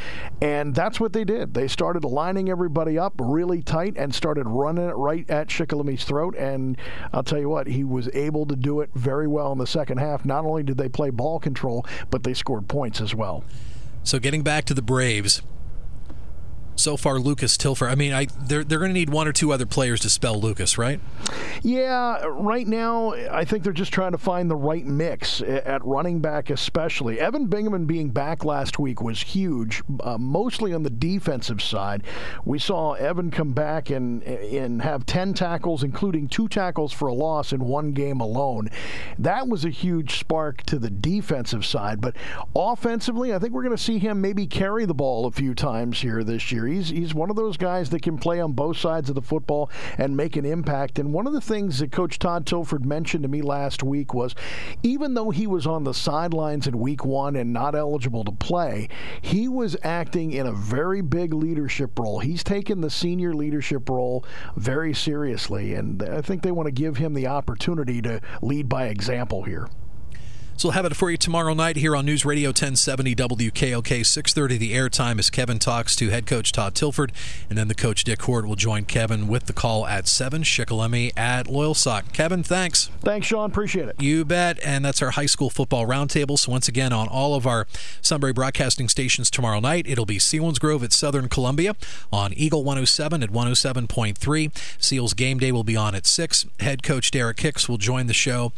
And 0.40 0.74
that's 0.74 0.98
what 0.98 1.12
they 1.12 1.24
did. 1.24 1.54
They 1.54 1.68
started 1.68 2.04
lining 2.04 2.48
everybody 2.48 2.98
up 2.98 3.14
really 3.18 3.62
tight 3.62 3.94
and 3.96 4.14
started 4.14 4.46
running 4.46 4.88
it 4.88 4.96
right 4.96 5.28
at 5.30 5.48
Shikellamy's 5.48 6.04
throat. 6.04 6.34
And 6.36 6.76
I'll 7.12 7.22
tell 7.22 7.38
you 7.38 7.48
what, 7.48 7.66
he 7.66 7.84
was 7.84 8.08
able 8.14 8.46
to 8.46 8.56
do 8.56 8.80
it 8.80 8.90
very 8.94 9.26
well 9.26 9.52
in 9.52 9.58
the 9.58 9.66
second 9.66 9.98
half. 9.98 10.24
Not 10.24 10.44
only 10.44 10.62
did 10.62 10.78
they 10.78 10.88
play 10.88 11.10
ball 11.10 11.38
control, 11.38 11.84
but 12.10 12.22
they 12.22 12.34
scored 12.34 12.68
points 12.68 13.00
as 13.00 13.14
well. 13.14 13.44
So 14.02 14.18
getting 14.18 14.42
back 14.42 14.64
to 14.66 14.74
the 14.74 14.82
Braves, 14.82 15.42
so 16.80 16.96
far 16.96 17.18
Lucas 17.18 17.56
Tilford. 17.56 17.90
I 17.90 17.94
mean, 17.94 18.12
I 18.12 18.26
they're 18.40 18.64
they're 18.64 18.78
going 18.78 18.90
to 18.90 18.94
need 18.94 19.10
one 19.10 19.28
or 19.28 19.32
two 19.32 19.52
other 19.52 19.66
players 19.66 20.00
to 20.00 20.10
spell 20.10 20.40
Lucas, 20.40 20.78
right? 20.78 21.00
Yeah, 21.62 22.24
right 22.24 22.66
now 22.66 23.12
I 23.30 23.44
think 23.44 23.64
they're 23.64 23.72
just 23.72 23.92
trying 23.92 24.12
to 24.12 24.18
find 24.18 24.50
the 24.50 24.56
right 24.56 24.84
mix 24.84 25.40
at 25.42 25.84
running 25.84 26.20
back, 26.20 26.50
especially. 26.50 27.20
Evan 27.20 27.48
Bingaman 27.48 27.86
being 27.86 28.10
back 28.10 28.44
last 28.44 28.78
week 28.78 29.02
was 29.02 29.20
huge, 29.20 29.82
uh, 30.00 30.18
mostly 30.18 30.72
on 30.72 30.82
the 30.82 30.90
defensive 30.90 31.62
side. 31.62 32.02
We 32.44 32.58
saw 32.58 32.92
Evan 32.94 33.30
come 33.30 33.52
back 33.52 33.90
and 33.90 34.22
and 34.22 34.82
have 34.82 35.06
ten 35.06 35.34
tackles, 35.34 35.82
including 35.82 36.28
two 36.28 36.48
tackles 36.48 36.92
for 36.92 37.08
a 37.08 37.14
loss 37.14 37.52
in 37.52 37.64
one 37.64 37.92
game 37.92 38.20
alone. 38.20 38.70
That 39.18 39.48
was 39.48 39.64
a 39.64 39.70
huge 39.70 40.18
spark 40.18 40.62
to 40.64 40.78
the 40.78 40.90
defensive 40.90 41.64
side, 41.64 42.00
but 42.00 42.16
offensively, 42.54 43.34
I 43.34 43.38
think 43.38 43.52
we're 43.52 43.62
going 43.62 43.76
to 43.76 43.82
see 43.82 43.98
him 43.98 44.20
maybe 44.20 44.46
carry 44.46 44.84
the 44.84 44.94
ball 44.94 45.26
a 45.26 45.30
few 45.30 45.54
times 45.54 46.00
here 46.00 46.24
this 46.24 46.50
year. 46.52 46.66
He's 46.70 46.88
he's 46.88 47.14
one 47.14 47.30
of 47.30 47.36
those 47.36 47.56
guys 47.56 47.90
that 47.90 48.02
can 48.02 48.18
play 48.18 48.40
on 48.40 48.52
both 48.52 48.76
sides 48.76 49.08
of 49.08 49.14
the 49.14 49.22
football 49.22 49.70
and 49.98 50.16
make 50.16 50.36
an 50.36 50.44
impact. 50.44 50.98
And 50.98 51.12
one 51.12 51.26
of 51.26 51.32
the 51.32 51.40
things 51.40 51.78
that 51.78 51.92
Coach 51.92 52.18
Todd 52.18 52.46
Tilford 52.46 52.84
mentioned 52.84 53.22
to 53.22 53.28
me 53.28 53.42
last 53.42 53.82
week 53.82 54.14
was, 54.14 54.34
even 54.82 55.14
though 55.14 55.30
he 55.30 55.46
was 55.46 55.66
on 55.66 55.84
the 55.84 55.94
sidelines 55.94 56.66
in 56.66 56.78
Week 56.78 57.04
One 57.04 57.36
and 57.36 57.52
not 57.52 57.74
eligible 57.74 58.24
to 58.24 58.32
play, 58.32 58.88
he 59.20 59.48
was 59.48 59.76
acting 59.82 60.32
in 60.32 60.46
a 60.46 60.52
very 60.52 61.00
big 61.00 61.34
leadership 61.34 61.98
role. 61.98 62.20
He's 62.20 62.44
taken 62.44 62.80
the 62.80 62.90
senior 62.90 63.34
leadership 63.34 63.88
role 63.88 64.24
very 64.56 64.94
seriously, 64.94 65.74
and 65.74 66.02
I 66.02 66.20
think 66.22 66.42
they 66.42 66.52
want 66.52 66.66
to 66.66 66.72
give 66.72 66.96
him 66.96 67.14
the 67.14 67.26
opportunity 67.26 68.00
to 68.02 68.20
lead 68.42 68.68
by 68.68 68.86
example 68.86 69.42
here. 69.42 69.68
So 70.60 70.68
we'll 70.68 70.74
have 70.74 70.84
it 70.84 70.94
for 70.94 71.10
you 71.10 71.16
tomorrow 71.16 71.54
night 71.54 71.76
here 71.76 71.96
on 71.96 72.04
News 72.04 72.26
Radio 72.26 72.50
1070 72.50 73.14
WKOK 73.14 74.04
6:30. 74.04 74.58
The 74.58 74.74
airtime 74.74 75.18
as 75.18 75.30
Kevin 75.30 75.58
talks 75.58 75.96
to 75.96 76.10
head 76.10 76.26
coach 76.26 76.52
Todd 76.52 76.74
Tilford, 76.74 77.12
and 77.48 77.56
then 77.56 77.68
the 77.68 77.74
coach 77.74 78.04
Dick 78.04 78.20
Hort 78.20 78.46
will 78.46 78.56
join 78.56 78.84
Kevin 78.84 79.26
with 79.26 79.46
the 79.46 79.54
call 79.54 79.86
at 79.86 80.06
seven. 80.06 80.42
Shikellamy 80.42 81.16
at 81.16 81.46
Loyalsock. 81.46 82.12
Kevin, 82.12 82.42
thanks. 82.42 82.90
Thanks, 83.00 83.26
Sean. 83.26 83.48
Appreciate 83.48 83.88
it. 83.88 83.96
You 84.02 84.26
bet. 84.26 84.58
And 84.62 84.84
that's 84.84 85.00
our 85.00 85.12
high 85.12 85.24
school 85.24 85.48
football 85.48 85.86
roundtable. 85.86 86.38
So 86.38 86.52
once 86.52 86.68
again, 86.68 86.92
on 86.92 87.08
all 87.08 87.34
of 87.34 87.46
our 87.46 87.66
Sunbury 88.02 88.34
broadcasting 88.34 88.90
stations 88.90 89.30
tomorrow 89.30 89.60
night, 89.60 89.86
it'll 89.88 90.04
be 90.04 90.18
Selinsgrove 90.18 90.84
at 90.84 90.92
Southern 90.92 91.30
Columbia 91.30 91.74
on 92.12 92.34
Eagle 92.34 92.64
107 92.64 93.22
at 93.22 93.30
107.3. 93.30 94.52
Seals 94.78 95.14
game 95.14 95.38
day 95.38 95.52
will 95.52 95.64
be 95.64 95.76
on 95.76 95.94
at 95.94 96.06
six. 96.06 96.44
Head 96.60 96.82
coach 96.82 97.10
Derek 97.10 97.40
Hicks 97.40 97.66
will 97.66 97.78
join 97.78 98.08
the 98.08 98.12
show. 98.12 98.52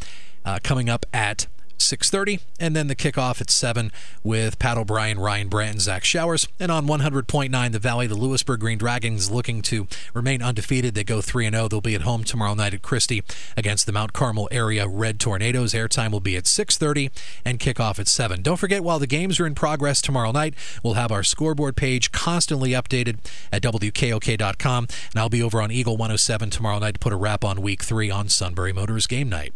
Uh, 0.45 0.59
coming 0.65 0.91
up 0.91 1.07
at 1.13 1.47
6.30, 1.83 2.41
and 2.59 2.75
then 2.75 2.87
the 2.87 2.97
kickoff 2.97 3.41
at 3.41 3.51
7 3.51 3.93
with 4.23 4.59
Pat 4.59 4.79
O'Brien, 4.79 5.19
Ryan 5.19 5.49
Brandt, 5.49 5.73
and 5.73 5.81
Zach 5.81 6.05
Showers. 6.05 6.49
And 6.59 6.71
on 6.71 6.87
100.9, 6.87 7.73
the 7.73 7.79
Valley, 7.79 8.07
the 8.07 8.15
Lewisburg 8.15 8.61
Green 8.61 8.79
Dragons 8.79 9.31
looking 9.31 9.63
to 9.63 9.87
remain 10.15 10.43
undefeated. 10.43 10.95
They 10.95 11.05
go 11.05 11.19
3-0. 11.19 11.71
They'll 11.71 11.81
be 11.81 11.95
at 11.95 12.03
home 12.03 12.25
tomorrow 12.25 12.55
night 12.55 12.75
at 12.75 12.83
Christy 12.83 13.23
against 13.57 13.87
the 13.87 13.93
Mount 13.93 14.13
Carmel 14.13 14.49
area 14.51 14.87
Red 14.87 15.19
Tornadoes. 15.19 15.73
Airtime 15.73 16.13
will 16.13 16.21
be 16.21 16.37
at 16.37 16.45
6.30 16.45 17.11
and 17.45 17.59
kickoff 17.59 17.99
at 17.99 18.09
7. 18.09 18.43
Don't 18.43 18.59
forget, 18.59 18.85
while 18.85 18.99
the 18.99 19.07
games 19.07 19.41
are 19.41 19.47
in 19.47 19.55
progress 19.55 20.01
tomorrow 20.03 20.33
night, 20.33 20.55
we'll 20.83 20.95
have 20.95 21.13
our 21.13 21.23
scoreboard 21.23 21.77
page 21.77 22.13
constantly 22.13 22.71
updated 22.71 23.19
at 23.51 23.63
WKOK.com, 23.63 24.87
and 25.11 25.21
I'll 25.21 25.29
be 25.29 25.43
over 25.43 25.61
on 25.61 25.71
Eagle 25.71 25.97
107 25.97 26.51
tomorrow 26.51 26.79
night 26.79 26.95
to 26.95 27.01
put 27.01 27.13
a 27.13 27.17
wrap 27.17 27.45
on 27.45 27.63
Week 27.63 27.83
3 27.83 28.11
on 28.11 28.29
Sunbury 28.29 28.73
Motors 28.73 29.07
Game 29.07 29.29
Night. 29.29 29.53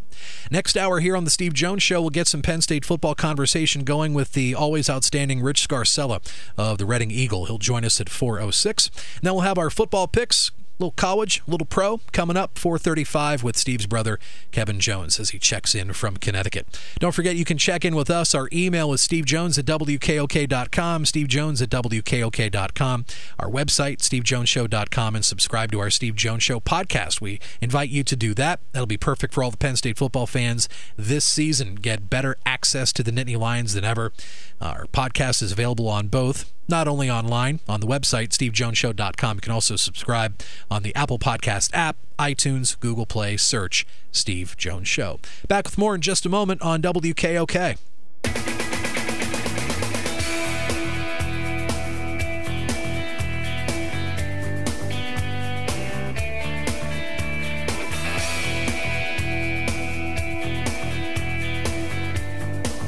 Next 0.50 0.76
hour 0.76 1.00
here 1.00 1.16
on 1.16 1.24
the 1.24 1.30
Steve 1.30 1.54
Jones 1.54 1.82
Show, 1.82 2.00
we'll 2.00 2.10
get 2.10 2.26
some 2.26 2.42
Penn 2.42 2.60
State 2.60 2.84
football 2.84 3.14
conversation 3.14 3.84
going 3.84 4.14
with 4.14 4.32
the 4.32 4.54
always 4.54 4.88
outstanding 4.88 5.40
Rich 5.40 5.68
Scarcella 5.68 6.20
of 6.56 6.78
the 6.78 6.86
Reading 6.86 7.10
Eagle. 7.10 7.46
He'll 7.46 7.58
join 7.58 7.84
us 7.84 8.00
at 8.00 8.08
4.06. 8.08 8.90
And 9.16 9.22
then 9.22 9.34
we'll 9.34 9.42
have 9.42 9.58
our 9.58 9.70
football 9.70 10.06
picks 10.08 10.50
little 10.78 10.92
college, 10.92 11.42
little 11.46 11.66
pro 11.66 12.00
coming 12.12 12.36
up 12.36 12.58
435 12.58 13.42
with 13.42 13.56
Steve's 13.56 13.86
brother 13.86 14.18
Kevin 14.52 14.80
Jones 14.80 15.18
as 15.18 15.30
he 15.30 15.38
checks 15.38 15.74
in 15.74 15.92
from 15.92 16.16
Connecticut. 16.16 16.66
Don't 16.98 17.12
forget 17.12 17.36
you 17.36 17.44
can 17.44 17.58
check 17.58 17.84
in 17.84 17.94
with 17.94 18.10
us. 18.10 18.34
Our 18.34 18.48
email 18.52 18.92
is 18.92 19.06
stevejones 19.06 19.58
at 19.58 19.64
wkok.com, 19.64 21.04
stevejones 21.04 21.62
at 21.62 21.70
wkok.com, 21.70 23.04
our 23.38 23.48
website 23.48 23.98
stevejonesshow.com 23.98 25.16
and 25.16 25.24
subscribe 25.24 25.72
to 25.72 25.80
our 25.80 25.90
Steve 25.90 26.16
Jones 26.16 26.42
Show 26.42 26.60
podcast. 26.60 27.20
We 27.20 27.40
invite 27.60 27.90
you 27.90 28.04
to 28.04 28.16
do 28.16 28.34
that. 28.34 28.60
That'll 28.72 28.86
be 28.86 28.96
perfect 28.96 29.34
for 29.34 29.42
all 29.42 29.50
the 29.50 29.56
Penn 29.56 29.76
State 29.76 29.98
football 29.98 30.26
fans 30.26 30.68
this 30.96 31.24
season. 31.24 31.76
Get 31.76 32.10
better 32.10 32.36
access 32.44 32.92
to 32.94 33.02
the 33.02 33.10
Nittany 33.10 33.38
Lions 33.38 33.74
than 33.74 33.84
ever. 33.84 34.12
Our 34.60 34.86
podcast 34.86 35.42
is 35.42 35.52
available 35.52 35.88
on 35.88 36.08
both 36.08 36.52
not 36.68 36.88
only 36.88 37.10
online 37.10 37.60
on 37.68 37.80
the 37.80 37.86
website, 37.86 38.28
stevejonesshow.com. 38.28 39.36
You 39.36 39.40
can 39.40 39.52
also 39.52 39.76
subscribe 39.76 40.40
on 40.70 40.82
the 40.82 40.94
Apple 40.94 41.18
Podcast 41.18 41.70
app, 41.72 41.96
iTunes, 42.18 42.78
Google 42.78 43.06
Play, 43.06 43.36
search 43.36 43.86
Steve 44.12 44.56
Jones 44.56 44.88
Show. 44.88 45.20
Back 45.48 45.66
with 45.66 45.78
more 45.78 45.94
in 45.94 46.00
just 46.00 46.26
a 46.26 46.28
moment 46.28 46.62
on 46.62 46.82
WKOK. 46.82 48.55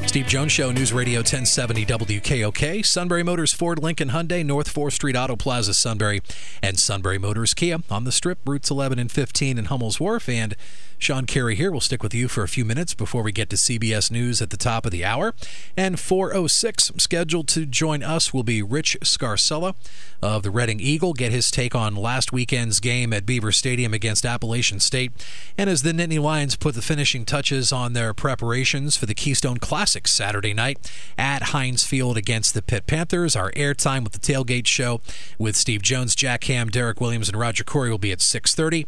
Steve 0.09 0.27
Jones 0.27 0.53
Show, 0.53 0.73
News 0.73 0.91
Radio 0.91 1.19
1070 1.19 1.85
WKOK, 1.85 2.87
Sunbury 2.87 3.23
Motors, 3.23 3.53
Ford, 3.53 3.83
Lincoln, 3.83 4.09
Hyundai, 4.09 4.43
North 4.43 4.73
4th 4.73 4.93
Street 4.93 5.15
Auto 5.15 5.37
Plaza, 5.37 5.75
Sunbury, 5.75 6.23
and 6.63 6.79
Sunbury 6.79 7.19
Motors, 7.19 7.53
Kia 7.53 7.81
on 7.91 8.05
the 8.05 8.11
Strip, 8.11 8.39
routes 8.47 8.71
11 8.71 8.99
and 8.99 9.13
15 9.13 9.59
in 9.59 9.67
Hummel's 9.67 10.01
Wharf, 10.01 10.27
and 10.27 10.57
Sean 10.99 11.27
Carey 11.27 11.55
here. 11.55 11.71
We'll 11.71 11.81
stick 11.81 12.03
with 12.03 12.13
you 12.13 12.29
for 12.29 12.43
a 12.43 12.49
few 12.49 12.65
minutes 12.65 12.93
before 12.93 13.23
we 13.23 13.33
get 13.33 13.49
to 13.51 13.57
CBS 13.57 14.11
News 14.11 14.43
at 14.43 14.51
the 14.51 14.57
top 14.57 14.85
of 14.85 14.93
the 14.93 15.05
hour. 15.05 15.35
And 15.77 15.99
406 15.99 16.93
scheduled 16.97 17.49
to 17.49 17.65
join 17.67 18.03
us 18.03 18.35
will 18.35 18.43
be 18.43 18.63
Rich 18.63 18.99
Scarcella 19.03 19.75
of 20.21 20.43
the 20.43 20.51
Reading 20.51 20.81
Eagle. 20.81 21.13
Get 21.13 21.31
his 21.31 21.51
take 21.51 21.75
on 21.75 21.95
last 21.95 22.33
weekend's 22.33 22.81
game 22.81 23.13
at 23.13 23.25
Beaver 23.25 23.53
Stadium 23.53 23.95
against 23.95 24.27
Appalachian 24.27 24.81
State. 24.81 25.13
And 25.57 25.71
as 25.71 25.83
the 25.83 25.93
Nittany 25.93 26.21
Lions 26.21 26.57
put 26.57 26.75
the 26.75 26.83
finishing 26.83 27.25
touches 27.25 27.73
on 27.73 27.93
their 27.93 28.13
preparations 28.13 28.97
for 28.97 29.07
the 29.07 29.15
Keystone 29.15 29.59
Classic 29.59 30.09
Saturday 30.09 30.53
night 30.53 30.91
at 31.17 31.45
Heinz 31.45 31.85
Field 31.85 32.17
against 32.17 32.55
the 32.55 32.63
Pitt 32.63 32.87
Panthers. 32.87 33.37
Our 33.37 33.53
airtime 33.53 34.03
with 34.03 34.13
the 34.13 34.19
tailgate 34.19 34.67
show 34.67 35.01
with 35.39 35.57
Steve 35.57 35.83
Jones, 35.83 36.15
Jack 36.15 36.45
Ham, 36.45 36.69
Derek 36.69 37.01
Williams, 37.01 37.29
and 37.29 37.39
Roger 37.39 37.65
Corey 37.65 37.91
will 37.91 37.99
be 37.99 38.13
at 38.13 38.21
630 38.21 38.87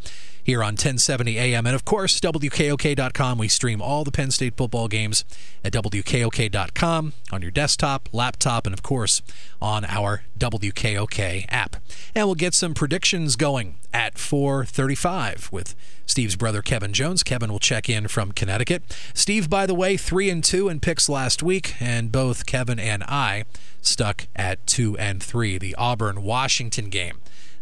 here 0.50 0.64
on 0.64 0.72
1070 0.72 1.38
AM. 1.38 1.64
And 1.64 1.76
of 1.76 1.84
course, 1.84 2.18
WKOK.com. 2.18 3.38
We 3.38 3.46
stream 3.46 3.80
all 3.80 4.02
the 4.02 4.10
Penn 4.10 4.32
State 4.32 4.56
football 4.56 4.88
games 4.88 5.24
at 5.64 5.72
WKOK.com 5.72 7.12
on 7.30 7.42
your 7.42 7.52
desktop, 7.52 8.08
laptop, 8.12 8.66
and 8.66 8.74
of 8.74 8.82
course 8.82 9.22
on 9.62 9.84
our 9.84 10.24
WKOK 10.36 11.46
app. 11.48 11.76
And 12.16 12.26
we'll 12.26 12.34
get 12.34 12.54
some 12.54 12.74
predictions 12.74 13.36
going 13.36 13.76
at 13.94 14.18
435 14.18 15.50
with 15.52 15.76
Steve's 16.04 16.34
brother 16.34 16.62
Kevin 16.62 16.92
Jones. 16.92 17.22
Kevin 17.22 17.52
will 17.52 17.60
check 17.60 17.88
in 17.88 18.08
from 18.08 18.32
Connecticut. 18.32 18.82
Steve, 19.14 19.48
by 19.48 19.66
the 19.66 19.74
way, 19.74 19.96
3 19.96 20.30
and 20.30 20.42
2 20.42 20.68
in 20.68 20.80
picks 20.80 21.08
last 21.08 21.44
week, 21.44 21.80
and 21.80 22.10
both 22.10 22.44
Kevin 22.44 22.80
and 22.80 23.04
I 23.04 23.44
stuck 23.82 24.26
at 24.34 24.66
2 24.66 24.98
and 24.98 25.22
3. 25.22 25.58
The 25.58 25.76
Auburn 25.76 26.24
Washington 26.24 26.90
game. 26.90 27.18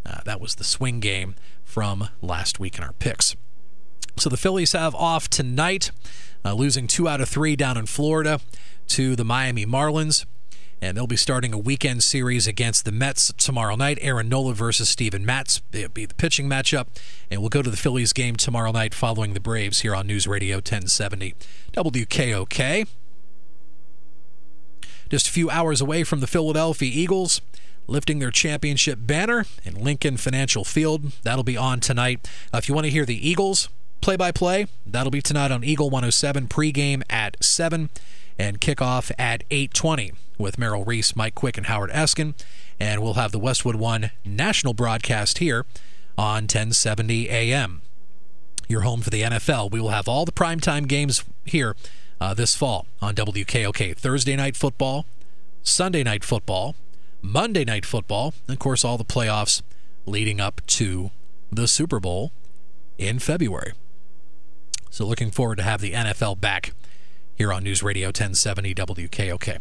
Uh, 0.06 0.20
that 0.24 0.40
was 0.40 0.54
the 0.54 0.64
swing 0.64 1.00
game 1.00 1.34
from 1.78 2.08
last 2.20 2.58
week 2.58 2.76
in 2.76 2.82
our 2.82 2.92
picks. 2.94 3.36
So 4.16 4.28
the 4.28 4.36
Phillies 4.36 4.72
have 4.72 4.96
off 4.96 5.30
tonight, 5.30 5.92
uh, 6.44 6.54
losing 6.54 6.88
two 6.88 7.08
out 7.08 7.20
of 7.20 7.28
three 7.28 7.54
down 7.54 7.76
in 7.76 7.86
Florida 7.86 8.40
to 8.88 9.14
the 9.14 9.24
Miami 9.24 9.64
Marlins. 9.64 10.26
And 10.82 10.96
they'll 10.96 11.06
be 11.06 11.14
starting 11.14 11.54
a 11.54 11.58
weekend 11.58 12.02
series 12.02 12.48
against 12.48 12.84
the 12.84 12.90
Mets 12.90 13.32
tomorrow 13.34 13.76
night. 13.76 13.96
Aaron 14.00 14.28
Nola 14.28 14.54
versus 14.54 14.88
Steven 14.88 15.24
Matz. 15.24 15.62
It'll 15.70 15.90
be 15.90 16.04
the 16.04 16.16
pitching 16.16 16.48
matchup. 16.48 16.88
And 17.30 17.42
we'll 17.42 17.48
go 17.48 17.62
to 17.62 17.70
the 17.70 17.76
Phillies 17.76 18.12
game 18.12 18.34
tomorrow 18.34 18.72
night 18.72 18.92
following 18.92 19.34
the 19.34 19.38
Braves 19.38 19.82
here 19.82 19.94
on 19.94 20.08
News 20.08 20.26
Radio 20.26 20.56
1070 20.56 21.36
WKOK. 21.74 22.88
Just 25.08 25.28
a 25.28 25.30
few 25.30 25.48
hours 25.48 25.80
away 25.80 26.02
from 26.02 26.18
the 26.18 26.26
Philadelphia 26.26 26.90
Eagles 26.92 27.40
lifting 27.88 28.20
their 28.20 28.30
championship 28.30 29.00
banner 29.02 29.44
in 29.64 29.82
Lincoln 29.82 30.16
Financial 30.16 30.64
Field. 30.64 31.12
That'll 31.24 31.42
be 31.42 31.56
on 31.56 31.80
tonight. 31.80 32.28
Uh, 32.52 32.58
if 32.58 32.68
you 32.68 32.74
want 32.74 32.84
to 32.84 32.90
hear 32.90 33.04
the 33.04 33.28
Eagles 33.28 33.68
play 34.00 34.14
by 34.14 34.30
play, 34.30 34.66
that'll 34.86 35.10
be 35.10 35.22
tonight 35.22 35.50
on 35.50 35.64
Eagle 35.64 35.90
107 35.90 36.46
pregame 36.46 37.02
at 37.10 37.42
7 37.42 37.88
and 38.38 38.60
kickoff 38.60 39.10
at 39.18 39.42
8:20 39.50 40.12
with 40.38 40.58
Merrill 40.58 40.84
Reese, 40.84 41.16
Mike 41.16 41.34
Quick, 41.34 41.56
and 41.56 41.66
Howard 41.66 41.90
Eskin. 41.90 42.34
And 42.78 43.02
we'll 43.02 43.14
have 43.14 43.32
the 43.32 43.40
Westwood 43.40 43.74
One 43.74 44.12
national 44.24 44.74
broadcast 44.74 45.38
here 45.38 45.66
on 46.16 46.44
1070 46.44 47.28
AM. 47.28 47.82
Your 48.68 48.82
home 48.82 49.00
for 49.00 49.10
the 49.10 49.22
NFL. 49.22 49.70
We 49.70 49.80
will 49.80 49.88
have 49.88 50.06
all 50.06 50.24
the 50.24 50.32
primetime 50.32 50.86
games 50.86 51.24
here 51.44 51.74
uh, 52.20 52.34
this 52.34 52.54
fall 52.54 52.86
on 53.00 53.14
WKOK. 53.14 53.96
Thursday 53.96 54.36
night 54.36 54.56
football, 54.56 55.06
Sunday 55.62 56.04
night 56.04 56.22
football, 56.22 56.76
Monday 57.22 57.64
Night 57.64 57.84
Football, 57.84 58.34
and 58.46 58.54
of 58.54 58.58
course, 58.58 58.84
all 58.84 58.98
the 58.98 59.04
playoffs 59.04 59.62
leading 60.06 60.40
up 60.40 60.60
to 60.66 61.10
the 61.50 61.68
Super 61.68 62.00
Bowl 62.00 62.32
in 62.96 63.18
February. 63.18 63.72
So, 64.90 65.04
looking 65.06 65.30
forward 65.30 65.56
to 65.56 65.62
have 65.62 65.80
the 65.80 65.92
NFL 65.92 66.40
back 66.40 66.72
here 67.38 67.52
on 67.52 67.62
News 67.62 67.82
Radio 67.82 68.08
1070 68.08 68.74
WKOK. 68.74 69.58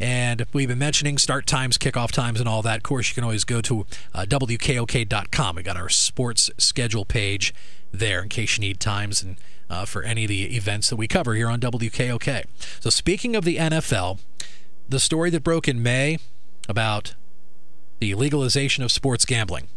And 0.00 0.46
we've 0.52 0.68
been 0.68 0.78
mentioning 0.78 1.18
start 1.18 1.46
times, 1.46 1.78
kickoff 1.78 2.10
times, 2.10 2.40
and 2.40 2.48
all 2.48 2.62
that. 2.62 2.78
Of 2.78 2.82
course, 2.82 3.08
you 3.08 3.14
can 3.14 3.22
always 3.22 3.44
go 3.44 3.60
to 3.60 3.86
uh, 4.14 4.24
WKOK.com. 4.28 5.56
We 5.56 5.62
got 5.62 5.76
our 5.76 5.88
sports 5.88 6.50
schedule 6.58 7.04
page 7.04 7.54
there 7.92 8.22
in 8.22 8.28
case 8.30 8.56
you 8.56 8.62
need 8.62 8.80
times 8.80 9.22
and 9.22 9.36
uh, 9.68 9.84
for 9.84 10.02
any 10.02 10.24
of 10.24 10.28
the 10.28 10.56
events 10.56 10.90
that 10.90 10.96
we 10.96 11.06
cover 11.06 11.34
here 11.34 11.48
on 11.48 11.60
WKOK. 11.60 12.44
So, 12.80 12.90
speaking 12.90 13.36
of 13.36 13.44
the 13.44 13.56
NFL, 13.56 14.18
the 14.88 14.98
story 14.98 15.30
that 15.30 15.44
broke 15.44 15.68
in 15.68 15.82
May 15.82 16.18
about 16.70 17.14
the 17.98 18.14
legalization 18.14 18.82
of 18.82 18.90
sports 18.90 19.24
gambling. 19.26 19.68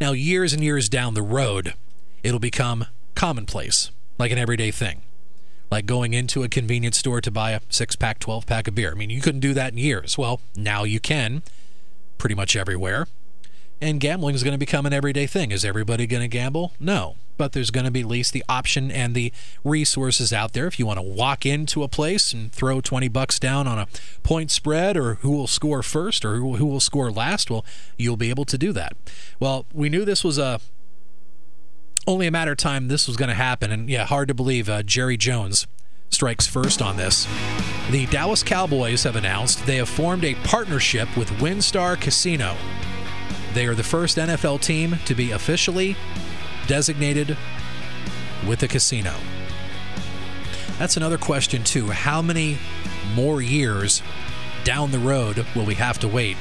Now, 0.00 0.12
years 0.12 0.52
and 0.52 0.62
years 0.62 0.88
down 0.88 1.14
the 1.14 1.22
road, 1.22 1.74
it'll 2.22 2.38
become 2.38 2.86
commonplace, 3.14 3.90
like 4.18 4.30
an 4.30 4.38
everyday 4.38 4.70
thing. 4.70 5.02
Like 5.70 5.86
going 5.86 6.12
into 6.12 6.42
a 6.42 6.48
convenience 6.48 6.98
store 6.98 7.20
to 7.22 7.30
buy 7.30 7.52
a 7.52 7.60
six 7.70 7.96
pack, 7.96 8.18
12 8.18 8.46
pack 8.46 8.68
of 8.68 8.74
beer. 8.74 8.92
I 8.92 8.94
mean, 8.94 9.10
you 9.10 9.20
couldn't 9.20 9.40
do 9.40 9.54
that 9.54 9.72
in 9.72 9.78
years. 9.78 10.18
Well, 10.18 10.40
now 10.54 10.84
you 10.84 11.00
can, 11.00 11.42
pretty 12.18 12.34
much 12.34 12.54
everywhere. 12.56 13.08
And 13.80 14.00
gambling 14.00 14.34
is 14.34 14.42
going 14.42 14.52
to 14.52 14.58
become 14.58 14.86
an 14.86 14.92
everyday 14.92 15.26
thing. 15.26 15.50
Is 15.50 15.64
everybody 15.64 16.06
going 16.06 16.22
to 16.22 16.28
gamble? 16.28 16.72
No. 16.80 17.16
But 17.36 17.52
there's 17.52 17.70
going 17.70 17.84
to 17.84 17.90
be 17.90 18.00
at 18.00 18.06
least 18.06 18.32
the 18.32 18.42
option 18.48 18.90
and 18.90 19.14
the 19.14 19.30
resources 19.62 20.32
out 20.32 20.54
there. 20.54 20.66
If 20.66 20.78
you 20.78 20.86
want 20.86 20.98
to 20.98 21.02
walk 21.02 21.44
into 21.44 21.82
a 21.82 21.88
place 21.88 22.32
and 22.32 22.50
throw 22.50 22.80
20 22.80 23.08
bucks 23.08 23.38
down 23.38 23.66
on 23.66 23.78
a 23.78 23.86
point 24.22 24.50
spread 24.50 24.96
or 24.96 25.16
who 25.16 25.30
will 25.30 25.46
score 25.46 25.82
first 25.82 26.24
or 26.24 26.36
who 26.36 26.64
will 26.64 26.80
score 26.80 27.10
last 27.10 27.50
well 27.50 27.64
you'll 27.98 28.16
be 28.16 28.30
able 28.30 28.46
to 28.46 28.56
do 28.56 28.72
that. 28.72 28.94
Well 29.38 29.66
we 29.74 29.90
knew 29.90 30.06
this 30.06 30.24
was 30.24 30.38
a 30.38 30.60
only 32.06 32.26
a 32.26 32.30
matter 32.30 32.52
of 32.52 32.58
time 32.58 32.88
this 32.88 33.06
was 33.06 33.18
going 33.18 33.28
to 33.28 33.34
happen. 33.34 33.70
And 33.70 33.90
yeah 33.90 34.06
hard 34.06 34.28
to 34.28 34.34
believe 34.34 34.70
uh, 34.70 34.82
jerry 34.82 35.18
jones 35.18 35.66
strikes 36.08 36.46
first 36.46 36.80
on 36.80 36.96
this. 36.96 37.26
The 37.90 38.06
dallas 38.06 38.42
cowboys 38.42 39.02
have 39.02 39.16
announced 39.16 39.66
they 39.66 39.76
have 39.76 39.90
formed 39.90 40.24
a 40.24 40.34
partnership 40.36 41.14
with 41.18 41.28
winstar 41.32 42.00
casino 42.00 42.56
they 43.56 43.66
are 43.66 43.74
the 43.74 43.82
first 43.82 44.18
nfl 44.18 44.60
team 44.60 44.98
to 45.06 45.14
be 45.14 45.30
officially 45.30 45.96
designated 46.66 47.38
with 48.46 48.62
a 48.62 48.68
casino. 48.68 49.14
That's 50.78 50.98
another 50.98 51.16
question, 51.16 51.64
too. 51.64 51.86
How 51.88 52.20
many 52.20 52.58
more 53.14 53.40
years 53.40 54.02
down 54.64 54.90
the 54.90 54.98
road 54.98 55.46
will 55.54 55.64
we 55.64 55.74
have 55.74 55.98
to 56.00 56.08
wait 56.08 56.36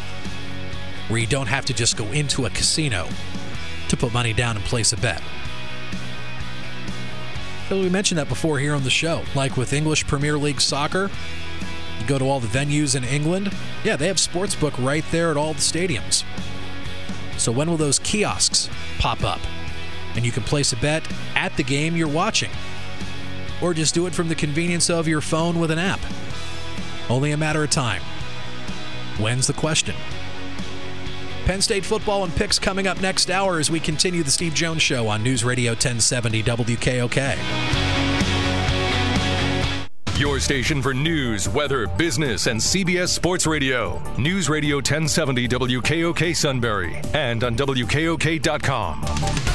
where 1.07 1.19
you 1.19 1.27
don't 1.27 1.47
have 1.47 1.63
to 1.65 1.73
just 1.73 1.95
go 1.95 2.05
into 2.07 2.45
a 2.45 2.49
casino 2.49 3.07
to 3.87 3.95
put 3.95 4.11
money 4.11 4.33
down 4.33 4.57
and 4.57 4.65
place 4.65 4.91
a 4.91 4.97
bet? 4.97 5.21
We 7.71 7.89
mentioned 7.89 8.19
that 8.19 8.27
before 8.27 8.59
here 8.59 8.75
on 8.75 8.83
the 8.83 8.89
show. 8.89 9.23
Like 9.35 9.55
with 9.55 9.71
English 9.71 10.05
Premier 10.05 10.37
League 10.37 10.59
soccer, 10.59 11.09
you 11.99 12.07
go 12.07 12.19
to 12.19 12.25
all 12.25 12.41
the 12.41 12.47
venues 12.47 12.93
in 12.93 13.05
England. 13.05 13.53
Yeah, 13.85 13.95
they 13.95 14.07
have 14.07 14.17
sportsbook 14.17 14.83
right 14.85 15.05
there 15.11 15.31
at 15.31 15.37
all 15.37 15.53
the 15.53 15.61
stadiums. 15.61 16.25
So 17.37 17.51
when 17.51 17.69
will 17.69 17.77
those 17.77 17.99
kiosks 17.99 18.69
pop 18.99 19.23
up? 19.23 19.39
and 20.15 20.25
you 20.25 20.31
can 20.31 20.43
place 20.43 20.73
a 20.73 20.77
bet 20.77 21.07
at 21.35 21.55
the 21.57 21.63
game 21.63 21.95
you're 21.95 22.07
watching. 22.07 22.49
or 23.61 23.73
just 23.73 23.93
do 23.93 24.05
it 24.05 24.13
from 24.13 24.27
the 24.27 24.35
convenience 24.35 24.89
of 24.89 25.07
your 25.07 25.21
phone 25.21 25.59
with 25.59 25.71
an 25.71 25.79
app. 25.79 25.99
Only 27.09 27.31
a 27.31 27.37
matter 27.37 27.63
of 27.63 27.69
time. 27.69 28.01
When's 29.17 29.47
the 29.47 29.53
question? 29.53 29.95
Penn 31.45 31.61
State 31.61 31.85
football 31.85 32.25
and 32.25 32.35
picks 32.35 32.59
coming 32.59 32.85
up 32.85 32.99
next 33.01 33.31
hour 33.31 33.59
as 33.59 33.71
we 33.71 33.79
continue 33.79 34.23
the 34.23 34.31
Steve 34.31 34.53
Jones 34.53 34.81
Show 34.81 35.07
on 35.07 35.23
News 35.23 35.43
Radio 35.45 35.71
1070 35.71 36.43
WKOK. 36.43 37.94
Your 40.17 40.39
station 40.39 40.81
for 40.81 40.93
news, 40.93 41.49
weather, 41.49 41.87
business, 41.87 42.47
and 42.47 42.57
CBS 42.57 43.09
Sports 43.09 43.45
Radio. 43.45 44.01
News 44.17 44.47
Radio 44.47 44.77
1070 44.77 45.45
WKOK 45.49 46.33
Sunbury 46.33 47.01
and 47.13 47.43
on 47.43 47.57
WKOK.com. 47.57 49.54